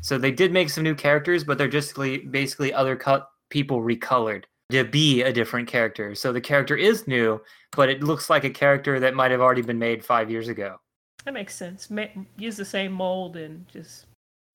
So 0.00 0.16
they 0.16 0.30
did 0.30 0.52
make 0.52 0.70
some 0.70 0.84
new 0.84 0.94
characters, 0.94 1.44
but 1.44 1.58
they're 1.58 1.68
just 1.68 1.94
basically 1.96 2.72
other 2.72 2.94
cut 2.94 3.28
people 3.50 3.80
recolored 3.80 4.44
to 4.70 4.84
be 4.84 5.22
a 5.22 5.32
different 5.32 5.68
character. 5.68 6.14
So 6.14 6.32
the 6.32 6.40
character 6.40 6.76
is 6.76 7.06
new, 7.06 7.40
but 7.72 7.88
it 7.88 8.02
looks 8.02 8.30
like 8.30 8.44
a 8.44 8.50
character 8.50 8.98
that 9.00 9.14
might 9.14 9.30
have 9.30 9.40
already 9.40 9.62
been 9.62 9.78
made 9.78 10.04
five 10.04 10.30
years 10.30 10.48
ago. 10.48 10.80
That 11.24 11.34
makes 11.34 11.54
sense. 11.54 11.90
Ma- 11.90 12.06
use 12.36 12.56
the 12.56 12.64
same 12.64 12.92
mold 12.92 13.36
and 13.36 13.66
just 13.68 14.06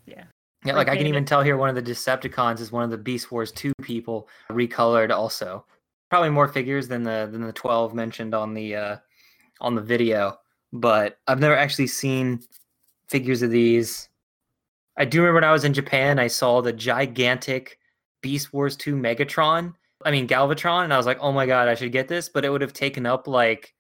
yeah. 0.06 0.24
Yeah, 0.66 0.76
like 0.76 0.90
I 0.90 0.98
can 0.98 1.08
even 1.08 1.24
tell 1.24 1.42
here 1.42 1.56
one 1.56 1.70
of 1.70 1.76
the 1.76 1.82
Decepticons 1.82 2.60
is 2.60 2.72
one 2.72 2.84
of 2.84 2.90
the 2.90 2.98
Beast 2.98 3.32
Wars 3.32 3.52
2 3.54 3.72
people 3.82 4.28
recolored 4.52 5.10
also. 5.10 5.66
Probably 6.10 6.30
more 6.30 6.50
figures 6.50 6.88
than 6.88 7.04
the 7.04 7.30
than 7.32 7.42
the 7.42 7.54
12 7.54 7.94
mentioned 7.94 8.34
on 8.34 8.54
the 8.54 8.76
uh 8.76 8.98
on 9.62 9.76
the 9.76 9.82
video, 9.82 10.38
but 10.74 11.20
I've 11.28 11.40
never 11.40 11.56
actually 11.56 11.88
seen 11.88 12.42
figures 13.08 13.42
of 13.42 13.52
these. 13.52 14.10
I 14.98 15.06
do 15.06 15.20
remember 15.20 15.36
when 15.36 15.44
I 15.46 15.54
was 15.54 15.64
in 15.64 15.74
Japan, 15.74 16.20
I 16.20 16.28
saw 16.28 16.62
the 16.62 16.74
gigantic 16.74 17.80
Beast 18.22 18.52
Wars 18.52 18.76
2 18.76 18.96
Megatron. 18.96 19.74
I 20.06 20.12
mean 20.12 20.28
Galvatron, 20.28 20.86
and 20.86 20.94
I 20.94 20.98
was 20.98 21.06
like, 21.06 21.20
"Oh 21.20 21.32
my 21.32 21.46
god, 21.46 21.68
I 21.68 21.76
should 21.76 21.92
get 21.92 22.08
this!" 22.08 22.30
But 22.30 22.46
it 22.46 22.50
would 22.50 22.62
have 22.62 22.74
taken 22.74 23.06
up 23.06 23.28
like 23.28 23.74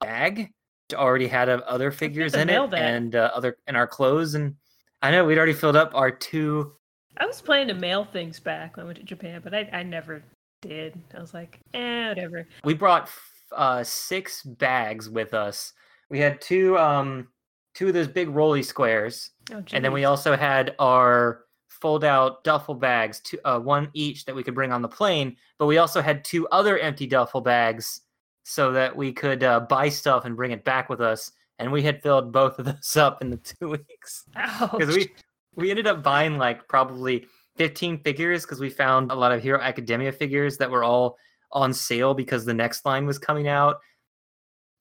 a 0.00 0.06
bag. 0.06 0.52
Already 0.94 1.26
had 1.26 1.50
uh, 1.50 1.60
other 1.66 1.90
figures 1.90 2.34
in 2.34 2.48
it 2.48 2.70
that. 2.70 2.80
and 2.80 3.14
uh, 3.14 3.30
other 3.34 3.58
and 3.66 3.76
our 3.76 3.86
clothes, 3.86 4.34
and 4.34 4.54
I 5.02 5.10
know 5.10 5.24
we'd 5.24 5.36
already 5.36 5.52
filled 5.52 5.76
up 5.76 5.94
our 5.94 6.10
two 6.10 6.72
I 7.18 7.26
was 7.26 7.40
planning 7.40 7.68
to 7.68 7.74
mail 7.74 8.04
things 8.04 8.38
back 8.40 8.76
when 8.76 8.84
I 8.84 8.86
went 8.86 8.98
to 8.98 9.04
Japan, 9.04 9.40
but 9.42 9.52
I, 9.54 9.68
I 9.72 9.82
never 9.82 10.22
did. 10.62 10.98
I 11.16 11.20
was 11.20 11.34
like, 11.34 11.58
eh, 11.74 12.08
whatever. 12.08 12.46
we 12.64 12.74
brought 12.74 13.10
uh 13.52 13.82
six 13.82 14.42
bags 14.42 15.08
with 15.08 15.32
us 15.32 15.72
we 16.10 16.18
had 16.18 16.38
two 16.38 16.76
um 16.76 17.28
two 17.74 17.88
of 17.88 17.94
those 17.94 18.06
big 18.08 18.28
rolly 18.28 18.62
squares 18.62 19.30
Oh, 19.50 19.62
and 19.72 19.82
then 19.82 19.92
we 19.92 20.04
also 20.04 20.36
had 20.36 20.74
our 20.78 21.44
fold 21.80 22.04
out 22.04 22.44
duffel 22.44 22.74
bags 22.74 23.20
two 23.20 23.38
uh, 23.44 23.58
one 23.58 23.88
each 23.94 24.24
that 24.24 24.34
we 24.34 24.42
could 24.42 24.54
bring 24.54 24.72
on 24.72 24.82
the 24.82 24.88
plane 24.88 25.36
but 25.58 25.66
we 25.66 25.78
also 25.78 26.00
had 26.00 26.24
two 26.24 26.46
other 26.48 26.78
empty 26.78 27.06
duffel 27.06 27.40
bags 27.40 28.02
so 28.44 28.72
that 28.72 28.96
we 28.96 29.12
could 29.12 29.42
uh, 29.42 29.60
buy 29.60 29.88
stuff 29.88 30.24
and 30.24 30.36
bring 30.36 30.52
it 30.52 30.64
back 30.64 30.88
with 30.88 31.00
us 31.00 31.32
and 31.58 31.70
we 31.70 31.82
had 31.82 32.02
filled 32.02 32.32
both 32.32 32.58
of 32.58 32.64
those 32.66 32.96
up 32.96 33.22
in 33.22 33.30
the 33.30 33.36
two 33.36 33.70
weeks 33.70 34.24
because 34.72 34.94
we 34.94 35.10
we 35.54 35.70
ended 35.70 35.86
up 35.86 36.02
buying 36.02 36.38
like 36.38 36.68
probably 36.68 37.26
15 37.56 37.98
figures 37.98 38.42
because 38.42 38.60
we 38.60 38.70
found 38.70 39.10
a 39.10 39.14
lot 39.14 39.32
of 39.32 39.42
Hero 39.42 39.60
Academia 39.60 40.12
figures 40.12 40.56
that 40.58 40.70
were 40.70 40.84
all 40.84 41.18
on 41.50 41.74
sale 41.74 42.14
because 42.14 42.44
the 42.44 42.54
next 42.54 42.86
line 42.86 43.06
was 43.06 43.18
coming 43.18 43.48
out. 43.48 43.78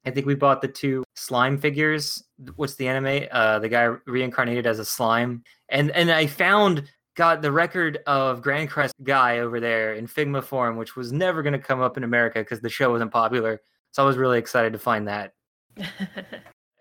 I 0.07 0.11
think 0.11 0.25
we 0.25 0.35
bought 0.35 0.61
the 0.61 0.67
two 0.69 1.03
slime 1.15 1.57
figures. 1.57 2.23
What's 2.55 2.75
the 2.75 2.87
anime? 2.87 3.27
Uh, 3.29 3.59
the 3.59 3.69
guy 3.69 3.83
reincarnated 4.05 4.65
as 4.65 4.79
a 4.79 4.85
slime, 4.85 5.43
and 5.69 5.91
and 5.91 6.09
I 6.09 6.27
found 6.27 6.89
got 7.15 7.41
the 7.41 7.51
record 7.51 7.99
of 8.07 8.41
Grancrest 8.41 8.91
guy 9.03 9.39
over 9.39 9.59
there 9.59 9.95
in 9.95 10.07
Figma 10.07 10.43
form, 10.43 10.77
which 10.77 10.95
was 10.95 11.11
never 11.11 11.43
going 11.43 11.53
to 11.53 11.59
come 11.59 11.81
up 11.81 11.97
in 11.97 12.03
America 12.03 12.39
because 12.39 12.61
the 12.61 12.69
show 12.69 12.91
wasn't 12.91 13.11
popular. 13.11 13.59
So 13.91 14.03
I 14.03 14.05
was 14.05 14.17
really 14.17 14.37
excited 14.37 14.71
to 14.73 14.79
find 14.79 15.07
that. 15.07 15.33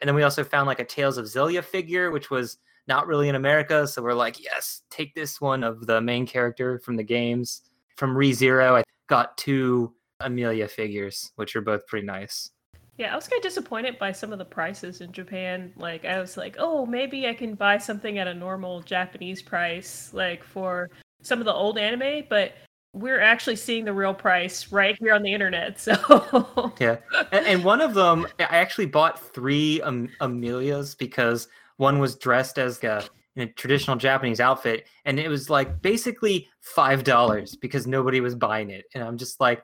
And 0.01 0.09
then 0.09 0.15
we 0.15 0.23
also 0.23 0.45
found 0.45 0.67
like 0.67 0.79
a 0.79 0.85
Tales 0.85 1.17
of 1.17 1.25
Xillia 1.25 1.65
figure, 1.65 2.11
which 2.11 2.31
was 2.31 2.59
not 2.87 3.07
really 3.07 3.29
in 3.29 3.35
America. 3.35 3.87
So 3.87 4.03
we're 4.03 4.13
like, 4.13 4.43
yes, 4.43 4.83
take 4.91 5.15
this 5.15 5.41
one 5.41 5.65
of 5.65 5.87
the 5.87 6.01
main 6.01 6.27
character 6.27 6.79
from 6.79 6.97
the 6.97 7.03
games. 7.03 7.63
From 7.97 8.15
ReZero, 8.15 8.79
I 8.79 8.85
got 9.09 9.39
two 9.39 9.95
Emilia 10.21 10.69
figures, 10.69 11.33
which 11.37 11.57
are 11.57 11.63
both 11.63 11.87
pretty 11.87 12.07
nice. 12.07 12.51
Yeah, 12.99 13.13
I 13.13 13.17
was 13.17 13.29
kind 13.29 13.39
of 13.39 13.43
disappointed 13.43 13.99
by 13.99 14.13
some 14.13 14.33
of 14.33 14.39
the 14.39 14.45
prices 14.45 15.03
in 15.03 15.13
Japan. 15.13 15.73
Like, 15.77 16.05
I 16.07 16.19
was 16.19 16.37
like, 16.37 16.57
oh, 16.59 16.87
maybe 16.87 17.27
I 17.27 17.35
can 17.35 17.55
buy 17.55 17.77
something 17.77 18.19
at 18.19 18.27
a 18.27 18.35
normal 18.35 18.81
Japanese 18.81 19.43
price, 19.43 20.11
like 20.15 20.43
for 20.43 20.91
some 21.23 21.39
of 21.39 21.45
the 21.45 21.53
old 21.53 21.77
anime, 21.77 22.25
but 22.31 22.55
we're 22.95 23.21
actually 23.21 23.57
seeing 23.57 23.85
the 23.85 23.93
real 23.93 24.15
price 24.15 24.73
right 24.73 24.97
here 24.99 25.13
on 25.13 25.23
the 25.23 25.33
internet. 25.33 25.79
So, 25.79 26.73
Yeah, 26.81 26.97
and, 27.33 27.63
one 27.63 27.83
of 27.83 27.93
them, 27.93 28.27
I 28.39 28.45
actually 28.45 28.87
bought 28.87 29.21
three 29.35 29.81
Emilias 29.83 30.95
because 30.95 31.49
one 31.77 31.99
was 31.99 32.17
dressed 32.17 32.59
as 32.59 32.83
a, 32.83 33.05
in 33.35 33.43
a 33.43 33.53
traditional 33.53 33.97
Japanese 33.97 34.41
outfit, 34.41 34.87
and 35.05 35.21
it 35.21 35.29
was 35.29 35.51
like 35.51 35.83
basically 35.83 36.49
five 36.61 37.05
dollars 37.05 37.55
because 37.55 37.87
nobody 37.87 38.21
was 38.21 38.35
buying 38.35 38.71
it, 38.71 38.87
and 38.95 39.05
I'm 39.05 39.19
just 39.19 39.39
like, 39.39 39.63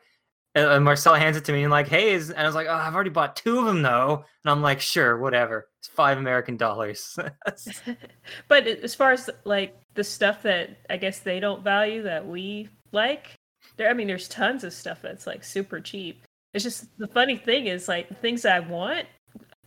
and 0.54 0.84
Marcel 0.84 1.14
hands 1.14 1.36
it 1.36 1.44
to 1.46 1.52
me 1.52 1.62
and 1.62 1.70
like, 1.70 1.88
hey, 1.88 2.12
is, 2.12 2.30
and 2.30 2.40
I 2.40 2.46
was 2.46 2.54
like, 2.54 2.66
oh, 2.68 2.74
I've 2.74 2.94
already 2.94 3.10
bought 3.10 3.36
two 3.36 3.58
of 3.58 3.64
them 3.64 3.82
though, 3.82 4.24
and 4.44 4.50
I'm 4.50 4.62
like, 4.62 4.80
sure, 4.80 5.16
whatever, 5.18 5.68
it's 5.78 5.88
five 5.88 6.18
American 6.18 6.56
dollars. 6.56 7.18
but 8.48 8.66
as 8.66 8.94
far 8.94 9.12
as 9.12 9.30
like 9.44 9.76
the 9.94 10.04
stuff 10.04 10.42
that 10.42 10.76
I 10.90 10.96
guess 10.96 11.20
they 11.20 11.40
don't 11.40 11.64
value 11.64 12.02
that 12.02 12.26
we 12.26 12.68
like, 12.92 13.34
there, 13.76 13.88
I 13.88 13.94
mean, 13.94 14.06
there's 14.06 14.28
tons 14.28 14.64
of 14.64 14.72
stuff 14.72 15.00
that's 15.00 15.26
like 15.26 15.44
super 15.44 15.80
cheap. 15.80 16.24
It's 16.52 16.64
just 16.64 16.86
the 16.98 17.08
funny 17.08 17.36
thing 17.36 17.66
is 17.66 17.88
like 17.88 18.08
the 18.08 18.14
things 18.14 18.44
I 18.44 18.60
want. 18.60 19.06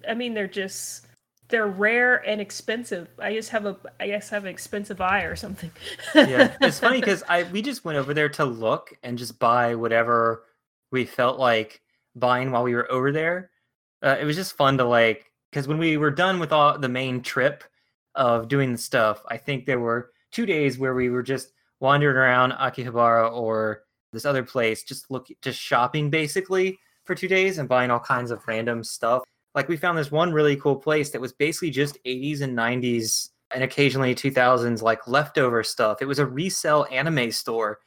I 0.07 0.13
mean, 0.13 0.35
they're 0.35 0.47
just 0.47 1.07
they're 1.47 1.67
rare 1.67 2.17
and 2.27 2.39
expensive. 2.39 3.07
I 3.19 3.33
just 3.33 3.49
have 3.49 3.65
a 3.65 3.77
I 3.99 4.07
guess 4.07 4.31
I 4.31 4.35
have 4.35 4.43
an 4.43 4.51
expensive 4.51 5.01
eye 5.01 5.23
or 5.23 5.35
something. 5.35 5.71
yeah, 6.13 6.55
it's 6.61 6.79
funny 6.79 6.99
because 7.01 7.23
I 7.27 7.43
we 7.43 7.63
just 7.63 7.85
went 7.85 7.97
over 7.97 8.13
there 8.13 8.29
to 8.29 8.45
look 8.45 8.93
and 9.01 9.17
just 9.17 9.39
buy 9.39 9.73
whatever 9.73 10.43
we 10.91 11.05
felt 11.05 11.39
like 11.39 11.81
buying 12.15 12.51
while 12.51 12.63
we 12.63 12.75
were 12.75 12.91
over 12.91 13.11
there. 13.11 13.51
Uh, 14.03 14.17
it 14.19 14.25
was 14.25 14.35
just 14.35 14.55
fun 14.55 14.77
to 14.77 14.85
like 14.85 15.31
because 15.49 15.67
when 15.67 15.77
we 15.77 15.97
were 15.97 16.11
done 16.11 16.39
with 16.39 16.51
all 16.51 16.77
the 16.77 16.89
main 16.89 17.21
trip 17.21 17.63
of 18.15 18.47
doing 18.47 18.71
the 18.71 18.77
stuff, 18.77 19.23
I 19.29 19.37
think 19.37 19.65
there 19.65 19.79
were 19.79 20.11
two 20.31 20.45
days 20.45 20.77
where 20.77 20.93
we 20.93 21.09
were 21.09 21.23
just 21.23 21.53
wandering 21.79 22.17
around 22.17 22.51
Akihabara 22.53 23.31
or 23.31 23.83
this 24.11 24.25
other 24.25 24.43
place, 24.43 24.83
just 24.83 25.09
look 25.11 25.27
just 25.41 25.59
shopping 25.59 26.09
basically 26.09 26.77
for 27.03 27.15
two 27.15 27.27
days 27.27 27.57
and 27.57 27.69
buying 27.69 27.91
all 27.91 27.99
kinds 27.99 28.31
of 28.31 28.45
random 28.47 28.83
stuff. 28.83 29.23
Like 29.53 29.69
we 29.69 29.77
found 29.77 29.97
this 29.97 30.11
one 30.11 30.33
really 30.33 30.55
cool 30.57 30.75
place 30.75 31.11
that 31.11 31.21
was 31.21 31.33
basically 31.33 31.69
just 31.69 31.97
80s 32.03 32.41
and 32.41 32.57
90s 32.57 33.29
and 33.51 33.63
occasionally 33.63 34.15
2000s 34.15 34.81
like 34.81 35.07
leftover 35.07 35.63
stuff. 35.63 36.01
It 36.01 36.05
was 36.05 36.19
a 36.19 36.25
resell 36.25 36.87
anime 36.91 37.31
store 37.31 37.79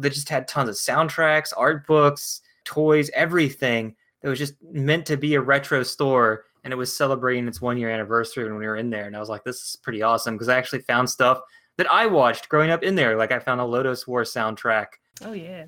that 0.00 0.12
just 0.12 0.28
had 0.28 0.46
tons 0.48 0.68
of 0.68 0.74
soundtracks, 0.74 1.52
art 1.56 1.86
books, 1.86 2.40
toys, 2.64 3.10
everything 3.14 3.94
that 4.22 4.28
was 4.28 4.38
just 4.38 4.54
meant 4.72 5.06
to 5.06 5.16
be 5.16 5.34
a 5.34 5.40
retro 5.40 5.82
store 5.82 6.44
and 6.62 6.72
it 6.72 6.76
was 6.76 6.94
celebrating 6.94 7.48
its 7.48 7.60
one 7.62 7.78
year 7.78 7.88
anniversary 7.90 8.44
when 8.44 8.58
we 8.58 8.66
were 8.66 8.76
in 8.76 8.90
there 8.90 9.06
and 9.06 9.16
I 9.16 9.20
was 9.20 9.30
like 9.30 9.44
this 9.44 9.56
is 9.56 9.76
pretty 9.82 10.02
awesome 10.02 10.34
because 10.34 10.48
I 10.50 10.58
actually 10.58 10.80
found 10.82 11.08
stuff 11.08 11.40
that 11.78 11.90
I 11.90 12.04
watched 12.06 12.48
growing 12.50 12.70
up 12.70 12.82
in 12.82 12.94
there 12.94 13.16
like 13.16 13.32
I 13.32 13.38
found 13.38 13.60
a 13.62 13.64
Lodoss 13.64 14.06
War 14.06 14.22
soundtrack. 14.24 14.86
oh 15.24 15.32
yeah. 15.32 15.64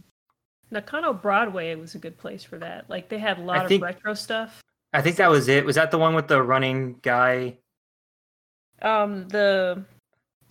Nakano 0.70 1.12
Broadway 1.14 1.74
was 1.76 1.94
a 1.94 1.98
good 1.98 2.16
place 2.18 2.44
for 2.44 2.58
that. 2.58 2.88
Like 2.90 3.08
they 3.08 3.18
had 3.18 3.38
a 3.38 3.42
lot 3.42 3.68
think- 3.68 3.82
of 3.82 3.86
retro 3.86 4.14
stuff. 4.14 4.60
I 4.92 5.00
think 5.00 5.16
that 5.16 5.30
was 5.30 5.48
it. 5.48 5.64
Was 5.64 5.76
that 5.76 5.90
the 5.90 5.96
one 5.98 6.14
with 6.14 6.28
the 6.28 6.42
running 6.42 6.96
guy? 7.00 7.56
Um 8.82 9.28
the 9.28 9.84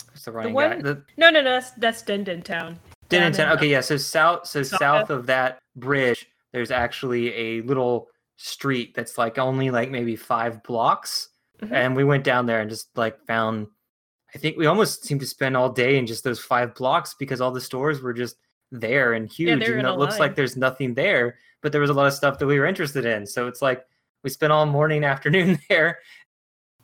What's 0.10 0.26
the 0.26 0.32
running 0.32 0.54
guy? 0.56 0.68
one- 0.70 0.80
The 0.84 1.04
no 1.18 1.30
no 1.30 1.42
no 1.42 1.52
that's 1.52 1.72
that's 1.72 2.02
Denden 2.04 2.44
Town. 2.44 2.80
Down 3.12 3.22
Denton. 3.32 3.48
in, 3.48 3.54
Okay, 3.58 3.68
yeah. 3.70 3.82
So 3.82 3.98
south, 3.98 4.48
so 4.48 4.64
South- 4.64 4.80
south 4.80 5.10
of 5.10 5.26
that 5.28 5.60
bridge, 5.76 6.28
there's 6.54 6.72
actually 6.72 7.34
a 7.36 7.62
little 7.62 8.10
street 8.38 8.94
that's 8.96 9.18
like 9.18 9.38
only 9.38 9.70
like 9.70 9.90
maybe 9.92 10.16
five 10.16 10.64
blocks, 10.64 11.30
Mhm. 11.62 11.72
and 11.72 11.96
we 11.96 12.04
went 12.04 12.24
down 12.24 12.46
there 12.46 12.60
and 12.62 12.70
just 12.70 12.96
like 12.98 13.20
found. 13.26 13.68
I 14.34 14.38
think 14.38 14.58
we 14.58 14.66
almost 14.66 15.04
seemed 15.06 15.20
to 15.22 15.28
spend 15.28 15.58
all 15.58 15.70
day 15.70 15.98
in 15.98 16.08
just 16.08 16.24
those 16.24 16.40
five 16.40 16.74
blocks 16.74 17.14
because 17.20 17.42
all 17.42 17.52
the 17.52 17.60
stores 17.62 18.02
were 18.02 18.14
just 18.14 18.38
there 18.72 19.14
and 19.14 19.30
huge. 19.30 19.60
they're 19.60 19.68
even 19.72 19.80
in 19.80 19.86
though 19.86 19.92
a 19.92 19.94
it 19.96 20.00
looks 20.00 20.14
line. 20.14 20.20
like 20.30 20.36
there's 20.36 20.56
nothing 20.56 20.94
there, 20.94 21.38
but 21.62 21.72
there 21.74 21.82
was 21.82 21.90
a 21.90 21.94
lot 21.94 22.08
of 22.08 22.14
stuff 22.14 22.40
that 22.40 22.48
we 22.48 22.58
were 22.58 22.66
interested 22.66 23.06
in. 23.06 23.26
So 23.28 23.48
it's 23.48 23.62
like 23.62 23.86
we 24.24 24.30
spent 24.30 24.54
all 24.54 24.66
morning, 24.66 25.04
afternoon 25.14 25.60
there. 25.70 26.00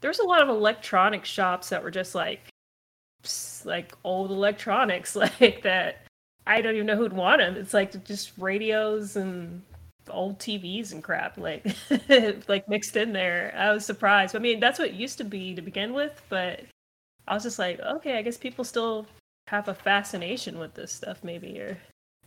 There's 0.01 0.19
a 0.19 0.23
lot 0.25 0.41
of 0.41 0.49
electronic 0.49 1.23
shops 1.25 1.69
that 1.69 1.82
were 1.82 1.89
just 1.91 2.13
like 2.13 2.41
like 3.65 3.93
old 4.03 4.30
electronics 4.32 5.15
like 5.41 5.61
that 5.63 6.05
I 6.48 6.62
don't 6.62 6.76
even 6.76 6.88
know 6.88 6.95
who'd 6.95 7.14
want 7.14 7.39
them. 7.39 7.56
It's 7.56 7.74
like 7.74 8.04
just 8.06 8.32
radios 8.38 9.18
and 9.18 9.62
old 10.10 10.39
TVs 10.39 10.93
and 10.93 11.04
crap 11.04 11.38
like 11.38 11.76
like 12.48 12.68
mixed 12.70 12.95
in 12.95 13.14
there. 13.14 13.54
I 13.56 13.72
was 13.74 13.86
surprised. 13.86 14.36
I 14.36 14.39
mean, 14.39 14.60
that's 14.60 14.80
what 14.80 14.89
it 14.89 14.93
used 14.93 15.18
to 15.18 15.24
be 15.24 15.54
to 15.54 15.62
begin 15.62 15.93
with, 15.93 16.22
but 16.30 16.62
I 17.28 17.34
was 17.34 17.43
just 17.43 17.60
like, 17.60 17.80
okay, 17.80 18.18
I 18.18 18.22
guess 18.22 18.38
people 18.38 18.64
still 18.64 19.06
have 19.48 19.68
a 19.68 19.74
fascination 19.74 20.58
with 20.58 20.74
this 20.74 20.91
stuff 20.91 21.24
maybe 21.24 21.60
or 21.60 21.78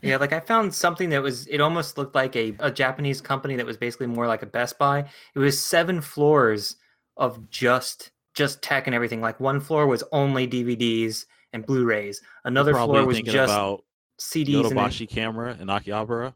Yeah, 0.02 0.16
like 0.18 0.32
I 0.32 0.40
found 0.40 0.74
something 0.74 1.08
that 1.10 1.22
was 1.22 1.46
it 1.46 1.60
almost 1.60 1.96
looked 1.96 2.14
like 2.14 2.36
a, 2.36 2.54
a 2.60 2.70
Japanese 2.70 3.20
company 3.20 3.56
that 3.56 3.66
was 3.66 3.78
basically 3.78 4.06
more 4.06 4.26
like 4.26 4.42
a 4.42 4.46
Best 4.46 4.78
Buy. 4.78 5.00
It 5.34 5.38
was 5.38 5.64
seven 5.64 6.00
floors 6.00 6.76
of 7.16 7.48
just 7.50 8.10
just 8.34 8.62
tech 8.62 8.86
and 8.86 8.94
everything. 8.94 9.22
Like 9.22 9.40
one 9.40 9.60
floor 9.60 9.86
was 9.86 10.04
only 10.12 10.46
DVDs 10.46 11.24
and 11.52 11.66
Blu-rays. 11.66 12.20
Another 12.44 12.74
floor 12.74 13.04
was 13.04 13.20
just 13.20 13.52
about 13.52 13.84
CDs 14.20 14.54
and 14.56 14.64
then- 14.64 14.72
Yodobashi 14.76 15.08
camera 15.08 15.56
in 15.60 15.68
Akihabara. 15.68 16.34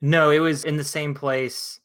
No, 0.00 0.30
it 0.30 0.38
was 0.38 0.64
in 0.64 0.76
the 0.76 0.84
same 0.84 1.14
place. 1.14 1.78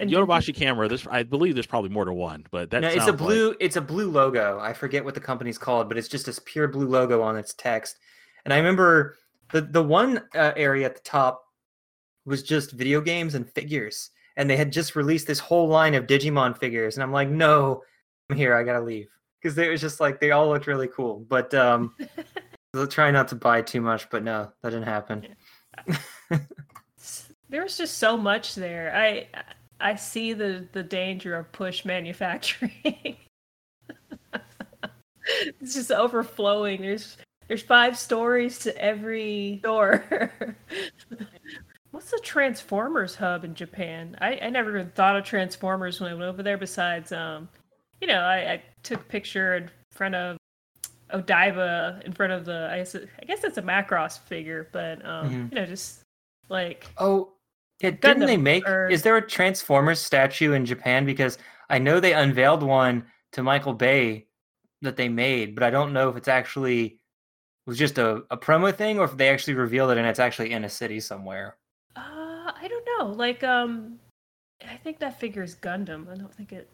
And 0.00 0.10
Yodobashi 0.10 0.54
camera. 0.54 0.88
This 0.88 1.06
I 1.08 1.22
believe 1.22 1.54
there's 1.54 1.66
probably 1.66 1.90
more 1.90 2.04
than 2.04 2.14
one, 2.14 2.44
but 2.50 2.70
that 2.70 2.80
no, 2.80 2.88
it's 2.88 2.96
a 2.96 3.00
sounds 3.00 3.10
like- 3.10 3.18
blue 3.18 3.54
it's 3.60 3.76
a 3.76 3.80
blue 3.80 4.10
logo. 4.10 4.58
I 4.60 4.72
forget 4.72 5.04
what 5.04 5.14
the 5.14 5.20
company's 5.20 5.58
called, 5.58 5.88
but 5.88 5.96
it's 5.98 6.08
just 6.08 6.26
this 6.26 6.40
pure 6.44 6.68
blue 6.68 6.88
logo 6.88 7.22
on 7.22 7.36
its 7.36 7.54
text. 7.54 7.98
And 8.44 8.52
I 8.54 8.56
remember 8.58 9.16
the 9.52 9.60
the 9.62 9.82
one 9.82 10.18
uh, 10.34 10.52
area 10.56 10.86
at 10.86 10.94
the 10.96 11.02
top 11.02 11.44
was 12.24 12.42
just 12.42 12.72
video 12.72 13.00
games 13.00 13.34
and 13.34 13.48
figures. 13.50 14.10
And 14.36 14.50
they 14.50 14.56
had 14.56 14.70
just 14.72 14.96
released 14.96 15.26
this 15.26 15.38
whole 15.38 15.66
line 15.68 15.94
of 15.94 16.06
Digimon 16.06 16.58
figures 16.58 16.96
and 16.96 17.02
I'm 17.02 17.12
like, 17.12 17.28
"No, 17.28 17.82
I'm 18.28 18.36
here. 18.36 18.54
I 18.54 18.62
got 18.64 18.74
to 18.74 18.80
leave." 18.84 19.08
Cuz 19.42 19.56
it 19.56 19.70
was 19.70 19.80
just 19.80 20.00
like 20.00 20.20
they 20.20 20.32
all 20.32 20.48
looked 20.48 20.66
really 20.66 20.88
cool. 20.88 21.20
But 21.28 21.54
um 21.54 21.94
I'll 22.76 22.86
try 22.86 23.10
not 23.10 23.28
to 23.28 23.34
buy 23.34 23.62
too 23.62 23.80
much, 23.80 24.08
but 24.10 24.22
no, 24.22 24.52
that 24.62 24.70
didn't 24.70 24.84
happen. 24.84 25.26
there's 27.48 27.76
just 27.76 27.98
so 27.98 28.16
much 28.16 28.54
there. 28.54 28.94
I 28.94 29.28
I 29.80 29.94
see 29.96 30.32
the 30.32 30.66
the 30.72 30.82
danger 30.82 31.36
of 31.36 31.50
push 31.52 31.84
manufacturing. 31.84 33.16
it's 35.60 35.74
just 35.74 35.90
overflowing. 35.90 36.80
There's 36.80 37.16
there's 37.48 37.62
five 37.62 37.98
stories 37.98 38.58
to 38.60 38.76
every 38.76 39.60
door. 39.62 40.04
What's 41.90 42.10
the 42.10 42.20
Transformers 42.22 43.14
hub 43.14 43.44
in 43.44 43.54
Japan? 43.54 44.16
I, 44.20 44.38
I 44.42 44.50
never 44.50 44.76
even 44.76 44.90
thought 44.90 45.16
of 45.16 45.24
Transformers 45.24 46.00
when 46.00 46.10
I 46.10 46.14
went 46.14 46.26
over 46.26 46.42
there. 46.42 46.58
Besides, 46.58 47.12
um, 47.12 47.48
you 48.00 48.06
know, 48.06 48.20
I, 48.20 48.52
I 48.52 48.62
took 48.82 49.00
a 49.00 49.04
picture 49.04 49.56
in 49.56 49.70
front 49.92 50.14
of 50.14 50.35
Odaiba, 51.12 52.02
in 52.04 52.12
front 52.12 52.32
of 52.32 52.44
the 52.44 52.68
I 52.70 52.78
guess 52.78 52.94
I 52.96 53.24
guess 53.24 53.44
it's 53.44 53.58
a 53.58 53.62
Macross 53.62 54.18
figure, 54.18 54.68
but 54.72 55.04
um, 55.04 55.30
Mhm. 55.30 55.50
you 55.52 55.54
know, 55.56 55.66
just 55.66 56.02
like 56.48 56.86
Oh, 56.98 57.32
yeah. 57.80 57.90
Didn't 57.90 58.26
they 58.26 58.36
make? 58.36 58.66
or- 58.68 58.88
Is 58.88 59.02
there 59.02 59.16
a 59.16 59.26
Transformers 59.26 60.00
statue 60.00 60.52
in 60.52 60.64
Japan? 60.64 61.04
Because 61.04 61.38
I 61.68 61.78
know 61.78 62.00
they 62.00 62.12
unveiled 62.14 62.62
one 62.62 63.06
to 63.32 63.42
Michael 63.42 63.74
Bay 63.74 64.26
that 64.82 64.96
they 64.96 65.08
made, 65.08 65.54
but 65.54 65.62
I 65.64 65.70
don't 65.70 65.92
know 65.92 66.08
if 66.08 66.16
it's 66.16 66.28
actually 66.28 67.00
was 67.66 67.76
just 67.78 67.98
a, 67.98 68.22
a 68.30 68.36
promo 68.36 68.72
thing 68.74 68.98
or 69.00 69.04
if 69.04 69.16
they 69.16 69.28
actually 69.28 69.54
revealed 69.54 69.90
it 69.90 69.98
and 69.98 70.06
it's 70.06 70.20
actually 70.20 70.52
in 70.52 70.62
a 70.64 70.68
city 70.68 71.00
somewhere. 71.00 71.56
Uh, 71.96 72.52
I 72.54 72.68
don't 72.68 72.86
know. 72.98 73.06
Like, 73.12 73.42
um, 73.42 73.98
I 74.66 74.76
think 74.76 75.00
that 75.00 75.18
figure 75.18 75.42
is 75.42 75.56
Gundam. 75.56 76.08
I 76.10 76.14
don't 76.16 76.32
think 76.32 76.52
it. 76.52 76.70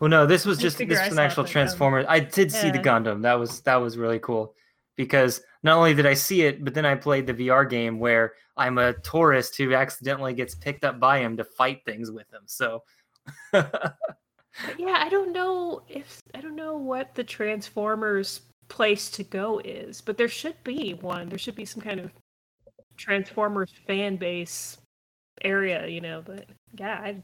Well, 0.00 0.10
no, 0.10 0.26
this 0.26 0.46
was 0.46 0.58
just 0.58 0.78
this 0.78 0.88
was 0.88 1.12
an 1.12 1.18
actual 1.18 1.44
Transformer. 1.44 2.02
Transformers. 2.02 2.06
I 2.08 2.20
did 2.20 2.50
see 2.52 2.70
the. 2.70 2.78
Gundam. 2.78 3.22
That 3.22 3.34
was 3.34 3.60
that 3.62 3.76
was 3.76 3.98
really 3.98 4.18
cool 4.18 4.54
because 4.96 5.42
not 5.62 5.76
only 5.76 5.94
did 5.94 6.06
I 6.06 6.14
see 6.14 6.42
it, 6.42 6.64
but 6.64 6.74
then 6.74 6.86
I 6.86 6.94
played 6.94 7.26
the 7.26 7.34
VR 7.34 7.68
game 7.68 7.98
where 7.98 8.34
I'm 8.56 8.78
a 8.78 8.94
tourist 8.94 9.56
who 9.56 9.74
accidentally 9.74 10.32
gets 10.32 10.54
picked 10.54 10.84
up 10.84 10.98
by 10.98 11.18
him 11.18 11.36
to 11.36 11.44
fight 11.44 11.84
things 11.84 12.10
with 12.10 12.32
him. 12.32 12.42
So. 12.46 12.82
yeah, 13.52 14.98
I 14.98 15.08
don't 15.08 15.32
know 15.32 15.82
if 15.88 16.20
I 16.34 16.40
don't 16.40 16.56
know 16.56 16.76
what 16.76 17.14
the 17.14 17.24
Transformers 17.24 18.42
place 18.68 19.10
to 19.10 19.24
go 19.24 19.60
is, 19.64 20.00
but 20.00 20.16
there 20.16 20.28
should 20.28 20.56
be 20.64 20.94
one. 20.94 21.28
There 21.28 21.38
should 21.38 21.56
be 21.56 21.64
some 21.64 21.82
kind 21.82 22.00
of 22.00 22.10
Transformers 22.96 23.72
fan 23.86 24.16
base 24.16 24.78
area, 25.42 25.86
you 25.86 26.00
know. 26.00 26.22
But 26.24 26.46
yeah, 26.78 27.00
I 27.02 27.22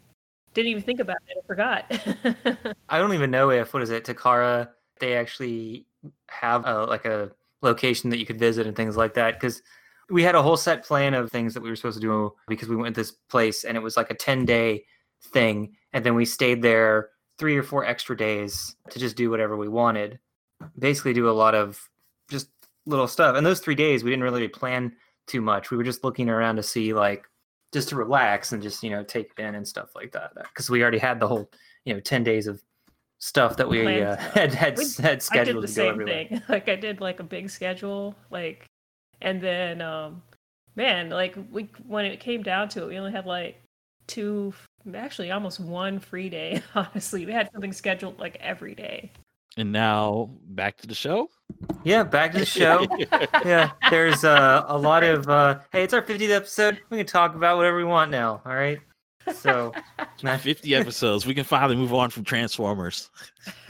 didn't 0.54 0.70
even 0.70 0.82
think 0.82 1.00
about 1.00 1.16
it. 1.28 1.38
I 1.42 1.46
forgot. 1.46 2.76
I 2.88 2.98
don't 2.98 3.14
even 3.14 3.30
know 3.30 3.50
if 3.50 3.72
what 3.72 3.82
is 3.82 3.90
it 3.90 4.04
Takara 4.04 4.68
they 5.00 5.16
actually 5.16 5.86
have 6.28 6.64
a, 6.64 6.84
like 6.84 7.04
a 7.04 7.30
location 7.60 8.10
that 8.10 8.18
you 8.18 8.26
could 8.26 8.38
visit 8.38 8.66
and 8.66 8.76
things 8.76 8.96
like 8.96 9.14
that 9.14 9.34
because 9.34 9.62
we 10.10 10.22
had 10.22 10.34
a 10.34 10.42
whole 10.42 10.56
set 10.56 10.84
plan 10.84 11.12
of 11.14 11.30
things 11.30 11.54
that 11.54 11.62
we 11.62 11.68
were 11.68 11.76
supposed 11.76 12.00
to 12.00 12.06
do 12.06 12.32
because 12.46 12.68
we 12.68 12.76
went 12.76 12.94
to 12.94 13.00
this 13.00 13.10
place 13.10 13.64
and 13.64 13.76
it 13.76 13.80
was 13.80 13.96
like 13.96 14.10
a 14.10 14.14
10 14.14 14.44
day 14.44 14.84
thing 15.32 15.74
and 15.92 16.04
then 16.04 16.14
we 16.14 16.24
stayed 16.24 16.62
there 16.62 17.10
three 17.38 17.56
or 17.56 17.62
four 17.62 17.84
extra 17.84 18.16
days 18.16 18.76
to 18.90 18.98
just 18.98 19.16
do 19.16 19.30
whatever 19.30 19.56
we 19.56 19.68
wanted. 19.68 20.18
Basically, 20.78 21.12
do 21.12 21.28
a 21.28 21.32
lot 21.32 21.54
of 21.56 21.80
just 22.30 22.48
little 22.86 23.08
stuff. 23.08 23.36
And 23.36 23.44
those 23.44 23.60
three 23.60 23.74
days, 23.74 24.04
we 24.04 24.10
didn't 24.10 24.22
really 24.22 24.46
plan 24.46 24.92
too 25.26 25.40
much. 25.40 25.70
We 25.70 25.76
were 25.76 25.82
just 25.82 26.04
looking 26.04 26.28
around 26.28 26.56
to 26.56 26.62
see 26.62 26.94
like 26.94 27.28
just 27.72 27.88
to 27.88 27.96
relax 27.96 28.52
and 28.52 28.62
just 28.62 28.82
you 28.82 28.90
know 28.90 29.02
take 29.02 29.32
it 29.36 29.42
in 29.42 29.54
and 29.54 29.66
stuff 29.66 29.94
like 29.94 30.12
that 30.12 30.32
because 30.34 30.68
we 30.70 30.82
already 30.82 30.98
had 30.98 31.18
the 31.18 31.26
whole 31.26 31.50
you 31.84 31.94
know 31.94 32.00
10 32.00 32.22
days 32.22 32.46
of 32.46 32.62
stuff 33.18 33.56
that 33.56 33.68
we 33.68 34.02
uh, 34.02 34.16
had 34.34 34.52
had, 34.52 34.76
We- 34.76 34.84
had 35.00 35.06
I 35.06 35.14
did 35.14 35.22
scheduled 35.22 35.62
the 35.64 35.68
to 35.68 35.72
go 35.74 35.82
same 35.82 35.90
everywhere 35.92 36.26
thing. 36.28 36.42
Like 36.48 36.68
I 36.68 36.76
did 36.76 37.00
like 37.00 37.20
a 37.20 37.24
big 37.24 37.48
schedule, 37.50 38.14
like, 38.30 38.66
and 39.20 39.40
then 39.40 39.80
um, 39.80 40.22
man, 40.74 41.08
like 41.10 41.36
we 41.50 41.68
when 41.86 42.04
it 42.04 42.20
came 42.20 42.42
down 42.42 42.68
to 42.70 42.82
it, 42.82 42.88
we 42.88 42.98
only 42.98 43.12
had 43.12 43.26
like 43.26 43.62
two, 44.08 44.52
actually 44.94 45.30
almost 45.30 45.60
one 45.60 46.00
free 46.00 46.28
day. 46.28 46.60
Honestly, 46.74 47.24
we 47.24 47.32
had 47.32 47.48
something 47.52 47.72
scheduled 47.72 48.18
like 48.18 48.36
every 48.40 48.74
day. 48.74 49.12
And 49.56 49.70
now 49.72 50.30
back 50.46 50.78
to 50.78 50.86
the 50.86 50.94
show. 50.94 51.28
yeah 51.84 52.02
back 52.02 52.32
to 52.32 52.38
the 52.38 52.46
show 52.46 52.86
yeah 53.44 53.70
there's 53.90 54.24
uh, 54.24 54.64
a 54.66 54.78
lot 54.78 55.04
of 55.04 55.28
uh, 55.28 55.58
hey 55.72 55.82
it's 55.84 55.92
our 55.92 56.02
50th 56.02 56.30
episode 56.30 56.80
we 56.90 56.96
can 56.96 57.06
talk 57.06 57.34
about 57.34 57.56
whatever 57.56 57.76
we 57.76 57.84
want 57.84 58.10
now 58.10 58.40
all 58.46 58.54
right 58.54 58.80
so 59.34 59.72
50 60.18 60.74
episodes. 60.74 61.26
We 61.26 61.34
can 61.34 61.44
finally 61.44 61.76
move 61.76 61.92
on 61.94 62.10
from 62.10 62.24
Transformers. 62.24 63.10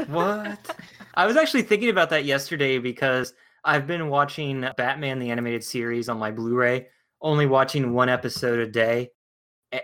What? 0.06 0.76
I 1.14 1.26
was 1.26 1.36
actually 1.36 1.62
thinking 1.62 1.90
about 1.90 2.10
that 2.10 2.24
yesterday 2.24 2.78
because 2.78 3.34
I've 3.64 3.86
been 3.86 4.08
watching 4.08 4.66
Batman 4.76 5.18
the 5.18 5.30
animated 5.30 5.64
series 5.64 6.08
on 6.08 6.18
my 6.18 6.30
Blu-ray, 6.30 6.86
only 7.20 7.46
watching 7.46 7.92
one 7.92 8.08
episode 8.08 8.58
a 8.58 8.66
day. 8.66 9.10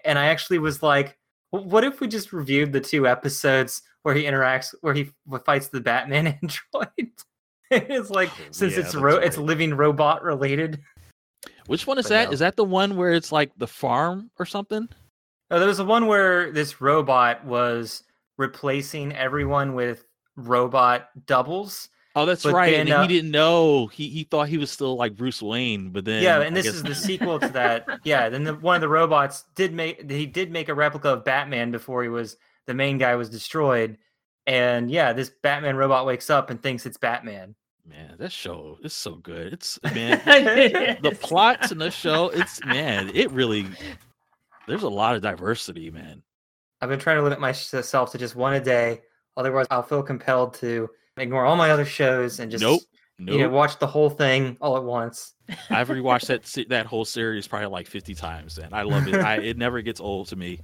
And 0.04 0.18
I 0.18 0.26
actually 0.26 0.58
was 0.58 0.82
like, 0.82 1.16
what 1.50 1.84
if 1.84 2.00
we 2.00 2.08
just 2.08 2.32
reviewed 2.32 2.72
the 2.72 2.80
two 2.80 3.06
episodes 3.06 3.82
where 4.02 4.14
he 4.14 4.24
interacts 4.24 4.74
where 4.80 4.94
he 4.94 5.10
fights 5.44 5.68
the 5.68 5.80
Batman 5.80 6.26
android? 6.42 7.10
it's 7.70 8.10
like 8.10 8.30
Oh, 8.30 8.42
since 8.50 8.72
yeah, 8.74 8.80
it's 8.80 8.92
that's 8.92 8.94
ro- 8.94 9.16
it's 9.18 9.36
living 9.36 9.74
robot 9.74 10.22
related. 10.22 10.80
Which 11.66 11.86
one 11.86 11.98
is 11.98 12.04
But 12.06 12.08
that? 12.10 12.24
no. 12.28 12.32
Is 12.32 12.38
that 12.40 12.56
the 12.56 12.64
one 12.64 12.96
where 12.96 13.12
it's 13.12 13.30
like 13.30 13.52
the 13.58 13.66
farm 13.66 14.30
or 14.38 14.46
something? 14.46 14.88
Oh, 15.50 15.58
there 15.58 15.68
was 15.68 15.76
the 15.78 15.84
one 15.84 16.06
where 16.06 16.50
this 16.50 16.80
robot 16.80 17.44
was 17.44 18.04
replacing 18.38 19.14
everyone 19.14 19.74
with 19.74 20.04
robot 20.36 21.08
doubles. 21.26 21.88
Oh, 22.16 22.24
that's 22.26 22.42
But 22.42 22.54
right. 22.54 22.70
then, 22.72 22.80
and 22.82 22.90
uh, 22.90 23.02
he 23.02 23.08
didn't 23.08 23.30
know. 23.30 23.86
He 23.86 24.08
he 24.08 24.24
thought 24.24 24.48
he 24.48 24.58
was 24.58 24.70
still 24.70 24.96
like 24.96 25.14
Bruce 25.14 25.40
Wayne, 25.42 25.90
but 25.90 26.04
then 26.04 26.22
yeah, 26.22 26.40
and 26.40 26.54
I 26.56 26.60
this 26.60 26.64
guess- 26.66 26.74
is 26.76 26.82
the 26.82 26.94
sequel 27.06 27.38
to 27.38 27.48
that. 27.48 27.86
Yeah, 28.02 28.28
then 28.30 28.44
the, 28.44 28.54
one 28.54 28.74
of 28.74 28.80
the 28.80 28.88
robots 28.88 29.44
did 29.54 29.72
make 29.74 30.10
he 30.10 30.26
did 30.26 30.50
make 30.50 30.68
a 30.68 30.74
replica 30.74 31.10
of 31.10 31.24
Batman 31.24 31.70
before 31.70 32.02
he 32.02 32.08
was 32.08 32.36
the 32.68 32.74
main 32.74 32.98
guy 32.98 33.16
was 33.16 33.28
destroyed. 33.28 33.98
And 34.46 34.90
yeah, 34.90 35.12
this 35.12 35.32
Batman 35.42 35.74
robot 35.76 36.06
wakes 36.06 36.30
up 36.30 36.50
and 36.50 36.62
thinks 36.62 36.86
it's 36.86 36.96
Batman. 36.98 37.56
man, 37.84 38.14
that 38.18 38.30
show 38.30 38.78
is 38.84 38.92
so 38.92 39.16
good. 39.16 39.52
It's 39.54 39.80
man, 39.94 40.20
the 40.24 40.98
the 41.02 41.16
plots 41.16 41.72
in 41.72 41.78
the 41.78 41.90
show. 41.90 42.28
It's 42.28 42.64
man, 42.64 43.10
it 43.14 43.30
really. 43.32 43.66
There's 44.68 44.82
a 44.84 44.88
lot 44.88 45.16
of 45.16 45.22
diversity, 45.22 45.90
man. 45.90 46.22
I've 46.80 46.90
been 46.90 47.00
trying 47.00 47.16
to 47.16 47.22
limit 47.22 47.40
myself 47.40 48.12
to 48.12 48.18
just 48.18 48.36
one 48.36 48.54
a 48.54 48.60
day. 48.60 49.00
Otherwise, 49.36 49.66
I'll 49.70 49.82
feel 49.82 50.02
compelled 50.02 50.54
to 50.54 50.88
ignore 51.16 51.44
all 51.44 51.56
my 51.56 51.70
other 51.70 51.84
shows 51.86 52.38
and 52.38 52.50
just 52.50 52.62
Nope. 52.62 52.82
Nope. 53.20 53.36
you 53.36 53.42
know 53.42 53.48
watch 53.48 53.78
the 53.80 53.86
whole 53.86 54.10
thing 54.10 54.56
all 54.60 54.76
at 54.76 54.84
once. 54.84 55.34
I've 55.70 55.88
rewatched 55.88 56.26
that 56.56 56.68
that 56.68 56.86
whole 56.86 57.04
series 57.04 57.48
probably 57.48 57.68
like 57.68 57.86
50 57.86 58.14
times, 58.14 58.58
and 58.58 58.74
I 58.74 58.82
love 58.82 59.08
it. 59.08 59.14
I, 59.16 59.38
it 59.38 59.56
never 59.56 59.82
gets 59.82 60.00
old 60.00 60.28
to 60.28 60.36
me. 60.36 60.60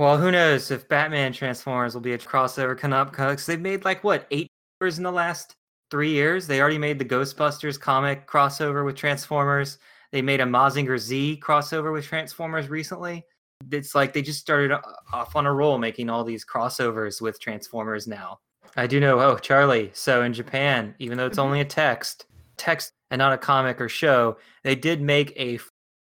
Well, 0.00 0.16
who 0.16 0.30
knows 0.30 0.70
if 0.70 0.88
Batman 0.88 1.30
Transformers 1.34 1.92
will 1.92 2.00
be 2.00 2.14
a 2.14 2.18
crossover 2.18 2.74
coming 2.74 2.98
up 2.98 3.10
because 3.10 3.44
they've 3.44 3.60
made 3.60 3.84
like 3.84 4.02
what 4.02 4.26
eight 4.30 4.46
years 4.80 4.96
in 4.96 5.04
the 5.04 5.12
last 5.12 5.52
three 5.90 6.08
years. 6.08 6.46
They 6.46 6.62
already 6.62 6.78
made 6.78 6.98
the 6.98 7.04
Ghostbusters 7.04 7.78
comic 7.78 8.26
crossover 8.26 8.82
with 8.82 8.96
Transformers. 8.96 9.76
They 10.10 10.22
made 10.22 10.40
a 10.40 10.44
Mazinger 10.44 10.96
Z 10.96 11.42
crossover 11.44 11.92
with 11.92 12.06
Transformers 12.06 12.70
recently. 12.70 13.26
It's 13.70 13.94
like 13.94 14.14
they 14.14 14.22
just 14.22 14.40
started 14.40 14.72
uh, 14.72 14.80
off 15.12 15.36
on 15.36 15.44
a 15.44 15.52
roll 15.52 15.76
making 15.76 16.08
all 16.08 16.24
these 16.24 16.46
crossovers 16.46 17.20
with 17.20 17.38
Transformers 17.38 18.06
now. 18.06 18.38
I 18.78 18.86
do 18.86 19.00
know. 19.00 19.20
Oh, 19.20 19.36
Charlie. 19.36 19.90
So 19.92 20.22
in 20.22 20.32
Japan, 20.32 20.94
even 20.98 21.18
though 21.18 21.26
it's 21.26 21.36
mm-hmm. 21.36 21.46
only 21.46 21.60
a 21.60 21.66
text, 21.66 22.24
text 22.56 22.94
and 23.10 23.18
not 23.18 23.34
a 23.34 23.38
comic 23.38 23.78
or 23.82 23.88
show, 23.90 24.38
they 24.64 24.76
did 24.76 25.02
make 25.02 25.34
a 25.36 25.58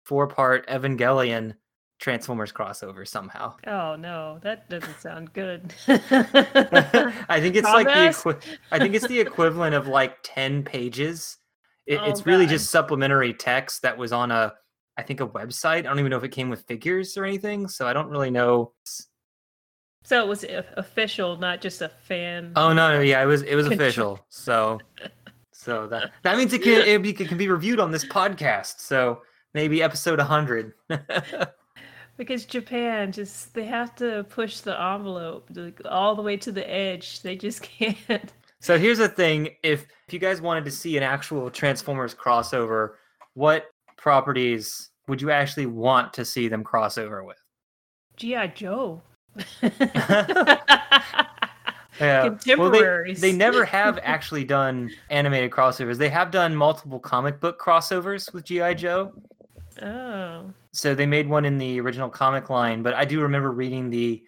four 0.04 0.26
part 0.26 0.66
Evangelion 0.66 1.54
Transformers 1.98 2.52
crossover 2.52 3.06
somehow. 3.08 3.54
Oh 3.66 3.96
no, 3.96 4.38
that 4.42 4.68
doesn't 4.68 5.00
sound 5.00 5.32
good. 5.32 5.72
I 5.88 7.38
think 7.40 7.56
it's 7.56 7.66
like 7.68 7.86
the 7.86 8.08
equi- 8.32 8.58
I 8.70 8.78
think 8.78 8.94
it's 8.94 9.06
the 9.06 9.18
equivalent 9.20 9.74
of 9.74 9.86
like 9.88 10.16
10 10.22 10.62
pages. 10.62 11.38
It, 11.86 11.98
Oh, 12.00 12.04
it's 12.04 12.26
really 12.26 12.44
God. 12.44 12.50
just 12.50 12.70
supplementary 12.70 13.32
text 13.32 13.82
that 13.82 13.96
was 13.96 14.12
on 14.12 14.30
a 14.30 14.52
I 14.98 15.02
think 15.02 15.20
a 15.20 15.26
website. 15.26 15.78
I 15.78 15.82
don't 15.82 15.98
even 15.98 16.10
know 16.10 16.16
if 16.16 16.24
it 16.24 16.30
came 16.30 16.48
with 16.50 16.62
figures 16.66 17.16
or 17.16 17.24
anything, 17.24 17.68
so 17.68 17.86
I 17.86 17.92
don't 17.92 18.08
really 18.08 18.30
know. 18.30 18.72
so 20.04 20.22
it 20.22 20.26
was 20.26 20.44
official, 20.76 21.36
not 21.38 21.60
just 21.60 21.82
a 21.82 21.88
fan. 21.88 22.52
Oh 22.56 22.72
no, 22.72 22.92
no, 22.92 23.00
yeah, 23.00 23.22
it 23.22 23.26
was 23.26 23.42
it 23.42 23.54
was 23.54 23.66
official. 23.66 24.24
So 24.28 24.80
so 25.52 25.86
that 25.88 26.12
that 26.22 26.36
means 26.36 26.52
it 26.52 26.62
can 26.62 26.86
it, 26.86 27.02
be, 27.02 27.10
it 27.10 27.28
can 27.28 27.38
be 27.38 27.48
reviewed 27.48 27.80
on 27.80 27.90
this 27.90 28.04
podcast. 28.04 28.80
So 28.80 29.22
maybe 29.54 29.82
episode 29.82 30.18
100. 30.18 30.72
Because 32.16 32.46
Japan 32.46 33.12
just 33.12 33.52
they 33.54 33.64
have 33.64 33.94
to 33.96 34.24
push 34.30 34.60
the 34.60 34.80
envelope 34.80 35.48
like, 35.54 35.80
all 35.84 36.14
the 36.14 36.22
way 36.22 36.36
to 36.38 36.52
the 36.52 36.68
edge. 36.68 37.22
They 37.22 37.36
just 37.36 37.62
can't. 37.78 38.32
So 38.60 38.78
here's 38.78 38.98
the 38.98 39.08
thing: 39.08 39.50
if 39.62 39.86
if 40.06 40.14
you 40.14 40.18
guys 40.18 40.40
wanted 40.40 40.64
to 40.64 40.70
see 40.70 40.96
an 40.96 41.02
actual 41.02 41.50
Transformers 41.50 42.14
crossover, 42.14 42.94
what 43.34 43.66
properties 43.96 44.90
would 45.08 45.20
you 45.20 45.30
actually 45.30 45.66
want 45.66 46.12
to 46.14 46.24
see 46.24 46.48
them 46.48 46.64
crossover 46.64 47.24
with? 47.24 47.38
GI 48.16 48.52
Joe. 48.54 49.02
Yeah. 52.00 52.36
Well, 52.56 52.70
they, 52.70 53.14
they 53.14 53.32
never 53.32 53.64
have 53.78 53.98
actually 54.02 54.44
done 54.44 54.90
animated 55.10 55.50
crossovers. 55.50 55.96
They 55.96 56.08
have 56.08 56.30
done 56.30 56.54
multiple 56.54 56.98
comic 56.98 57.40
book 57.40 57.60
crossovers 57.60 58.32
with 58.32 58.44
GI 58.44 58.74
Joe. 58.74 59.12
Oh. 59.82 60.52
So 60.72 60.94
they 60.94 61.06
made 61.06 61.28
one 61.28 61.44
in 61.44 61.58
the 61.58 61.80
original 61.80 62.08
comic 62.08 62.50
line, 62.50 62.82
but 62.82 62.94
I 62.94 63.04
do 63.04 63.20
remember 63.20 63.52
reading 63.52 63.90
the 63.90 64.22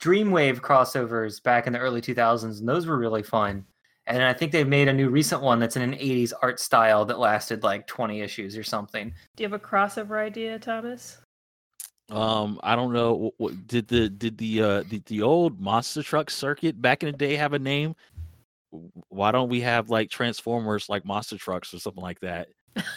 Dreamwave 0.00 0.60
crossovers 0.60 1.42
back 1.42 1.66
in 1.66 1.72
the 1.72 1.78
early 1.78 2.00
2000s, 2.00 2.60
and 2.60 2.68
those 2.68 2.86
were 2.86 2.98
really 2.98 3.22
fun. 3.22 3.64
And 4.06 4.22
I 4.22 4.32
think 4.32 4.52
they've 4.52 4.66
made 4.66 4.88
a 4.88 4.92
new 4.92 5.10
recent 5.10 5.42
one 5.42 5.58
that's 5.58 5.76
in 5.76 5.82
an 5.82 5.92
80s 5.92 6.32
art 6.40 6.60
style 6.60 7.04
that 7.04 7.18
lasted 7.18 7.62
like 7.62 7.86
20 7.86 8.22
issues 8.22 8.56
or 8.56 8.62
something. 8.62 9.12
Do 9.36 9.42
you 9.42 9.48
have 9.48 9.60
a 9.60 9.62
crossover 9.62 10.18
idea, 10.18 10.58
Thomas? 10.58 11.18
Um, 12.10 12.58
I 12.62 12.74
don't 12.74 12.94
know. 12.94 13.14
What, 13.14 13.34
what, 13.36 13.66
did 13.66 13.86
the 13.88 14.08
did 14.08 14.38
the 14.38 14.62
uh 14.62 14.82
the, 14.88 15.02
the 15.06 15.20
old 15.20 15.60
monster 15.60 16.02
truck 16.02 16.30
circuit 16.30 16.80
back 16.80 17.02
in 17.02 17.10
the 17.10 17.16
day 17.16 17.36
have 17.36 17.52
a 17.52 17.58
name? 17.58 17.94
Why 19.10 19.30
don't 19.30 19.50
we 19.50 19.60
have 19.60 19.90
like 19.90 20.08
Transformers 20.08 20.88
like 20.88 21.04
monster 21.04 21.36
trucks 21.36 21.74
or 21.74 21.78
something 21.78 22.02
like 22.02 22.20
that? 22.20 22.48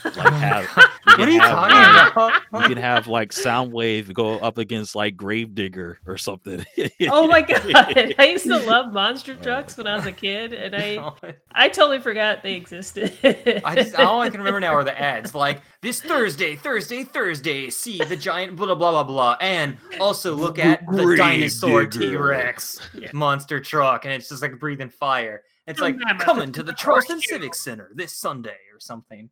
Like 0.04 0.34
have 0.34 0.68
we 0.76 1.14
what 1.18 1.28
are 1.28 1.32
you 1.32 1.40
have, 1.40 1.52
talking 1.52 1.78
uh, 1.78 2.10
about? 2.12 2.42
We 2.52 2.68
can 2.68 2.78
have 2.78 3.08
like 3.08 3.32
Soundwave 3.32 4.14
go 4.14 4.38
up 4.40 4.58
against 4.58 4.96
like 4.96 5.16
Gravedigger 5.16 6.00
or 6.06 6.18
something. 6.18 6.66
Oh 7.10 7.28
my 7.28 7.42
god! 7.74 8.16
I 8.18 8.28
used 8.32 8.46
to 8.46 8.58
love 8.60 8.94
monster 8.94 9.36
trucks 9.36 9.78
when 9.78 9.88
I 9.88 9.96
was 9.96 10.06
a 10.06 10.12
kid, 10.12 10.54
and 10.54 10.76
I 10.76 11.12
I 11.52 11.70
totally 11.70 12.00
forgot 12.00 12.44
they 12.44 12.54
existed. 12.54 13.18
I 13.64 13.76
just 13.76 13.96
all 13.96 14.22
I 14.22 14.30
can 14.30 14.40
remember 14.40 14.60
now 14.60 14.74
are 14.74 14.84
the 14.84 15.00
ads 15.00 15.34
like 15.34 15.62
this 15.82 16.02
Thursday, 16.02 16.56
Thursday, 16.56 17.04
Thursday. 17.04 17.70
See 17.70 17.98
the 18.04 18.16
giant 18.16 18.56
blah 18.56 18.68
blah 18.68 18.76
blah 18.76 19.04
blah, 19.04 19.38
and 19.42 19.78
also 20.00 20.36
look 20.36 20.60
at 20.60 20.86
the 20.86 21.04
Grave 21.04 21.18
dinosaur. 21.18 21.86
T 21.86 22.16
Rex 22.16 22.80
monster 23.14 23.60
truck, 23.60 24.06
and 24.06 24.14
it's 24.14 24.30
just 24.30 24.42
like 24.42 24.60
breathing 24.60 24.90
fire. 24.90 25.44
It's 25.72 25.80
like 25.80 25.98
coming 26.20 26.52
to 26.54 26.60
to 26.60 26.64
the 26.64 26.74
Charleston. 26.74 27.20
Civic 27.22 27.56
Center 27.56 27.90
this 27.94 28.14
Sunday 28.14 28.58
or 28.74 28.80
something. 28.80 29.30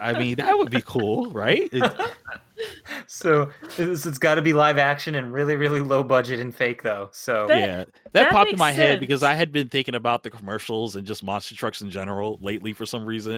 I 0.00 0.12
mean, 0.18 0.36
that 0.36 0.56
would 0.56 0.70
be 0.70 0.82
cool, 0.82 1.30
right? 1.30 1.68
It- 1.72 1.92
So 3.06 3.50
it's, 3.78 4.04
it's 4.04 4.18
got 4.18 4.34
to 4.34 4.42
be 4.42 4.52
live 4.52 4.78
action 4.78 5.14
and 5.14 5.32
really 5.32 5.54
really 5.54 5.80
low 5.80 6.02
budget 6.02 6.40
and 6.40 6.52
fake 6.54 6.82
though. 6.82 7.08
So 7.12 7.46
That- 7.46 7.58
yeah, 7.60 7.76
that, 7.76 7.88
that 8.12 8.30
popped 8.32 8.48
in 8.48 8.52
makes 8.54 8.58
my 8.58 8.72
head 8.72 8.98
because. 9.00 9.22
I 9.22 9.34
had 9.34 9.52
been 9.52 9.68
thinking 9.68 9.94
about 9.94 10.22
the 10.24 10.30
commercials 10.30 10.96
and 10.96 11.06
just 11.06 11.22
monster 11.22 11.54
trucks 11.54 11.82
in 11.82 11.90
general 11.90 12.38
lately 12.42 12.72
for 12.72 12.84
some 12.86 13.04
reason. 13.06 13.34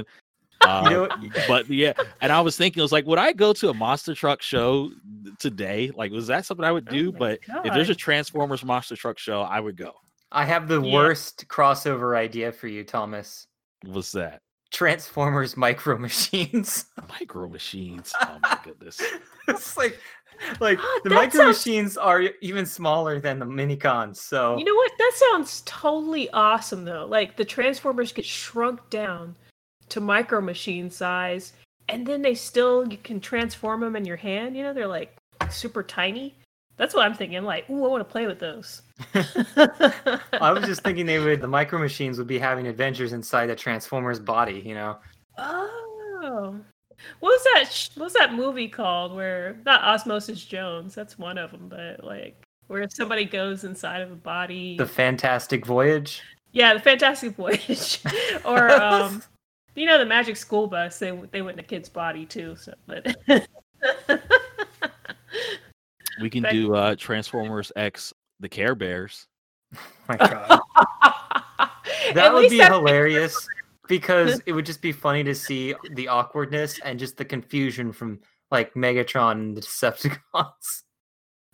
you 0.62 0.68
Uh, 0.68 0.88
know, 0.88 1.08
but 1.48 1.68
yeah, 1.68 1.92
and 2.22 2.32
I 2.32 2.40
was 2.40 2.56
thinking, 2.56 2.80
I 2.80 2.84
was 2.84 2.92
like, 2.92 3.06
would 3.06 3.18
I 3.18 3.32
go 3.32 3.52
to 3.52 3.68
a 3.68 3.74
monster 3.74 4.14
truck 4.14 4.40
show 4.42 4.90
today? 5.38 5.90
Like, 5.94 6.12
was 6.12 6.26
that 6.28 6.46
something 6.46 6.64
I 6.64 6.72
would 6.72 6.88
Oh 6.88 6.92
do? 6.92 7.12
my 7.12 7.18
but 7.18 7.40
if 7.64 7.74
there's 7.74 7.90
a 7.90 7.94
Transformers 7.94 8.64
monster 8.64 8.96
truck 8.96 9.18
show, 9.18 9.42
I 9.42 9.60
would 9.60 9.76
go. 9.76 9.92
I 10.32 10.44
have 10.44 10.68
the 10.68 10.80
Yeah. 10.80 10.92
worst 10.94 11.48
crossover 11.48 12.16
idea 12.16 12.52
for 12.52 12.68
you, 12.68 12.84
Thomas. 12.84 13.46
What's 13.84 14.12
that? 14.12 14.40
Transformers 14.70 15.56
Micro 15.56 15.98
Machines. 15.98 16.86
Micro 17.20 17.48
machines. 17.48 18.12
Oh 18.20 18.38
my 18.42 18.58
goodness. 18.64 19.00
it's 19.48 19.76
like 19.76 19.98
like 20.60 20.78
Ah, 20.80 21.00
the 21.02 21.10
that 21.10 21.14
micro 21.16 21.40
sounds- 21.40 21.58
machines 21.66 21.96
are 21.98 22.22
even 22.40 22.64
smaller 22.64 23.20
than 23.20 23.38
the 23.40 23.44
minicons. 23.46 24.16
So 24.16 24.56
You 24.56 24.64
know 24.64 24.74
what? 24.74 24.92
That 24.98 25.12
sounds 25.14 25.62
totally 25.66 26.30
awesome, 26.30 26.84
though. 26.84 27.04
Like 27.06 27.36
the 27.36 27.44
Transformers 27.44 28.12
get 28.12 28.24
shrunk 28.24 28.88
down 28.90 29.36
to 29.90 30.00
micro 30.00 30.40
machine 30.40 30.88
size, 30.90 31.52
and 31.88 32.06
then 32.06 32.22
they 32.22 32.34
still 32.34 32.86
you 32.90 32.96
can 32.98 33.18
transform 33.20 33.80
them 33.80 33.96
in 33.96 34.04
your 34.04 34.16
hand. 34.16 34.56
You 34.56 34.62
know, 34.62 34.72
they're 34.72 34.86
like 34.86 35.16
super 35.50 35.82
tiny. 35.82 36.36
That's 36.76 36.94
what 36.94 37.04
I'm 37.04 37.14
thinking. 37.14 37.42
Like, 37.42 37.68
ooh, 37.68 37.84
I 37.84 37.88
want 37.88 38.00
to 38.06 38.10
play 38.10 38.26
with 38.26 38.38
those. 38.38 38.82
I 39.14 40.52
was 40.52 40.64
just 40.64 40.82
thinking 40.82 41.06
they 41.06 41.18
would 41.18 41.40
the 41.40 41.48
micro 41.48 41.78
machines 41.78 42.18
would 42.18 42.26
be 42.26 42.38
having 42.38 42.66
adventures 42.66 43.12
inside 43.12 43.46
the 43.46 43.56
Transformers 43.56 44.18
body. 44.20 44.62
You 44.64 44.74
know, 44.74 44.98
Oh, 45.38 46.60
what 47.20 47.30
was 47.30 47.44
that? 47.54 47.72
sh- 47.72 47.88
What 47.96 48.04
was 48.04 48.12
that 48.14 48.34
movie 48.34 48.68
called? 48.68 49.14
Where 49.14 49.56
not 49.64 49.82
Osmosis 49.82 50.44
Jones? 50.44 50.94
That's 50.94 51.18
one 51.18 51.38
of 51.38 51.50
them, 51.50 51.68
but 51.68 52.04
like 52.04 52.42
where 52.66 52.86
somebody 52.90 53.24
goes 53.24 53.64
inside 53.64 54.02
of 54.02 54.12
a 54.12 54.16
body. 54.16 54.76
the 54.76 54.86
Fantastic 54.86 55.64
Voyage. 55.66 56.22
Yeah, 56.52 56.74
the 56.74 56.80
Fantastic 56.80 57.36
Voyage, 57.36 58.00
or 58.44 58.70
um, 58.70 59.22
you 59.76 59.86
know, 59.86 59.98
the 59.98 60.06
Magic 60.06 60.36
School 60.36 60.66
Bus. 60.66 60.98
They 60.98 61.10
they 61.30 61.42
went 61.42 61.58
in 61.58 61.64
a 61.64 61.66
kid's 61.66 61.88
body 61.88 62.26
too. 62.26 62.56
So, 62.56 62.74
but 62.86 63.16
We 66.20 66.28
can 66.28 66.42
Back- 66.42 66.52
do 66.52 66.74
uh 66.74 66.96
Transformers 66.96 67.72
X 67.76 68.12
the 68.40 68.48
Care 68.48 68.74
Bears. 68.74 69.26
my 70.08 70.16
God, 70.16 70.60
that 72.14 72.32
would 72.32 72.50
be 72.50 72.58
hilarious 72.58 73.48
because 73.88 74.40
it 74.46 74.52
would 74.52 74.66
just 74.66 74.82
be 74.82 74.92
funny 74.92 75.22
to 75.24 75.34
see 75.34 75.74
the 75.92 76.08
awkwardness 76.08 76.78
and 76.80 76.98
just 76.98 77.16
the 77.16 77.24
confusion 77.24 77.92
from 77.92 78.20
like 78.50 78.74
Megatron 78.74 79.32
and 79.32 79.56
the 79.56 79.60
Decepticons. 79.60 80.82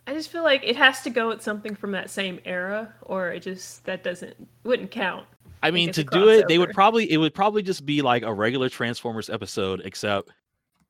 I 0.07 0.15
just 0.15 0.31
feel 0.31 0.45
like 0.45 0.63
it 0.65 0.77
has 0.77 1.03
to 1.03 1.11
go 1.11 1.29
with 1.29 1.43
something 1.43 1.75
from 1.75 1.91
that 1.93 2.11
same 2.11 2.39
era, 2.45 2.95
or 3.03 3.33
it 3.33 3.41
just 3.41 3.85
that 3.87 4.05
doesn't 4.05 4.37
wouldn't 4.63 4.93
count. 4.93 5.27
I 5.63 5.73
mean, 5.73 5.91
to 5.93 6.05
do 6.05 6.29
it, 6.29 6.47
they 6.47 6.59
would 6.59 6.71
probably 6.71 7.11
it 7.11 7.17
would 7.17 7.35
probably 7.35 7.63
just 7.63 7.85
be 7.85 8.03
like 8.03 8.23
a 8.23 8.33
regular 8.33 8.69
Transformers 8.69 9.29
episode, 9.29 9.83
except 9.85 10.31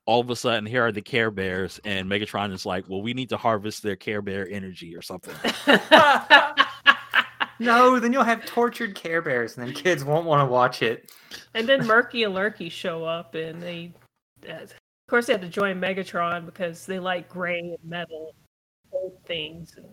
all 0.07 0.21
of 0.21 0.31
a 0.31 0.37
sudden 0.37 0.65
here 0.67 0.87
are 0.87 0.93
the 0.93 1.03
Care 1.03 1.31
Bears, 1.31 1.81
and 1.85 2.09
Megatron 2.09 2.53
is 2.53 2.65
like, 2.65 2.89
"Well, 2.89 3.03
we 3.03 3.13
need 3.13 3.29
to 3.31 3.37
harvest 3.37 3.83
their 3.83 3.97
Care 3.97 4.23
Bear 4.23 4.49
energy 4.49 4.97
or 4.97 5.03
something." 5.03 5.35
No, 7.59 7.99
then 7.99 8.13
you'll 8.13 8.25
have 8.25 8.45
tortured 8.45 8.95
Care 8.95 9.23
Bears, 9.23 9.57
and 9.57 9.67
then 9.67 9.75
kids 9.75 10.05
won't 10.05 10.27
want 10.27 10.47
to 10.47 10.53
watch 10.53 10.83
it. 10.83 11.13
and 11.55 11.69
then 11.69 11.87
Murky 11.87 12.25
and 12.25 12.35
Lurky 12.35 12.71
show 12.71 13.05
up, 13.05 13.35
and 13.35 13.63
they, 13.63 13.93
uh, 14.49 14.63
of 14.63 14.73
course, 15.09 15.27
they 15.27 15.33
have 15.33 15.43
to 15.43 15.49
join 15.49 15.81
Megatron 15.81 16.45
because 16.45 16.85
they 16.85 16.99
like 16.99 17.29
gray 17.29 17.61
and 17.61 17.79
metal, 17.83 18.35
old 18.93 19.19
things, 19.25 19.75
and 19.77 19.87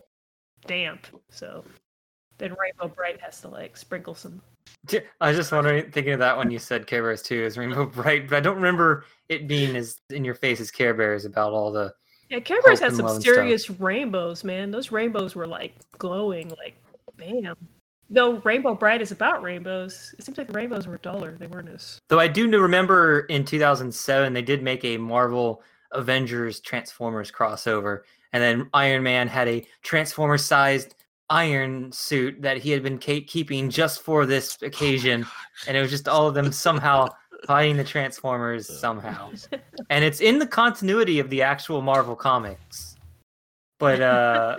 damp. 0.66 1.07
So 1.30 1.64
then 2.38 2.53
Rainbow 2.59 2.93
Brite 2.93 3.22
has 3.22 3.39
to 3.41 3.47
like 3.47 3.78
sprinkle 3.78 4.16
some. 4.16 4.41
I 5.22 5.30
was 5.30 5.38
just 5.38 5.51
wondering, 5.51 5.91
thinking 5.91 6.14
of 6.14 6.20
that 6.20 6.38
when 6.38 6.51
you 6.51 6.59
said 6.59 6.88
Care 6.88 7.03
Bears 7.03 7.22
2 7.22 7.36
is 7.36 7.57
Rainbow 7.57 7.86
Brite, 7.93 8.30
but 8.30 8.38
I 8.38 8.39
don't 8.39 8.55
remember 8.55 9.05
it 9.30 9.47
being 9.47 9.76
as 9.76 9.99
in 10.09 10.26
your 10.26 10.36
face 10.36 10.59
as 10.59 10.72
Care 10.72 10.93
Bears 10.93 11.26
about 11.26 11.53
all 11.53 11.72
the. 11.72 11.93
Yeah, 12.30 12.39
Care 12.39 12.61
Bears 12.61 12.80
had 12.80 12.95
some 12.95 13.05
love 13.05 13.16
and 13.16 13.24
stuff. 13.24 13.36
serious 13.36 13.70
rainbows, 13.70 14.43
man. 14.43 14.72
Those 14.72 14.91
rainbows 14.91 15.36
were 15.36 15.47
like 15.47 15.76
glowing, 15.97 16.49
like 16.49 16.76
bam. 17.18 17.55
Though 18.09 18.34
Rainbow 18.43 18.76
Brite 18.76 19.01
is 19.01 19.11
about 19.11 19.41
rainbows, 19.41 20.14
it 20.20 20.26
seems 20.26 20.38
like 20.38 20.47
the 20.47 20.53
rainbows 20.53 20.88
were 20.88 20.97
duller. 20.97 21.36
They 21.38 21.47
weren't 21.47 21.70
as. 21.70 21.99
Though 22.09 22.20
I 22.20 22.28
do 22.28 22.49
remember 22.59 23.22
in 23.22 23.45
2007 23.45 24.34
they 24.34 24.41
did 24.41 24.61
make 24.61 24.84
a 24.84 24.97
Marvel 24.97 25.64
Avengers 25.91 26.59
Transformers 26.59 27.32
crossover, 27.32 28.01
and 28.34 28.43
then 28.43 28.70
Iron 28.74 29.03
Man 29.03 29.28
had 29.28 29.47
a 29.47 29.66
Transformer-sized 29.84 30.95
iron 31.30 31.91
suit 31.91 32.41
that 32.41 32.57
he 32.57 32.71
had 32.71 32.84
been 32.84 32.99
ca- 32.99 33.26
keeping 33.26 33.69
just 33.69 34.01
for 34.01 34.26
this 34.26 34.57
occasion, 34.61 35.26
and 35.67 35.78
it 35.78 35.82
was 35.82 35.91
just 35.91 36.07
all 36.07 36.28
of 36.28 36.34
them 36.34 36.51
somehow 36.51 37.07
fighting 37.47 37.78
the 37.78 37.84
Transformers 37.84 38.67
somehow. 38.80 39.32
and 39.89 40.03
it's 40.03 40.21
in 40.21 40.39
the 40.39 40.47
continuity 40.47 41.19
of 41.19 41.30
the 41.30 41.41
actual 41.41 41.82
Marvel 41.82 42.15
comics. 42.15 42.95
But 43.80 44.01
uh, 44.01 44.57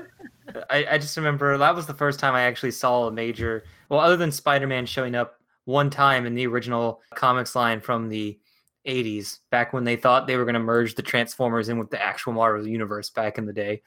I, 0.68 0.86
I 0.90 0.98
just 0.98 1.16
remember 1.16 1.56
that 1.56 1.74
was 1.74 1.86
the 1.86 1.94
first 1.94 2.18
time 2.18 2.34
I 2.34 2.42
actually 2.42 2.72
saw 2.72 3.06
a 3.06 3.12
major, 3.12 3.64
well, 3.88 4.00
other 4.00 4.16
than 4.16 4.30
Spider 4.30 4.66
Man 4.66 4.84
showing 4.84 5.14
up 5.14 5.38
one 5.64 5.88
time 5.88 6.26
in 6.26 6.34
the 6.34 6.46
original 6.46 7.00
comics 7.14 7.54
line 7.54 7.80
from 7.80 8.08
the 8.08 8.38
80s, 8.86 9.38
back 9.50 9.72
when 9.72 9.84
they 9.84 9.96
thought 9.96 10.26
they 10.26 10.36
were 10.36 10.44
going 10.44 10.54
to 10.54 10.60
merge 10.60 10.94
the 10.94 11.02
Transformers 11.02 11.68
in 11.68 11.78
with 11.78 11.90
the 11.90 12.02
actual 12.02 12.34
Marvel 12.34 12.66
universe 12.66 13.08
back 13.08 13.38
in 13.38 13.46
the 13.46 13.52
day. 13.52 13.82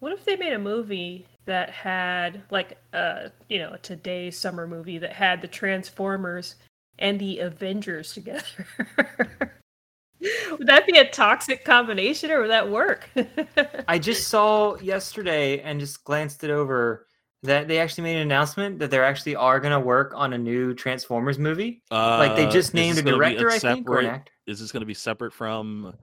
What 0.00 0.12
if 0.12 0.24
they 0.24 0.36
made 0.36 0.52
a 0.54 0.58
movie 0.58 1.26
that 1.44 1.70
had 1.70 2.42
like 2.50 2.78
a 2.92 3.30
you 3.48 3.58
know 3.58 3.72
a 3.72 3.78
today's 3.78 4.36
summer 4.38 4.66
movie 4.66 4.98
that 4.98 5.12
had 5.12 5.42
the 5.42 5.48
Transformers 5.48 6.56
and 6.98 7.18
the 7.18 7.38
Avengers 7.40 8.12
together? 8.14 8.66
would 10.50 10.66
that 10.66 10.86
be 10.86 10.98
a 10.98 11.08
toxic 11.10 11.64
combination 11.64 12.30
or 12.30 12.40
would 12.40 12.50
that 12.50 12.70
work? 12.70 13.08
I 13.88 13.98
just 13.98 14.28
saw 14.28 14.76
yesterday 14.78 15.60
and 15.60 15.78
just 15.80 16.02
glanced 16.04 16.44
it 16.44 16.50
over 16.50 17.06
that 17.42 17.68
they 17.68 17.78
actually 17.78 18.04
made 18.04 18.16
an 18.16 18.22
announcement 18.22 18.78
that 18.80 18.90
they 18.90 18.98
actually 18.98 19.34
are 19.34 19.60
going 19.60 19.72
to 19.72 19.80
work 19.80 20.12
on 20.14 20.34
a 20.34 20.38
new 20.38 20.74
Transformers 20.74 21.38
movie. 21.38 21.82
like 21.90 22.36
they 22.36 22.46
Uh, 22.46 22.50
just 22.50 22.74
named 22.74 22.98
a 22.98 23.02
this 23.02 23.04
gonna 23.04 23.16
director, 23.16 23.50
I 23.50 23.58
think, 23.58 23.88
or 23.88 24.00
an 24.00 24.06
actor. 24.06 24.32
Is 24.46 24.60
this 24.60 24.72
going 24.72 24.80
to 24.80 24.86
be 24.86 24.92
separate 24.94 25.32
from 25.32 25.94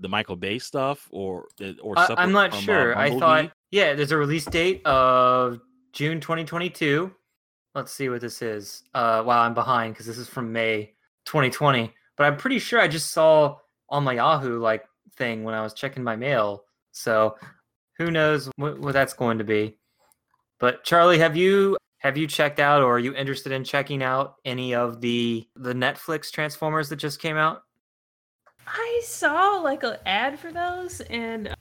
the 0.00 0.08
Michael 0.08 0.36
Bay 0.36 0.58
stuff, 0.58 1.08
or 1.10 1.48
or 1.82 1.98
I, 1.98 2.06
separate 2.06 2.22
I'm 2.22 2.32
not 2.32 2.52
uh, 2.52 2.56
sure. 2.56 2.98
I 2.98 3.18
thought, 3.18 3.52
yeah, 3.70 3.94
there's 3.94 4.12
a 4.12 4.16
release 4.16 4.44
date 4.44 4.84
of 4.86 5.60
June 5.92 6.20
2022. 6.20 7.12
Let's 7.74 7.92
see 7.92 8.08
what 8.08 8.20
this 8.20 8.42
is. 8.42 8.82
Uh, 8.94 9.22
wow, 9.24 9.42
I'm 9.42 9.54
behind 9.54 9.94
because 9.94 10.06
this 10.06 10.18
is 10.18 10.28
from 10.28 10.52
May 10.52 10.94
2020. 11.26 11.92
But 12.16 12.24
I'm 12.24 12.36
pretty 12.36 12.58
sure 12.58 12.80
I 12.80 12.88
just 12.88 13.12
saw 13.12 13.58
on 13.88 14.04
my 14.04 14.14
Yahoo 14.14 14.58
like 14.58 14.84
thing 15.16 15.44
when 15.44 15.54
I 15.54 15.62
was 15.62 15.74
checking 15.74 16.02
my 16.02 16.16
mail. 16.16 16.64
So 16.92 17.36
who 17.96 18.10
knows 18.10 18.50
what, 18.56 18.78
what 18.78 18.92
that's 18.92 19.12
going 19.12 19.38
to 19.38 19.44
be. 19.44 19.76
But 20.58 20.84
Charlie, 20.84 21.18
have 21.18 21.36
you 21.36 21.76
have 21.98 22.16
you 22.16 22.26
checked 22.26 22.60
out 22.60 22.82
or 22.82 22.96
are 22.96 22.98
you 22.98 23.14
interested 23.14 23.52
in 23.52 23.64
checking 23.64 24.02
out 24.02 24.36
any 24.44 24.74
of 24.74 25.00
the 25.00 25.46
the 25.56 25.72
Netflix 25.72 26.30
Transformers 26.30 26.88
that 26.88 26.96
just 26.96 27.20
came 27.20 27.36
out? 27.36 27.62
I 28.68 29.00
saw 29.04 29.60
like 29.62 29.82
an 29.82 29.96
ad 30.06 30.38
for 30.38 30.52
those, 30.52 31.00
and 31.02 31.54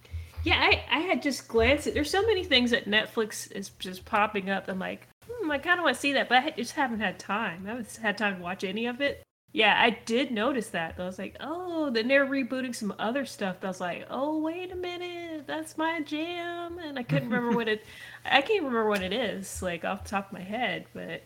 yeah, 0.44 0.60
I, 0.60 0.84
I 0.90 1.00
had 1.00 1.22
just 1.22 1.48
glanced 1.48 1.88
at. 1.88 1.94
There's 1.94 2.10
so 2.10 2.26
many 2.26 2.44
things 2.44 2.72
that 2.72 2.86
Netflix 2.86 3.52
is 3.52 3.70
just 3.80 4.06
popping 4.06 4.50
up. 4.50 4.68
I'm 4.68 4.80
like, 4.80 5.08
hmm, 5.28 5.52
I 5.52 5.58
kind 5.58 5.80
of 5.80 5.84
want 5.84 5.96
to 5.96 6.02
see 6.02 6.14
that, 6.14 6.30
but 6.30 6.44
I 6.44 6.50
just 6.52 6.74
haven't 6.74 7.00
had 7.00 7.20
time. 7.20 7.64
I 7.66 7.70
haven't 7.70 7.96
had 8.02 8.18
time 8.18 8.38
to 8.38 8.44
watch 8.44 8.64
any 8.64 8.86
of 8.86 9.02
it. 9.02 9.24
Yeah, 9.54 9.76
I 9.82 9.92
did 10.06 10.32
notice 10.32 10.70
that. 10.70 10.96
I 11.00 11.06
was 11.06 11.18
like, 11.18 11.38
oh, 11.40 11.90
then 11.90 12.08
they're 12.08 12.26
rebooting 12.26 12.76
some 12.76 12.94
other 13.00 13.26
stuff. 13.26 13.58
I 13.64 13.68
was 13.68 13.82
like, 13.82 14.06
oh, 14.10 14.40
wait 14.40 14.72
a 14.72 14.76
minute, 14.76 15.48
that's 15.48 15.78
my 15.78 16.02
jam, 16.02 16.80
and 16.80 17.00
I 17.00 17.04
couldn't 17.04 17.30
remember 17.30 17.56
what 17.56 17.68
it. 17.68 17.84
I 18.26 18.42
can't 18.42 18.64
remember 18.64 18.88
what 18.88 19.02
it 19.02 19.14
is, 19.14 19.62
like 19.62 19.86
off 19.86 20.04
the 20.04 20.10
top 20.10 20.28
of 20.28 20.34
my 20.34 20.44
head, 20.44 20.86
but 20.94 21.24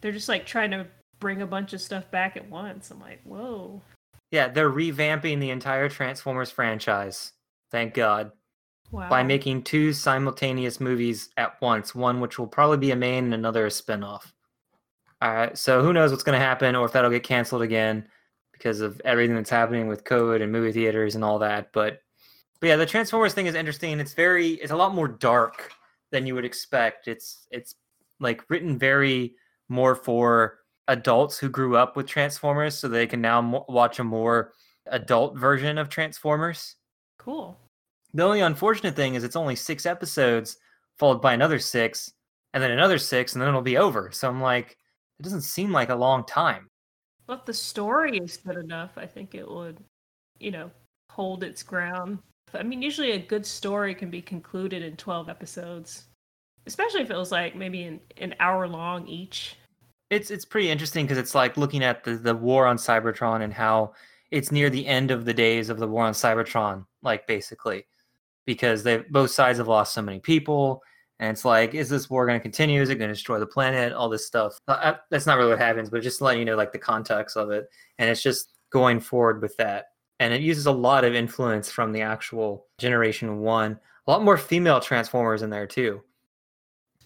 they're 0.00 0.12
just 0.12 0.28
like 0.28 0.46
trying 0.46 0.70
to 0.72 0.86
bring 1.18 1.42
a 1.42 1.46
bunch 1.46 1.72
of 1.72 1.80
stuff 1.80 2.10
back 2.10 2.36
at 2.36 2.50
once. 2.50 2.90
I'm 2.90 3.00
like, 3.00 3.22
whoa. 3.24 3.82
Yeah, 4.34 4.48
they're 4.48 4.68
revamping 4.68 5.38
the 5.38 5.50
entire 5.50 5.88
Transformers 5.88 6.50
franchise. 6.50 7.34
Thank 7.70 7.94
God. 7.94 8.32
Wow. 8.90 9.08
By 9.08 9.22
making 9.22 9.62
two 9.62 9.92
simultaneous 9.92 10.80
movies 10.80 11.28
at 11.36 11.60
once, 11.62 11.94
one 11.94 12.20
which 12.20 12.36
will 12.36 12.48
probably 12.48 12.78
be 12.78 12.90
a 12.90 12.96
main 12.96 13.26
and 13.26 13.34
another 13.34 13.66
a 13.66 13.70
spin-off. 13.70 14.32
All 15.22 15.32
right, 15.32 15.56
so 15.56 15.84
who 15.84 15.92
knows 15.92 16.10
what's 16.10 16.24
going 16.24 16.36
to 16.36 16.44
happen 16.44 16.74
or 16.74 16.84
if 16.84 16.90
that'll 16.90 17.12
get 17.12 17.22
canceled 17.22 17.62
again 17.62 18.08
because 18.50 18.80
of 18.80 19.00
everything 19.04 19.36
that's 19.36 19.50
happening 19.50 19.86
with 19.86 20.02
COVID 20.02 20.42
and 20.42 20.50
movie 20.50 20.72
theaters 20.72 21.14
and 21.14 21.22
all 21.22 21.38
that. 21.38 21.72
But 21.72 22.00
but 22.58 22.66
yeah, 22.66 22.76
the 22.76 22.86
Transformers 22.86 23.34
thing 23.34 23.46
is 23.46 23.54
interesting. 23.54 24.00
It's 24.00 24.14
very 24.14 24.54
it's 24.54 24.72
a 24.72 24.76
lot 24.76 24.96
more 24.96 25.06
dark 25.06 25.70
than 26.10 26.26
you 26.26 26.34
would 26.34 26.44
expect. 26.44 27.06
It's 27.06 27.46
it's 27.52 27.76
like 28.18 28.42
written 28.50 28.80
very 28.80 29.36
more 29.68 29.94
for 29.94 30.58
adults 30.88 31.38
who 31.38 31.48
grew 31.48 31.76
up 31.76 31.96
with 31.96 32.06
Transformers 32.06 32.76
so 32.76 32.88
they 32.88 33.06
can 33.06 33.20
now 33.20 33.40
mo- 33.40 33.64
watch 33.68 33.98
a 33.98 34.04
more 34.04 34.52
adult 34.86 35.36
version 35.38 35.78
of 35.78 35.88
Transformers. 35.88 36.76
Cool. 37.18 37.58
The 38.12 38.22
only 38.22 38.40
unfortunate 38.40 38.94
thing 38.94 39.14
is 39.14 39.24
it's 39.24 39.36
only 39.36 39.56
six 39.56 39.86
episodes, 39.86 40.58
followed 40.98 41.20
by 41.20 41.32
another 41.32 41.58
six, 41.58 42.12
and 42.52 42.62
then 42.62 42.70
another 42.70 42.98
six, 42.98 43.32
and 43.32 43.42
then 43.42 43.48
it'll 43.48 43.62
be 43.62 43.78
over. 43.78 44.10
So 44.12 44.28
I'm 44.28 44.40
like, 44.40 44.76
it 45.18 45.22
doesn't 45.22 45.42
seem 45.42 45.72
like 45.72 45.88
a 45.88 45.94
long 45.96 46.24
time. 46.24 46.68
Well, 47.26 47.38
if 47.38 47.44
the 47.44 47.54
story 47.54 48.18
is 48.18 48.36
good 48.36 48.56
enough, 48.56 48.92
I 48.96 49.06
think 49.06 49.34
it 49.34 49.50
would, 49.50 49.78
you 50.38 50.50
know, 50.50 50.70
hold 51.10 51.42
its 51.42 51.62
ground. 51.62 52.18
I 52.52 52.62
mean, 52.62 52.82
usually 52.82 53.12
a 53.12 53.18
good 53.18 53.46
story 53.46 53.94
can 53.94 54.10
be 54.10 54.22
concluded 54.22 54.82
in 54.82 54.96
12 54.96 55.28
episodes, 55.28 56.04
especially 56.66 57.02
if 57.02 57.10
it 57.10 57.16
was 57.16 57.32
like 57.32 57.56
maybe 57.56 57.84
an, 57.84 58.00
an 58.18 58.34
hour 58.38 58.68
long 58.68 59.08
each. 59.08 59.56
It's 60.14 60.30
it's 60.30 60.44
pretty 60.44 60.70
interesting 60.70 61.04
because 61.06 61.18
it's 61.18 61.34
like 61.34 61.56
looking 61.56 61.82
at 61.82 62.04
the, 62.04 62.16
the 62.16 62.34
war 62.34 62.66
on 62.66 62.76
Cybertron 62.76 63.42
and 63.42 63.52
how 63.52 63.94
it's 64.30 64.50
near 64.52 64.70
the 64.70 64.86
end 64.86 65.10
of 65.10 65.24
the 65.24 65.34
days 65.34 65.70
of 65.70 65.78
the 65.78 65.86
war 65.88 66.04
on 66.04 66.12
Cybertron, 66.14 66.86
like 67.02 67.26
basically. 67.26 67.86
because 68.46 68.82
they 68.82 68.98
both 69.10 69.30
sides 69.30 69.58
have 69.58 69.68
lost 69.68 69.94
so 69.94 70.02
many 70.02 70.20
people. 70.20 70.82
And 71.20 71.30
it's 71.30 71.44
like, 71.44 71.74
is 71.74 71.88
this 71.88 72.10
war 72.10 72.26
going 72.26 72.38
to 72.38 72.42
continue? 72.42 72.82
Is 72.82 72.90
it 72.90 72.96
going 72.96 73.08
to 73.08 73.14
destroy 73.14 73.38
the 73.38 73.46
planet? 73.46 73.92
All 73.92 74.08
this 74.08 74.26
stuff. 74.26 74.58
Uh, 74.66 74.72
uh, 74.72 74.96
That's 75.10 75.26
not 75.26 75.38
really 75.38 75.50
what 75.50 75.60
happens, 75.60 75.88
but 75.88 76.02
just 76.02 76.20
letting 76.20 76.40
you 76.40 76.44
know 76.44 76.56
like 76.56 76.72
the 76.72 76.78
context 76.78 77.36
of 77.36 77.50
it. 77.50 77.68
And 77.98 78.10
it's 78.10 78.22
just 78.22 78.52
going 78.70 79.00
forward 79.00 79.40
with 79.40 79.56
that. 79.58 79.86
And 80.20 80.34
it 80.34 80.40
uses 80.42 80.66
a 80.66 80.72
lot 80.72 81.04
of 81.04 81.14
influence 81.14 81.70
from 81.70 81.92
the 81.92 82.02
actual 82.02 82.66
Generation 82.78 83.40
One. 83.40 83.78
A 84.06 84.10
lot 84.10 84.24
more 84.24 84.36
female 84.36 84.80
Transformers 84.80 85.42
in 85.42 85.50
there 85.50 85.66
too. 85.66 86.02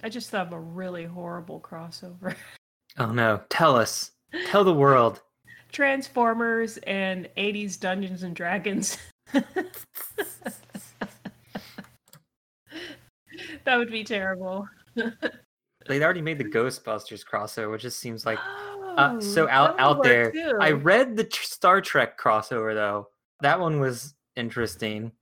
I 0.03 0.09
just 0.09 0.31
thought 0.31 0.47
of 0.47 0.53
a 0.53 0.61
really 0.61 1.05
horrible 1.05 1.61
crossover. 1.61 2.35
Oh 2.99 3.13
no! 3.13 3.43
Tell 3.49 3.77
us. 3.77 4.11
Tell 4.47 4.65
the 4.65 4.75
world. 4.75 5.23
Transformers 5.73 6.79
and 6.79 7.29
80s 7.37 7.79
Dungeons 7.79 8.23
and 8.23 8.35
Dragons. 8.35 8.97
that 9.33 9.47
would 13.77 13.91
be 13.91 14.05
terrible. 14.05 14.67
They 15.87 16.03
already 16.03 16.21
made 16.21 16.37
the 16.37 16.45
Ghostbusters 16.45 17.25
crossover, 17.25 17.71
which 17.71 17.81
just 17.81 17.99
seems 17.99 18.27
like 18.27 18.39
uh, 18.99 19.19
so 19.21 19.47
Oh, 19.47 19.49
out 19.49 19.81
out 19.81 20.03
there. 20.03 20.31
too. 20.31 20.59
I 20.61 20.73
read 20.73 21.17
the 21.17 21.25
tr- 21.25 21.45
Star 21.45 21.81
Trek 21.81 22.21
crossover 22.21 22.75
though. 22.75 23.09
That 23.41 23.59
one 23.59 23.81
was 23.81 24.13
interesting. 24.37 25.13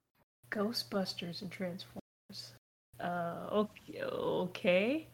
Ghostbusters 0.51 1.43
and 1.43 1.53
Transformers. 1.53 2.55
Uh, 2.99 3.47
okay. 3.53 4.03
okay. 4.03 5.09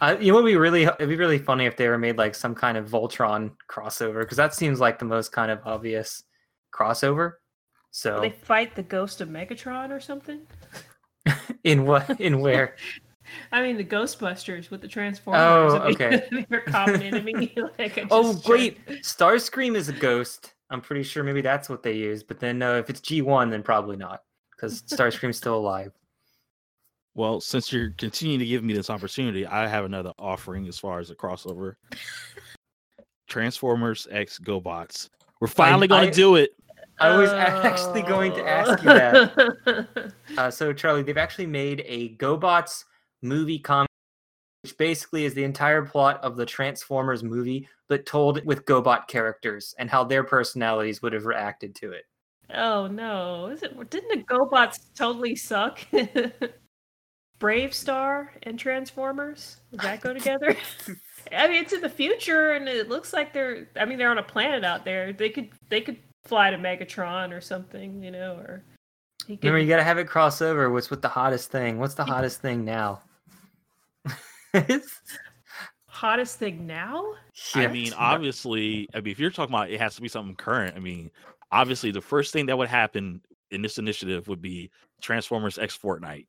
Uh, 0.00 0.16
you 0.20 0.28
know, 0.28 0.34
what 0.34 0.44
would 0.44 0.50
be 0.50 0.56
really 0.56 0.84
it'd 0.84 1.08
be 1.08 1.16
really 1.16 1.38
funny 1.38 1.66
if 1.66 1.76
they 1.76 1.88
were 1.88 1.98
made 1.98 2.16
like 2.18 2.34
some 2.34 2.54
kind 2.54 2.76
of 2.76 2.88
Voltron 2.88 3.52
crossover 3.70 4.20
because 4.20 4.36
that 4.36 4.54
seems 4.54 4.80
like 4.80 4.98
the 4.98 5.04
most 5.04 5.32
kind 5.32 5.50
of 5.50 5.60
obvious 5.64 6.22
crossover. 6.72 7.34
So 7.90 8.20
They 8.20 8.30
fight 8.30 8.74
the 8.74 8.82
ghost 8.82 9.20
of 9.20 9.28
Megatron 9.28 9.90
or 9.90 10.00
something? 10.00 10.40
in 11.64 11.84
what 11.84 12.20
in 12.20 12.40
where? 12.40 12.76
I 13.52 13.60
mean, 13.60 13.76
the 13.76 13.84
Ghostbusters 13.84 14.70
with 14.70 14.80
the 14.80 14.88
Transformers. 14.88 15.40
Oh, 15.42 15.78
I 15.78 15.88
mean, 15.88 15.94
okay. 15.94 16.46
They're 16.48 16.62
common 16.62 17.02
enemy. 17.02 17.54
like, 17.78 18.06
Oh 18.10 18.40
wait, 18.46 18.86
Starscream 19.02 19.74
is 19.74 19.88
a 19.88 19.92
ghost. 19.92 20.54
I'm 20.70 20.80
pretty 20.80 21.02
sure 21.02 21.24
maybe 21.24 21.42
that's 21.42 21.68
what 21.68 21.82
they 21.82 21.92
use. 21.92 22.22
But 22.22 22.40
then 22.40 22.58
no, 22.58 22.78
if 22.78 22.88
it's 22.88 23.00
G1, 23.00 23.50
then 23.50 23.62
probably 23.62 23.96
not 23.96 24.22
because 24.54 24.82
Starscream's 24.82 25.36
still 25.36 25.56
alive. 25.56 25.92
Well, 27.18 27.40
since 27.40 27.72
you're 27.72 27.90
continuing 27.98 28.38
to 28.38 28.46
give 28.46 28.62
me 28.62 28.74
this 28.74 28.90
opportunity, 28.90 29.44
I 29.44 29.66
have 29.66 29.84
another 29.84 30.12
offering 30.20 30.68
as 30.68 30.78
far 30.78 31.00
as 31.00 31.10
a 31.10 31.16
crossover. 31.16 31.74
Transformers 33.26 34.06
X 34.12 34.38
GoBots. 34.38 35.08
We're 35.40 35.48
finally 35.48 35.88
going 35.88 36.06
I- 36.06 36.10
to 36.10 36.12
do 36.12 36.36
it. 36.36 36.50
I 37.00 37.16
was 37.16 37.30
a- 37.32 37.36
actually 37.36 38.02
going 38.02 38.32
to 38.34 38.48
ask 38.48 38.78
you 38.84 38.88
that. 38.90 39.34
that. 39.34 40.12
Uh, 40.38 40.48
so 40.48 40.72
Charlie, 40.72 41.02
they've 41.02 41.16
actually 41.18 41.46
made 41.46 41.82
a 41.86 42.14
GoBots 42.18 42.84
movie 43.22 43.58
comic, 43.58 43.88
which 44.62 44.76
basically 44.78 45.24
is 45.24 45.34
the 45.34 45.42
entire 45.42 45.82
plot 45.84 46.20
of 46.22 46.36
the 46.36 46.46
Transformers 46.46 47.24
movie, 47.24 47.68
but 47.88 48.06
told 48.06 48.44
with 48.46 48.64
GoBot 48.64 49.08
characters 49.08 49.74
and 49.80 49.90
how 49.90 50.04
their 50.04 50.22
personalities 50.22 51.02
would 51.02 51.12
have 51.14 51.26
reacted 51.26 51.74
to 51.76 51.90
it. 51.90 52.04
oh 52.54 52.86
no! 52.86 53.46
Is 53.48 53.64
it? 53.64 53.90
Didn't 53.90 54.08
the 54.16 54.22
GoBots 54.32 54.94
totally 54.94 55.34
suck? 55.34 55.80
BraveStarr 57.40 58.28
and 58.44 58.58
Transformers. 58.58 59.56
Does 59.72 59.80
that 59.80 60.00
go 60.00 60.12
together? 60.18 60.56
I 61.32 61.48
mean, 61.48 61.62
it's 61.62 61.72
in 61.72 61.80
the 61.80 61.88
future, 61.88 62.52
and 62.52 62.68
it 62.68 62.88
looks 62.88 63.12
like 63.12 63.32
they're. 63.32 63.68
I 63.76 63.84
mean, 63.84 63.98
they're 63.98 64.10
on 64.10 64.18
a 64.18 64.22
planet 64.22 64.64
out 64.64 64.84
there. 64.84 65.12
They 65.12 65.30
could. 65.30 65.50
They 65.68 65.80
could 65.80 65.98
fly 66.24 66.50
to 66.50 66.56
Megatron 66.58 67.36
or 67.36 67.40
something, 67.40 68.02
you 68.02 68.10
know, 68.10 68.34
or. 68.36 68.62
He 69.26 69.36
could, 69.36 69.48
Remember, 69.48 69.62
you 69.62 69.68
gotta 69.68 69.84
have 69.84 69.98
it 69.98 70.06
cross 70.08 70.40
over. 70.40 70.70
What's 70.70 70.88
with 70.90 71.02
the 71.02 71.08
hottest 71.08 71.50
thing? 71.50 71.78
What's 71.78 71.94
the 71.94 72.04
hottest 72.04 72.40
thing 72.40 72.64
now? 72.64 73.02
hottest 75.86 76.38
thing 76.38 76.66
now? 76.66 77.12
I 77.54 77.62
Yeah. 77.62 77.68
mean, 77.72 77.92
obviously, 77.96 78.88
I 78.94 79.00
mean, 79.00 79.12
if 79.12 79.18
you're 79.18 79.30
talking 79.30 79.54
about 79.54 79.70
it 79.70 79.80
has 79.80 79.94
to 79.96 80.02
be 80.02 80.08
something 80.08 80.34
current, 80.36 80.76
I 80.76 80.80
mean, 80.80 81.10
obviously, 81.52 81.90
the 81.90 82.00
first 82.00 82.32
thing 82.32 82.46
that 82.46 82.56
would 82.56 82.68
happen 82.68 83.20
in 83.50 83.60
this 83.62 83.78
initiative 83.78 84.28
would 84.28 84.40
be 84.40 84.70
Transformers 85.02 85.58
X 85.58 85.76
Fortnite. 85.76 86.26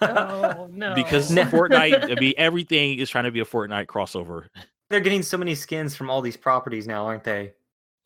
Oh 0.00 0.68
no! 0.70 0.94
Because 0.94 1.30
No. 1.30 1.44
Fortnite, 1.44 2.16
I 2.16 2.20
mean, 2.20 2.34
everything 2.38 2.98
is 2.98 3.08
trying 3.10 3.24
to 3.24 3.30
be 3.30 3.40
a 3.40 3.44
Fortnite 3.44 3.86
crossover. 3.86 4.48
They're 4.90 5.00
getting 5.00 5.22
so 5.22 5.36
many 5.36 5.54
skins 5.54 5.96
from 5.96 6.10
all 6.10 6.20
these 6.22 6.36
properties 6.36 6.86
now, 6.86 7.06
aren't 7.06 7.24
they? 7.24 7.52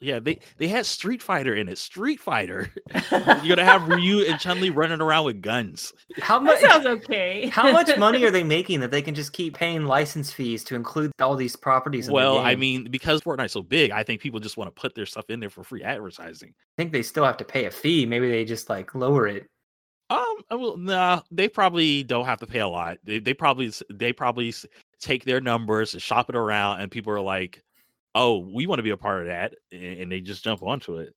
Yeah, 0.03 0.19
they 0.19 0.39
they 0.57 0.67
had 0.67 0.87
Street 0.87 1.23
Fighter 1.23 1.55
in 1.55 1.69
it. 1.69 1.77
Street 1.77 2.21
Fighter. 2.21 2.73
You're 3.13 3.55
gonna 3.55 3.65
have 3.65 3.87
Ryu 3.87 4.25
and 4.25 4.41
Chun 4.41 4.59
Li 4.59 4.71
running 4.71 5.03
around 5.03 5.27
with 5.27 5.43
guns. 5.43 5.93
How 6.21 6.39
that 6.39 6.45
much? 6.45 6.61
sounds 6.61 6.87
okay. 6.87 7.49
How 7.49 7.71
much 7.71 7.95
money 7.99 8.25
are 8.25 8.31
they 8.31 8.43
making 8.43 8.81
that 8.81 8.91
they 8.91 9.03
can 9.03 9.15
just 9.15 9.35
keep 9.35 9.55
paying 9.55 9.85
license 9.85 10.33
fees 10.33 10.65
to 10.65 10.75
include 10.75 11.13
all 11.21 11.37
these 11.37 11.55
properties? 11.55 12.07
In 12.07 12.13
the 12.13 12.15
Well, 12.15 12.39
I 12.39 12.55
mean, 12.57 12.91
because 12.91 13.21
Fortnite's 13.21 13.53
so 13.53 13.63
big, 13.63 13.91
I 13.91 14.03
think 14.03 14.23
people 14.23 14.41
just 14.41 14.57
want 14.57 14.75
to 14.75 14.81
put 14.81 14.95
their 14.95 15.05
stuff 15.05 15.29
in 15.29 15.39
there 15.39 15.51
for 15.51 15.63
free 15.65 15.83
advertising. 15.83 16.55
I 16.57 16.83
think 16.83 16.93
they 16.93 17.03
still 17.03 17.25
have 17.25 17.37
to 17.37 17.45
pay 17.45 17.67
a 17.67 17.71
fee. 17.71 18.07
Maybe 18.07 18.31
they 18.31 18.47
just 18.47 18.71
like 18.71 18.95
lower 18.95 19.27
it. 19.27 19.49
Um, 20.11 20.37
well, 20.51 20.59
will 20.59 20.77
nah, 20.77 21.23
they 21.31 21.49
probably 21.49 22.03
don't 22.03 22.25
have 22.25 22.41
to 22.41 22.47
pay 22.47 22.59
a 22.59 22.69
lot. 22.69 22.99
They 23.05 23.21
they 23.21 23.33
probably 23.33 23.73
they 23.89 24.13
probably 24.13 24.53
take 25.01 25.25
their 25.25 25.41
numbers 25.41 25.95
and 25.95 26.03
shop 26.03 26.29
it 26.29 26.37
around, 26.37 26.81
and 26.81 26.91
people 26.91 27.13
are 27.13 27.21
like, 27.21 27.63
"Oh, 28.15 28.39
we 28.39 28.67
want 28.67 28.81
to 28.81 28.83
be 28.83 28.91
a 28.91 28.97
part 28.97 29.23
of 29.23 29.27
that," 29.29 29.55
and, 29.71 30.01
and 30.01 30.13
they 30.13 30.21
just 30.21 30.43
jump 30.43 30.63
onto 30.63 30.97
it. 30.97 31.15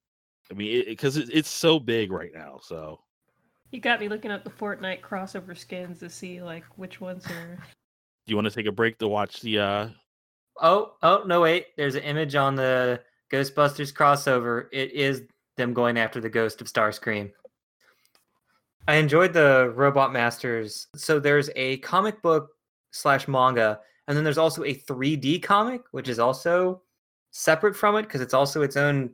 I 0.51 0.53
mean, 0.53 0.83
because 0.85 1.17
it, 1.17 1.29
it's 1.33 1.49
so 1.49 1.79
big 1.79 2.11
right 2.11 2.31
now. 2.33 2.59
So 2.61 2.99
You 3.71 3.79
got 3.79 3.99
me 3.99 4.07
looking 4.09 4.29
up 4.29 4.43
the 4.43 4.51
Fortnite 4.51 5.01
crossover 5.01 5.57
skins 5.57 5.99
to 5.99 6.09
see 6.09 6.41
like 6.41 6.63
which 6.75 7.01
ones 7.01 7.25
are. 7.25 7.57
do 7.57 8.31
you 8.31 8.35
want 8.35 8.47
to 8.47 8.53
take 8.53 8.67
a 8.67 8.71
break 8.71 8.99
to 8.99 9.07
watch 9.07 9.41
the? 9.41 9.59
uh 9.59 9.89
Oh, 10.61 10.93
oh 11.01 11.23
no! 11.25 11.41
Wait, 11.41 11.67
there's 11.77 11.95
an 11.95 12.03
image 12.03 12.35
on 12.35 12.53
the 12.55 13.01
Ghostbusters 13.31 13.91
crossover. 13.91 14.67
It 14.71 14.91
is 14.91 15.23
them 15.57 15.73
going 15.73 15.97
after 15.97 16.21
the 16.21 16.29
ghost 16.29 16.61
of 16.61 16.67
Starscream. 16.67 17.31
I 18.85 18.95
enjoyed 18.95 19.31
the 19.31 19.71
Robot 19.75 20.11
Masters. 20.11 20.87
So 20.95 21.17
there's 21.19 21.49
a 21.55 21.77
comic 21.77 22.21
book 22.21 22.49
slash 22.91 23.29
manga, 23.29 23.79
and 24.07 24.17
then 24.17 24.25
there's 24.25 24.37
also 24.37 24.63
a 24.63 24.75
3D 24.75 25.41
comic, 25.41 25.83
which 25.91 26.09
is 26.09 26.19
also 26.19 26.81
separate 27.31 27.77
from 27.77 27.95
it 27.95 28.03
because 28.03 28.19
it's 28.19 28.33
also 28.33 28.61
its 28.61 28.75
own 28.75 29.11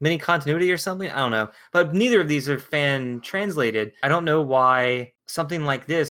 mini 0.00 0.16
continuity 0.16 0.72
or 0.72 0.78
something. 0.78 1.10
I 1.10 1.18
don't 1.18 1.30
know, 1.30 1.50
but 1.70 1.94
neither 1.94 2.22
of 2.22 2.28
these 2.28 2.48
are 2.48 2.58
fan 2.58 3.20
translated. 3.20 3.92
I 4.02 4.08
don't 4.08 4.24
know 4.24 4.40
why 4.40 5.12
something 5.26 5.64
like 5.66 5.84
this, 5.84 6.08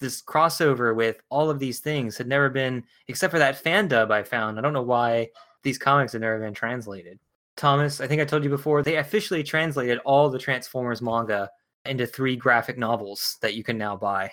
this 0.00 0.22
crossover 0.22 0.96
with 0.96 1.20
all 1.28 1.50
of 1.50 1.58
these 1.58 1.80
things, 1.80 2.16
had 2.16 2.26
never 2.26 2.48
been 2.48 2.84
except 3.08 3.32
for 3.32 3.38
that 3.38 3.58
fan 3.58 3.86
dub 3.86 4.10
I 4.10 4.22
found. 4.22 4.58
I 4.58 4.62
don't 4.62 4.72
know 4.72 4.82
why 4.82 5.28
these 5.62 5.76
comics 5.76 6.12
had 6.12 6.22
never 6.22 6.38
been 6.38 6.54
translated. 6.54 7.18
Thomas, 7.56 8.00
I 8.00 8.06
think 8.06 8.22
I 8.22 8.24
told 8.24 8.44
you 8.44 8.50
before, 8.50 8.82
they 8.82 8.96
officially 8.96 9.42
translated 9.42 9.98
all 10.06 10.30
the 10.30 10.38
Transformers 10.38 11.02
manga 11.02 11.50
into 11.86 12.06
three 12.06 12.36
graphic 12.36 12.78
novels 12.78 13.36
that 13.40 13.54
you 13.54 13.62
can 13.64 13.78
now 13.78 13.96
buy. 13.96 14.30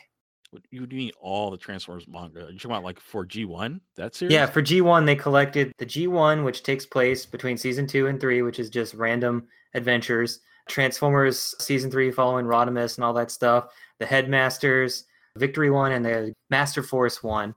what 0.51 0.63
you 0.71 0.87
mean 0.87 1.11
all 1.19 1.51
the 1.51 1.57
Transformers 1.57 2.07
manga? 2.07 2.41
You 2.41 2.57
talking 2.57 2.71
about 2.71 2.83
like 2.83 2.99
for 2.99 3.25
G 3.25 3.45
one? 3.45 3.81
That 3.95 4.15
series? 4.15 4.33
Yeah, 4.33 4.45
for 4.45 4.61
G1, 4.61 5.05
they 5.05 5.15
collected 5.15 5.73
the 5.77 5.85
G1, 5.85 6.43
which 6.43 6.63
takes 6.63 6.85
place 6.85 7.25
between 7.25 7.57
season 7.57 7.87
two 7.87 8.07
and 8.07 8.19
three, 8.19 8.41
which 8.41 8.59
is 8.59 8.69
just 8.69 8.93
random 8.93 9.47
adventures. 9.73 10.39
Transformers 10.67 11.55
season 11.59 11.89
three 11.89 12.11
following 12.11 12.45
Rodimus 12.45 12.97
and 12.97 13.03
all 13.03 13.13
that 13.13 13.31
stuff. 13.31 13.67
The 13.99 14.05
Headmasters, 14.05 15.05
Victory 15.37 15.69
one, 15.69 15.93
and 15.93 16.05
the 16.05 16.33
Master 16.49 16.83
Force 16.83 17.23
one. 17.23 17.55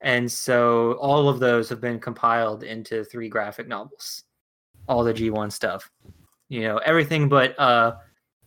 And 0.00 0.30
so 0.30 0.92
all 0.94 1.28
of 1.28 1.40
those 1.40 1.68
have 1.68 1.80
been 1.80 1.98
compiled 1.98 2.62
into 2.62 3.04
three 3.04 3.28
graphic 3.28 3.66
novels. 3.66 4.24
All 4.88 5.02
the 5.02 5.14
G1 5.14 5.50
stuff. 5.50 5.90
You 6.48 6.60
know, 6.60 6.78
everything 6.78 7.28
but, 7.28 7.58
uh, 7.58 7.96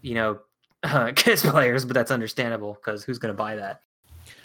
you 0.02 0.14
know, 0.14 0.40
Kiss 1.16 1.46
Players, 1.46 1.86
but 1.86 1.94
that's 1.94 2.12
understandable 2.12 2.74
because 2.74 3.04
who's 3.04 3.20
going 3.20 3.34
to 3.34 3.38
buy 3.38 3.56
that? 3.56 3.82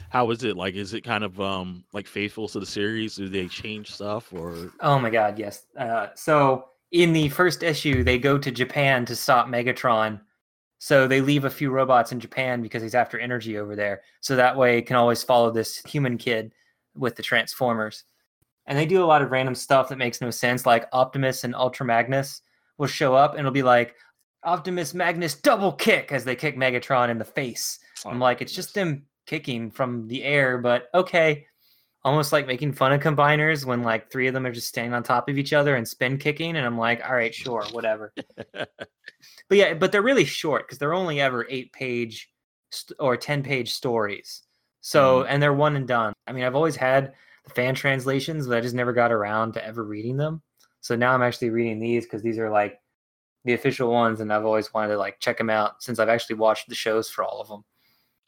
How 0.08 0.30
is 0.30 0.44
it? 0.44 0.56
Like, 0.56 0.74
is 0.74 0.94
it 0.94 1.02
kind 1.02 1.24
of 1.24 1.40
um 1.40 1.84
like 1.92 2.06
faithful 2.06 2.48
to 2.48 2.60
the 2.60 2.66
series? 2.66 3.16
Do 3.16 3.28
they 3.28 3.48
change 3.48 3.90
stuff 3.90 4.32
or? 4.32 4.70
Oh 4.80 4.98
my 4.98 5.10
god, 5.10 5.38
yes. 5.38 5.66
Uh, 5.76 6.08
so 6.14 6.66
in 6.92 7.12
the 7.12 7.28
first 7.30 7.62
issue, 7.62 8.04
they 8.04 8.18
go 8.18 8.38
to 8.38 8.50
Japan 8.50 9.04
to 9.06 9.16
stop 9.16 9.48
Megatron. 9.48 10.20
So 10.78 11.08
they 11.08 11.20
leave 11.20 11.44
a 11.44 11.50
few 11.50 11.70
robots 11.70 12.12
in 12.12 12.20
Japan 12.20 12.62
because 12.62 12.82
he's 12.82 12.94
after 12.94 13.18
energy 13.18 13.58
over 13.58 13.74
there. 13.74 14.02
So 14.20 14.36
that 14.36 14.56
way, 14.56 14.82
can 14.82 14.96
always 14.96 15.22
follow 15.22 15.50
this 15.50 15.78
human 15.78 16.18
kid 16.18 16.52
with 16.94 17.16
the 17.16 17.22
Transformers. 17.22 18.04
And 18.66 18.78
they 18.78 18.86
do 18.86 19.02
a 19.02 19.06
lot 19.06 19.22
of 19.22 19.30
random 19.30 19.54
stuff 19.54 19.88
that 19.88 19.98
makes 19.98 20.20
no 20.20 20.30
sense, 20.30 20.66
like 20.66 20.88
Optimus 20.92 21.44
and 21.44 21.54
Ultra 21.54 21.86
Magnus 21.86 22.42
will 22.78 22.86
show 22.86 23.14
up 23.14 23.32
and 23.32 23.40
it'll 23.40 23.50
be 23.50 23.62
like 23.62 23.96
Optimus 24.44 24.94
Magnus 24.94 25.34
double 25.34 25.72
kick 25.72 26.12
as 26.12 26.24
they 26.24 26.36
kick 26.36 26.56
Megatron 26.56 27.08
in 27.08 27.18
the 27.18 27.24
face. 27.24 27.78
I'm 28.04 28.20
Oh, 28.20 28.24
like, 28.24 28.42
it's 28.42 28.52
just 28.52 28.74
them 28.74 29.04
kicking 29.26 29.70
from 29.70 30.06
the 30.08 30.22
air, 30.24 30.58
but 30.58 30.88
okay. 30.94 31.46
almost 32.04 32.32
like 32.32 32.46
making 32.46 32.72
fun 32.72 32.92
of 32.92 33.00
combiners 33.00 33.64
when 33.64 33.82
like 33.82 34.10
three 34.10 34.26
of 34.26 34.34
them 34.34 34.44
are 34.44 34.52
just 34.52 34.68
standing 34.68 34.92
on 34.92 35.02
top 35.02 35.28
of 35.28 35.38
each 35.38 35.54
other 35.54 35.76
and 35.76 35.88
spin 35.88 36.18
kicking, 36.18 36.56
and 36.56 36.66
I'm 36.66 36.76
like, 36.76 37.02
all 37.02 37.14
right, 37.14 37.34
sure, 37.34 37.64
whatever. 37.72 38.12
but 38.52 38.68
yeah, 39.50 39.74
but 39.74 39.90
they're 39.90 40.02
really 40.02 40.26
short 40.26 40.66
because 40.66 40.78
they're 40.78 40.92
only 40.92 41.20
ever 41.20 41.46
eight 41.48 41.72
page 41.72 42.28
st- 42.70 42.96
or 43.00 43.16
ten 43.16 43.42
page 43.42 43.72
stories. 43.72 44.42
So 44.82 45.20
mm-hmm. 45.20 45.32
and 45.32 45.42
they're 45.42 45.54
one 45.54 45.76
and 45.76 45.88
done. 45.88 46.12
I 46.26 46.32
mean, 46.32 46.44
I've 46.44 46.54
always 46.54 46.76
had 46.76 47.14
the 47.44 47.50
fan 47.50 47.74
translations, 47.74 48.46
but 48.46 48.58
I 48.58 48.60
just 48.60 48.74
never 48.74 48.92
got 48.92 49.12
around 49.12 49.52
to 49.54 49.64
ever 49.64 49.82
reading 49.82 50.18
them. 50.18 50.42
So 50.82 50.96
now 50.96 51.14
I'm 51.14 51.22
actually 51.22 51.48
reading 51.50 51.80
these 51.80 52.04
because 52.04 52.22
these 52.22 52.38
are 52.38 52.50
like 52.50 52.78
the 53.44 53.52
official 53.54 53.90
ones, 53.90 54.20
and 54.20 54.32
I've 54.32 54.44
always 54.44 54.72
wanted 54.72 54.92
to 54.92 54.98
like 54.98 55.20
check 55.20 55.38
them 55.38 55.50
out 55.50 55.82
since 55.82 55.98
I've 55.98 56.08
actually 56.08 56.36
watched 56.36 56.68
the 56.68 56.74
shows 56.74 57.10
for 57.10 57.24
all 57.24 57.40
of 57.40 57.48
them. 57.48 57.64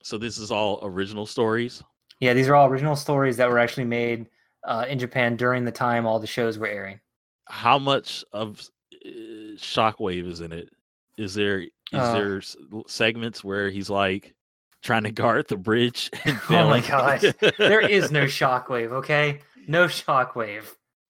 So 0.03 0.19
this 0.19 0.39
is 0.39 0.51
all 0.51 0.79
original 0.83 1.27
stories. 1.27 1.83
Yeah, 2.21 2.33
these 2.35 2.49
are 2.49 2.55
all 2.55 2.69
original 2.69 2.97
stories 2.97 3.37
that 3.39 3.49
were 3.51 3.59
actually 3.59 3.85
made 3.87 4.27
uh, 4.67 4.87
in 4.89 4.99
Japan 4.99 5.37
during 5.37 5.65
the 5.65 5.73
time 5.73 6.07
all 6.07 6.19
the 6.19 6.27
shows 6.27 6.59
were 6.59 6.67
airing. 6.67 7.01
How 7.49 7.79
much 7.79 8.25
of 8.33 8.61
uh, 9.05 9.09
Shockwave 9.57 10.27
is 10.31 10.41
in 10.41 10.53
it? 10.53 10.69
Is 11.17 11.35
there 11.35 11.61
is 11.61 11.71
Uh, 11.93 12.13
there 12.13 12.43
segments 12.89 13.43
where 13.45 13.71
he's 13.71 13.89
like 13.89 14.35
trying 14.83 15.05
to 15.05 15.13
guard 15.13 15.47
the 15.49 15.57
bridge? 15.57 16.11
And 16.25 16.39
Oh 16.51 16.69
my 16.69 16.81
failing? 16.81 17.35
There 17.59 17.81
is 17.81 18.11
no 18.11 18.25
shockwave, 18.39 18.93
okay? 18.93 19.41
No 19.67 19.87
shockwave. 19.87 20.65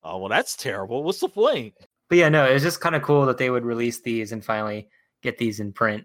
oh 0.05 0.19
well, 0.19 0.29
that's 0.29 0.57
terrible. 0.57 1.03
What's 1.03 1.21
the 1.21 1.29
point? 1.29 1.75
But 2.09 2.19
yeah, 2.19 2.29
no, 2.29 2.45
it's 2.45 2.65
just 2.65 2.81
kind 2.81 2.95
of 2.95 3.03
cool 3.03 3.27
that 3.27 3.39
they 3.39 3.51
would 3.51 3.65
release 3.65 4.01
these 4.01 4.33
and 4.33 4.45
finally 4.45 4.89
get 5.23 5.39
these 5.39 5.61
in 5.61 5.73
print. 5.73 6.05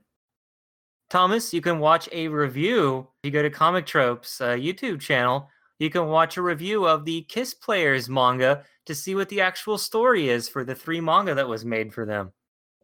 Thomas, 1.10 1.54
you 1.54 1.62
can 1.62 1.80
watch 1.80 2.08
a 2.12 2.28
review. 2.30 3.08
If 3.22 3.28
you 3.28 3.32
go 3.32 3.42
to 3.42 3.50
Comic 3.50 3.86
Tropes 3.86 4.40
uh, 4.40 4.52
YouTube 4.52 5.02
channel, 5.02 5.50
you 5.78 5.90
can 5.90 6.08
watch 6.08 6.38
a 6.38 6.42
review 6.42 6.88
of 6.88 7.06
the 7.06 7.24
Kiss 7.24 7.54
Players 7.54 8.08
manga 8.08 8.64
to 8.86 8.96
see 8.96 9.16
what 9.16 9.30
the 9.30 9.42
actual 9.42 9.78
story 9.78 10.30
is 10.30 10.48
for 10.48 10.64
the 10.64 10.76
three 10.76 11.02
manga 11.02 11.36
that 11.36 11.48
was 11.48 11.66
made 11.66 11.94
for 11.94 12.06
them. 12.06 12.32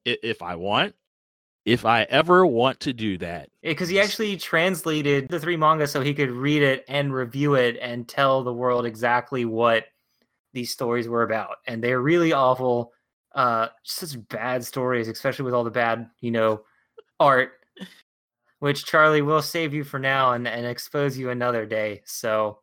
If 0.06 0.42
I 0.42 0.56
want, 0.56 0.96
if 1.66 1.86
I 1.86 2.04
ever 2.04 2.46
want 2.46 2.80
to 2.82 2.94
do 2.94 3.18
that, 3.18 3.50
Because 3.62 3.90
he 3.90 4.00
actually 4.00 4.38
translated 4.38 5.28
the 5.30 5.40
three 5.40 5.58
manga 5.58 5.88
so 5.88 6.02
he 6.02 6.14
could 6.14 6.32
read 6.32 6.64
it 6.64 6.86
and 6.88 7.14
review 7.14 7.56
it 7.56 7.78
and 7.82 8.08
tell 8.08 8.44
the 8.44 8.54
world 8.54 8.86
exactly 8.86 9.46
what 9.46 9.86
these 10.54 10.72
stories 10.72 11.08
were 11.08 11.24
about. 11.24 11.58
And 11.68 11.84
they're 11.84 12.02
really 12.02 12.34
awful, 12.34 12.94
uh, 13.38 13.70
such 13.84 14.18
bad 14.30 14.66
stories, 14.66 15.08
especially 15.08 15.46
with 15.46 15.54
all 15.54 15.64
the 15.64 15.72
bad, 15.72 16.10
you 16.20 16.32
know, 16.32 16.64
art. 17.20 17.52
Which 18.60 18.86
Charlie 18.86 19.22
will 19.22 19.44
save 19.44 19.72
you 19.72 19.84
for 19.84 20.00
now 20.00 20.34
and, 20.34 20.48
and 20.48 20.66
expose 20.66 21.16
you 21.16 21.30
another 21.30 21.68
day. 21.68 22.02
So 22.06 22.58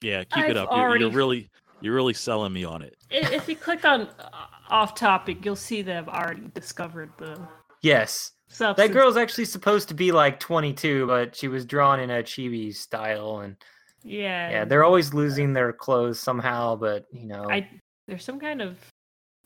yeah, 0.00 0.24
keep 0.24 0.44
it 0.44 0.56
I've 0.56 0.68
up. 0.68 0.70
You're, 0.74 0.96
you're 0.96 1.10
really 1.10 1.50
you're 1.82 1.94
really 1.94 2.14
selling 2.14 2.54
me 2.54 2.64
on 2.64 2.80
it. 2.80 2.96
If 3.10 3.46
you 3.46 3.54
click 3.54 3.84
on 3.84 4.08
uh, 4.18 4.28
off 4.70 4.94
topic, 4.94 5.44
you'll 5.44 5.54
see 5.54 5.82
that 5.82 5.96
I've 5.96 6.08
already 6.08 6.48
discovered 6.54 7.10
the 7.18 7.38
yes, 7.82 8.32
substance. 8.48 8.88
that 8.88 8.94
girl's 8.94 9.18
actually 9.18 9.44
supposed 9.44 9.88
to 9.88 9.94
be 9.94 10.10
like 10.10 10.40
22, 10.40 11.06
but 11.06 11.36
she 11.36 11.48
was 11.48 11.66
drawn 11.66 12.00
in 12.00 12.08
a 12.08 12.22
chibi 12.22 12.74
style, 12.74 13.40
and 13.40 13.56
Yeah. 14.02 14.50
yeah, 14.50 14.64
they're 14.64 14.84
always 14.84 15.12
losing 15.12 15.52
their 15.52 15.74
clothes 15.74 16.18
somehow. 16.18 16.76
But 16.76 17.04
you 17.12 17.26
know, 17.26 17.50
I 17.50 17.68
there's 18.08 18.24
some 18.24 18.40
kind 18.40 18.62
of 18.62 18.78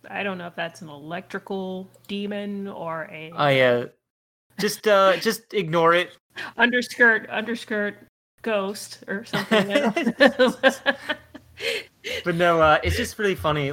I 0.08 0.22
don't 0.22 0.38
know 0.38 0.46
if 0.46 0.54
that's 0.54 0.82
an 0.82 0.88
electrical 0.88 1.88
demon 2.06 2.68
or 2.68 3.08
a 3.10 3.32
Oh 3.34 3.48
yeah. 3.48 3.84
Just 4.60 4.86
uh 4.86 5.16
just 5.20 5.54
ignore 5.54 5.94
it. 5.94 6.10
underskirt 6.56 7.28
underskirt 7.30 7.96
ghost 8.42 9.04
or 9.08 9.24
something. 9.24 9.68
But 12.24 12.36
no, 12.36 12.60
uh 12.60 12.78
it's 12.82 12.96
just 12.96 13.18
really 13.18 13.34
funny. 13.34 13.72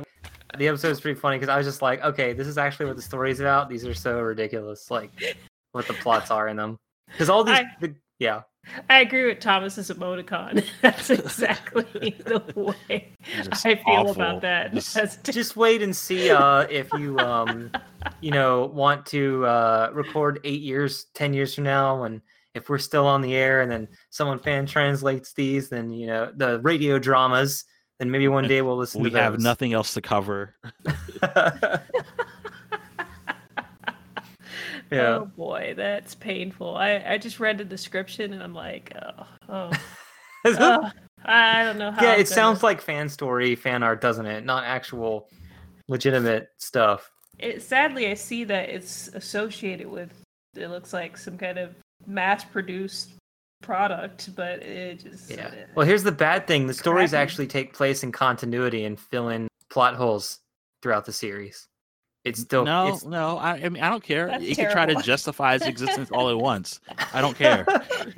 The 0.57 0.67
episode 0.67 0.89
is 0.91 1.01
pretty 1.01 1.19
funny 1.19 1.37
because 1.37 1.49
I 1.49 1.57
was 1.57 1.65
just 1.67 1.81
like, 1.81 2.01
okay, 2.03 2.33
this 2.33 2.47
is 2.47 2.57
actually 2.57 2.87
what 2.87 2.95
the 2.95 3.01
story 3.01 3.29
is 3.31 3.39
about. 3.39 3.69
These 3.69 3.85
are 3.85 3.93
so 3.93 4.19
ridiculous, 4.21 4.89
like 4.89 5.11
what 5.73 5.85
the 5.87 5.93
plots 5.93 6.31
are 6.31 6.47
in 6.47 6.57
them. 6.57 6.77
Because 7.11 7.29
all 7.29 7.43
these, 7.43 7.57
I- 7.57 7.65
the, 7.81 7.93
yeah, 8.19 8.41
I 8.89 9.01
agree 9.01 9.25
with 9.25 9.39
Thomas's 9.39 9.89
emoticon. 9.89 10.65
That's 10.81 11.09
exactly 11.09 11.83
the 12.25 12.75
way 12.89 13.11
I 13.63 13.75
feel 13.75 13.83
awful. 13.87 14.11
about 14.11 14.41
that. 14.41 14.73
Just- 14.73 15.23
just 15.31 15.55
wait 15.55 15.81
and 15.81 15.95
see 15.95 16.31
uh 16.31 16.61
if 16.69 16.91
you 16.93 17.17
um 17.19 17.71
you 18.21 18.31
know 18.31 18.65
want 18.67 19.05
to 19.07 19.45
uh 19.45 19.89
record 19.93 20.39
eight 20.43 20.61
years, 20.61 21.05
ten 21.13 21.33
years 21.33 21.53
from 21.55 21.65
now, 21.65 22.03
and 22.03 22.21
if 22.53 22.69
we're 22.69 22.77
still 22.77 23.05
on 23.05 23.21
the 23.21 23.35
air, 23.35 23.61
and 23.61 23.71
then 23.71 23.87
someone 24.09 24.39
fan 24.39 24.65
translates 24.65 25.33
these, 25.33 25.69
then 25.69 25.91
you 25.91 26.07
know 26.07 26.31
the 26.35 26.59
radio 26.61 26.97
dramas. 26.99 27.65
Then 27.99 28.11
maybe 28.11 28.27
one 28.27 28.45
day 28.47 28.61
we'll 28.61 28.75
listen 28.77 29.03
to 29.03 29.09
that. 29.09 29.15
we 29.15 29.19
have 29.21 29.39
nothing 29.39 29.71
else 29.71 29.93
to 29.93 30.01
cover. 30.01 30.53
Yeah. 34.91 35.15
Oh 35.17 35.25
boy, 35.25 35.73
that's 35.75 36.15
painful. 36.15 36.75
I, 36.75 37.03
I 37.07 37.17
just 37.17 37.39
read 37.39 37.57
the 37.57 37.65
description 37.65 38.33
and 38.33 38.41
I'm 38.43 38.53
like, 38.53 38.93
oh, 39.01 39.27
oh, 39.49 39.71
I 41.25 41.63
don't 41.63 41.77
know 41.79 41.91
how. 41.91 42.03
yeah, 42.03 42.13
I'm 42.13 42.19
it 42.19 42.27
sounds 42.27 42.59
gonna- 42.59 42.73
like 42.73 42.81
fan 42.81 43.09
story, 43.09 43.55
fan 43.55 43.83
art, 43.83 44.01
doesn't 44.01 44.25
it? 44.25 44.45
Not 44.45 44.63
actual 44.63 45.27
legitimate 45.87 46.49
stuff. 46.57 47.09
It, 47.39 47.61
sadly, 47.63 48.07
I 48.07 48.13
see 48.13 48.43
that 48.45 48.69
it's 48.69 49.07
associated 49.09 49.87
with. 49.87 50.09
It 50.55 50.67
looks 50.69 50.93
like 50.93 51.17
some 51.17 51.37
kind 51.37 51.57
of 51.57 51.75
mass-produced 52.07 53.09
product, 53.61 54.33
but 54.35 54.61
it 54.63 55.01
just 55.03 55.29
Yeah. 55.29 55.47
uh, 55.47 55.51
Well, 55.75 55.85
here's 55.85 56.03
the 56.03 56.11
bad 56.11 56.47
thing: 56.47 56.67
the 56.67 56.73
stories 56.73 57.09
Crappy. 57.09 57.21
actually 57.23 57.47
take 57.47 57.73
place 57.73 58.03
in 58.03 58.11
continuity 58.11 58.85
and 58.85 58.99
fill 58.99 59.29
in 59.29 59.47
plot 59.69 59.95
holes 59.95 60.39
throughout 60.81 61.05
the 61.05 61.11
series. 61.11 61.67
It's 62.25 62.41
still 62.41 62.65
no, 62.65 62.87
it's- 62.87 63.05
no. 63.05 63.37
I, 63.37 63.51
I 63.51 63.69
mean, 63.69 63.83
I 63.83 63.89
don't 63.89 64.03
care. 64.03 64.27
That's 64.27 64.43
it 64.43 64.55
can 64.55 64.71
try 64.71 64.87
to 64.87 64.95
justify 64.95 65.53
its 65.53 65.65
existence 65.67 66.09
all 66.11 66.29
at 66.29 66.37
once. 66.37 66.79
I 67.13 67.21
don't 67.21 67.37
care. 67.37 67.65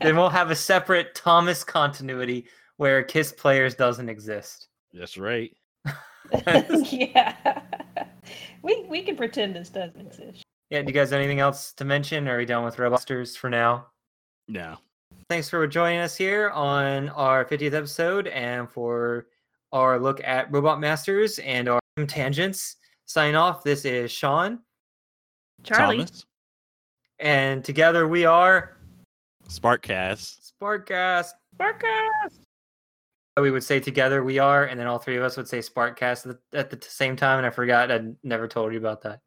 then 0.00 0.16
we'll 0.16 0.30
have 0.30 0.50
a 0.50 0.56
separate 0.56 1.14
Thomas 1.14 1.62
continuity 1.62 2.46
where 2.78 3.02
Kiss 3.02 3.30
Players 3.30 3.74
doesn't 3.74 4.08
exist. 4.08 4.68
That's 4.94 5.18
right. 5.18 5.54
yeah, 6.32 7.60
we 8.62 8.86
we 8.88 9.02
can 9.02 9.16
pretend 9.16 9.54
this 9.54 9.68
doesn't 9.68 10.00
exist. 10.00 10.42
Yeah. 10.70 10.80
Do 10.80 10.88
you 10.88 10.94
guys 10.94 11.10
have 11.10 11.20
anything 11.20 11.40
else 11.40 11.74
to 11.74 11.84
mention? 11.84 12.26
Are 12.26 12.38
we 12.38 12.46
done 12.46 12.64
with 12.64 12.76
Robusters 12.76 13.36
for 13.36 13.50
now? 13.50 13.88
No. 14.48 14.78
Thanks 15.28 15.50
for 15.50 15.66
joining 15.66 16.00
us 16.00 16.16
here 16.16 16.50
on 16.50 17.10
our 17.10 17.44
50th 17.44 17.74
episode 17.74 18.28
and 18.28 18.70
for 18.70 19.26
our 19.72 19.98
look 19.98 20.22
at 20.24 20.50
Robot 20.50 20.80
Masters 20.80 21.38
and 21.40 21.68
our 21.68 21.80
tangents. 22.06 22.76
Sign 23.06 23.34
off. 23.34 23.62
This 23.62 23.84
is 23.84 24.10
Sean, 24.10 24.60
Charlie, 25.62 25.98
Thomas, 25.98 26.26
and 27.18 27.64
together 27.64 28.08
we 28.08 28.24
are 28.24 28.76
Sparkcast. 29.48 30.52
Sparkcast. 30.60 31.32
Sparkcast. 31.56 32.38
Uh, 33.36 33.42
we 33.42 33.50
would 33.50 33.64
say 33.64 33.80
together 33.80 34.24
we 34.24 34.38
are, 34.38 34.64
and 34.64 34.78
then 34.78 34.86
all 34.86 34.98
three 34.98 35.16
of 35.16 35.22
us 35.22 35.36
would 35.36 35.48
say 35.48 35.58
Sparkcast 35.58 36.30
at 36.30 36.38
the, 36.50 36.58
at 36.58 36.70
the 36.70 36.78
same 36.88 37.16
time. 37.16 37.38
And 37.38 37.46
I 37.46 37.50
forgot. 37.50 37.92
I 37.92 38.00
never 38.22 38.48
told 38.48 38.72
you 38.72 38.78
about 38.78 39.02
that. 39.02 39.20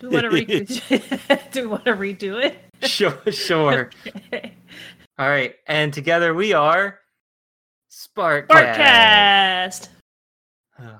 Do 0.00 0.08
we 0.08 0.14
want 0.16 0.30
to 0.30 0.30
redo? 0.30 1.50
Do 1.52 1.62
we 1.62 1.66
want 1.68 1.84
to 1.86 1.94
redo 1.94 2.42
it? 2.42 2.58
Sure, 2.82 3.18
sure. 3.30 3.90
all 5.18 5.28
right, 5.28 5.54
and 5.66 5.92
together 5.92 6.34
we 6.34 6.52
are 6.52 6.98
Sparkcast. 7.90 8.48
Sparkcast. 8.48 9.88
Uh, 10.78 10.98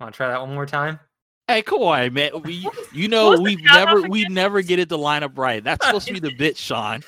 want 0.00 0.12
to 0.12 0.16
try 0.16 0.28
that 0.28 0.40
one 0.40 0.54
more 0.54 0.66
time? 0.66 1.00
Hey, 1.48 1.62
come 1.62 1.82
on, 1.82 2.12
man. 2.12 2.30
We, 2.44 2.68
you 2.92 3.08
know, 3.08 3.38
we 3.40 3.56
never, 3.56 4.02
we 4.02 4.24
never 4.28 4.62
get 4.62 4.78
it 4.78 4.88
to 4.88 4.96
line 4.96 5.22
up 5.22 5.38
right. 5.38 5.62
That's 5.62 5.84
supposed 5.86 6.06
to 6.08 6.12
be 6.12 6.20
the 6.20 6.34
bit, 6.34 6.56
Sean. 6.56 7.02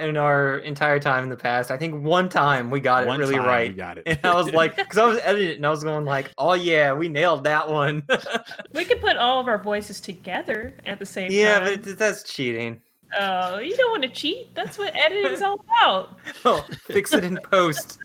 In 0.00 0.16
our 0.16 0.58
entire 0.58 0.98
time 0.98 1.24
in 1.24 1.28
the 1.28 1.36
past, 1.36 1.70
I 1.70 1.76
think 1.76 2.02
one 2.02 2.30
time 2.30 2.70
we 2.70 2.80
got 2.80 3.06
One 3.06 3.20
it 3.20 3.24
really 3.24 3.36
time 3.36 3.46
right. 3.46 3.70
We 3.70 3.76
got 3.76 3.98
it. 3.98 4.04
And 4.06 4.18
I 4.24 4.34
was 4.34 4.50
like, 4.54 4.76
because 4.76 4.96
I 4.96 5.04
was 5.04 5.18
editing 5.22 5.56
and 5.56 5.66
I 5.66 5.70
was 5.70 5.84
going 5.84 6.06
like, 6.06 6.32
oh 6.38 6.54
yeah, 6.54 6.94
we 6.94 7.08
nailed 7.08 7.44
that 7.44 7.68
one. 7.68 8.02
We 8.72 8.86
could 8.86 9.02
put 9.02 9.16
all 9.18 9.38
of 9.38 9.48
our 9.48 9.62
voices 9.62 10.00
together 10.00 10.74
at 10.86 10.98
the 10.98 11.06
same 11.06 11.30
yeah, 11.30 11.58
time. 11.58 11.68
Yeah, 11.68 11.76
but 11.76 11.98
that's 11.98 12.22
cheating. 12.22 12.80
Oh, 13.18 13.58
you 13.58 13.76
don't 13.76 13.90
want 13.90 14.02
to 14.04 14.08
cheat. 14.08 14.54
That's 14.54 14.78
what 14.78 14.96
editing 14.96 15.30
is 15.30 15.42
all 15.42 15.62
about. 15.78 16.18
Oh, 16.46 16.66
fix 16.86 17.12
it 17.12 17.24
in 17.24 17.38
post. 17.50 17.98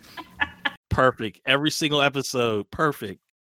perfect. 0.90 1.40
Every 1.46 1.72
single 1.72 2.02
episode, 2.02 2.70
perfect. 2.70 3.22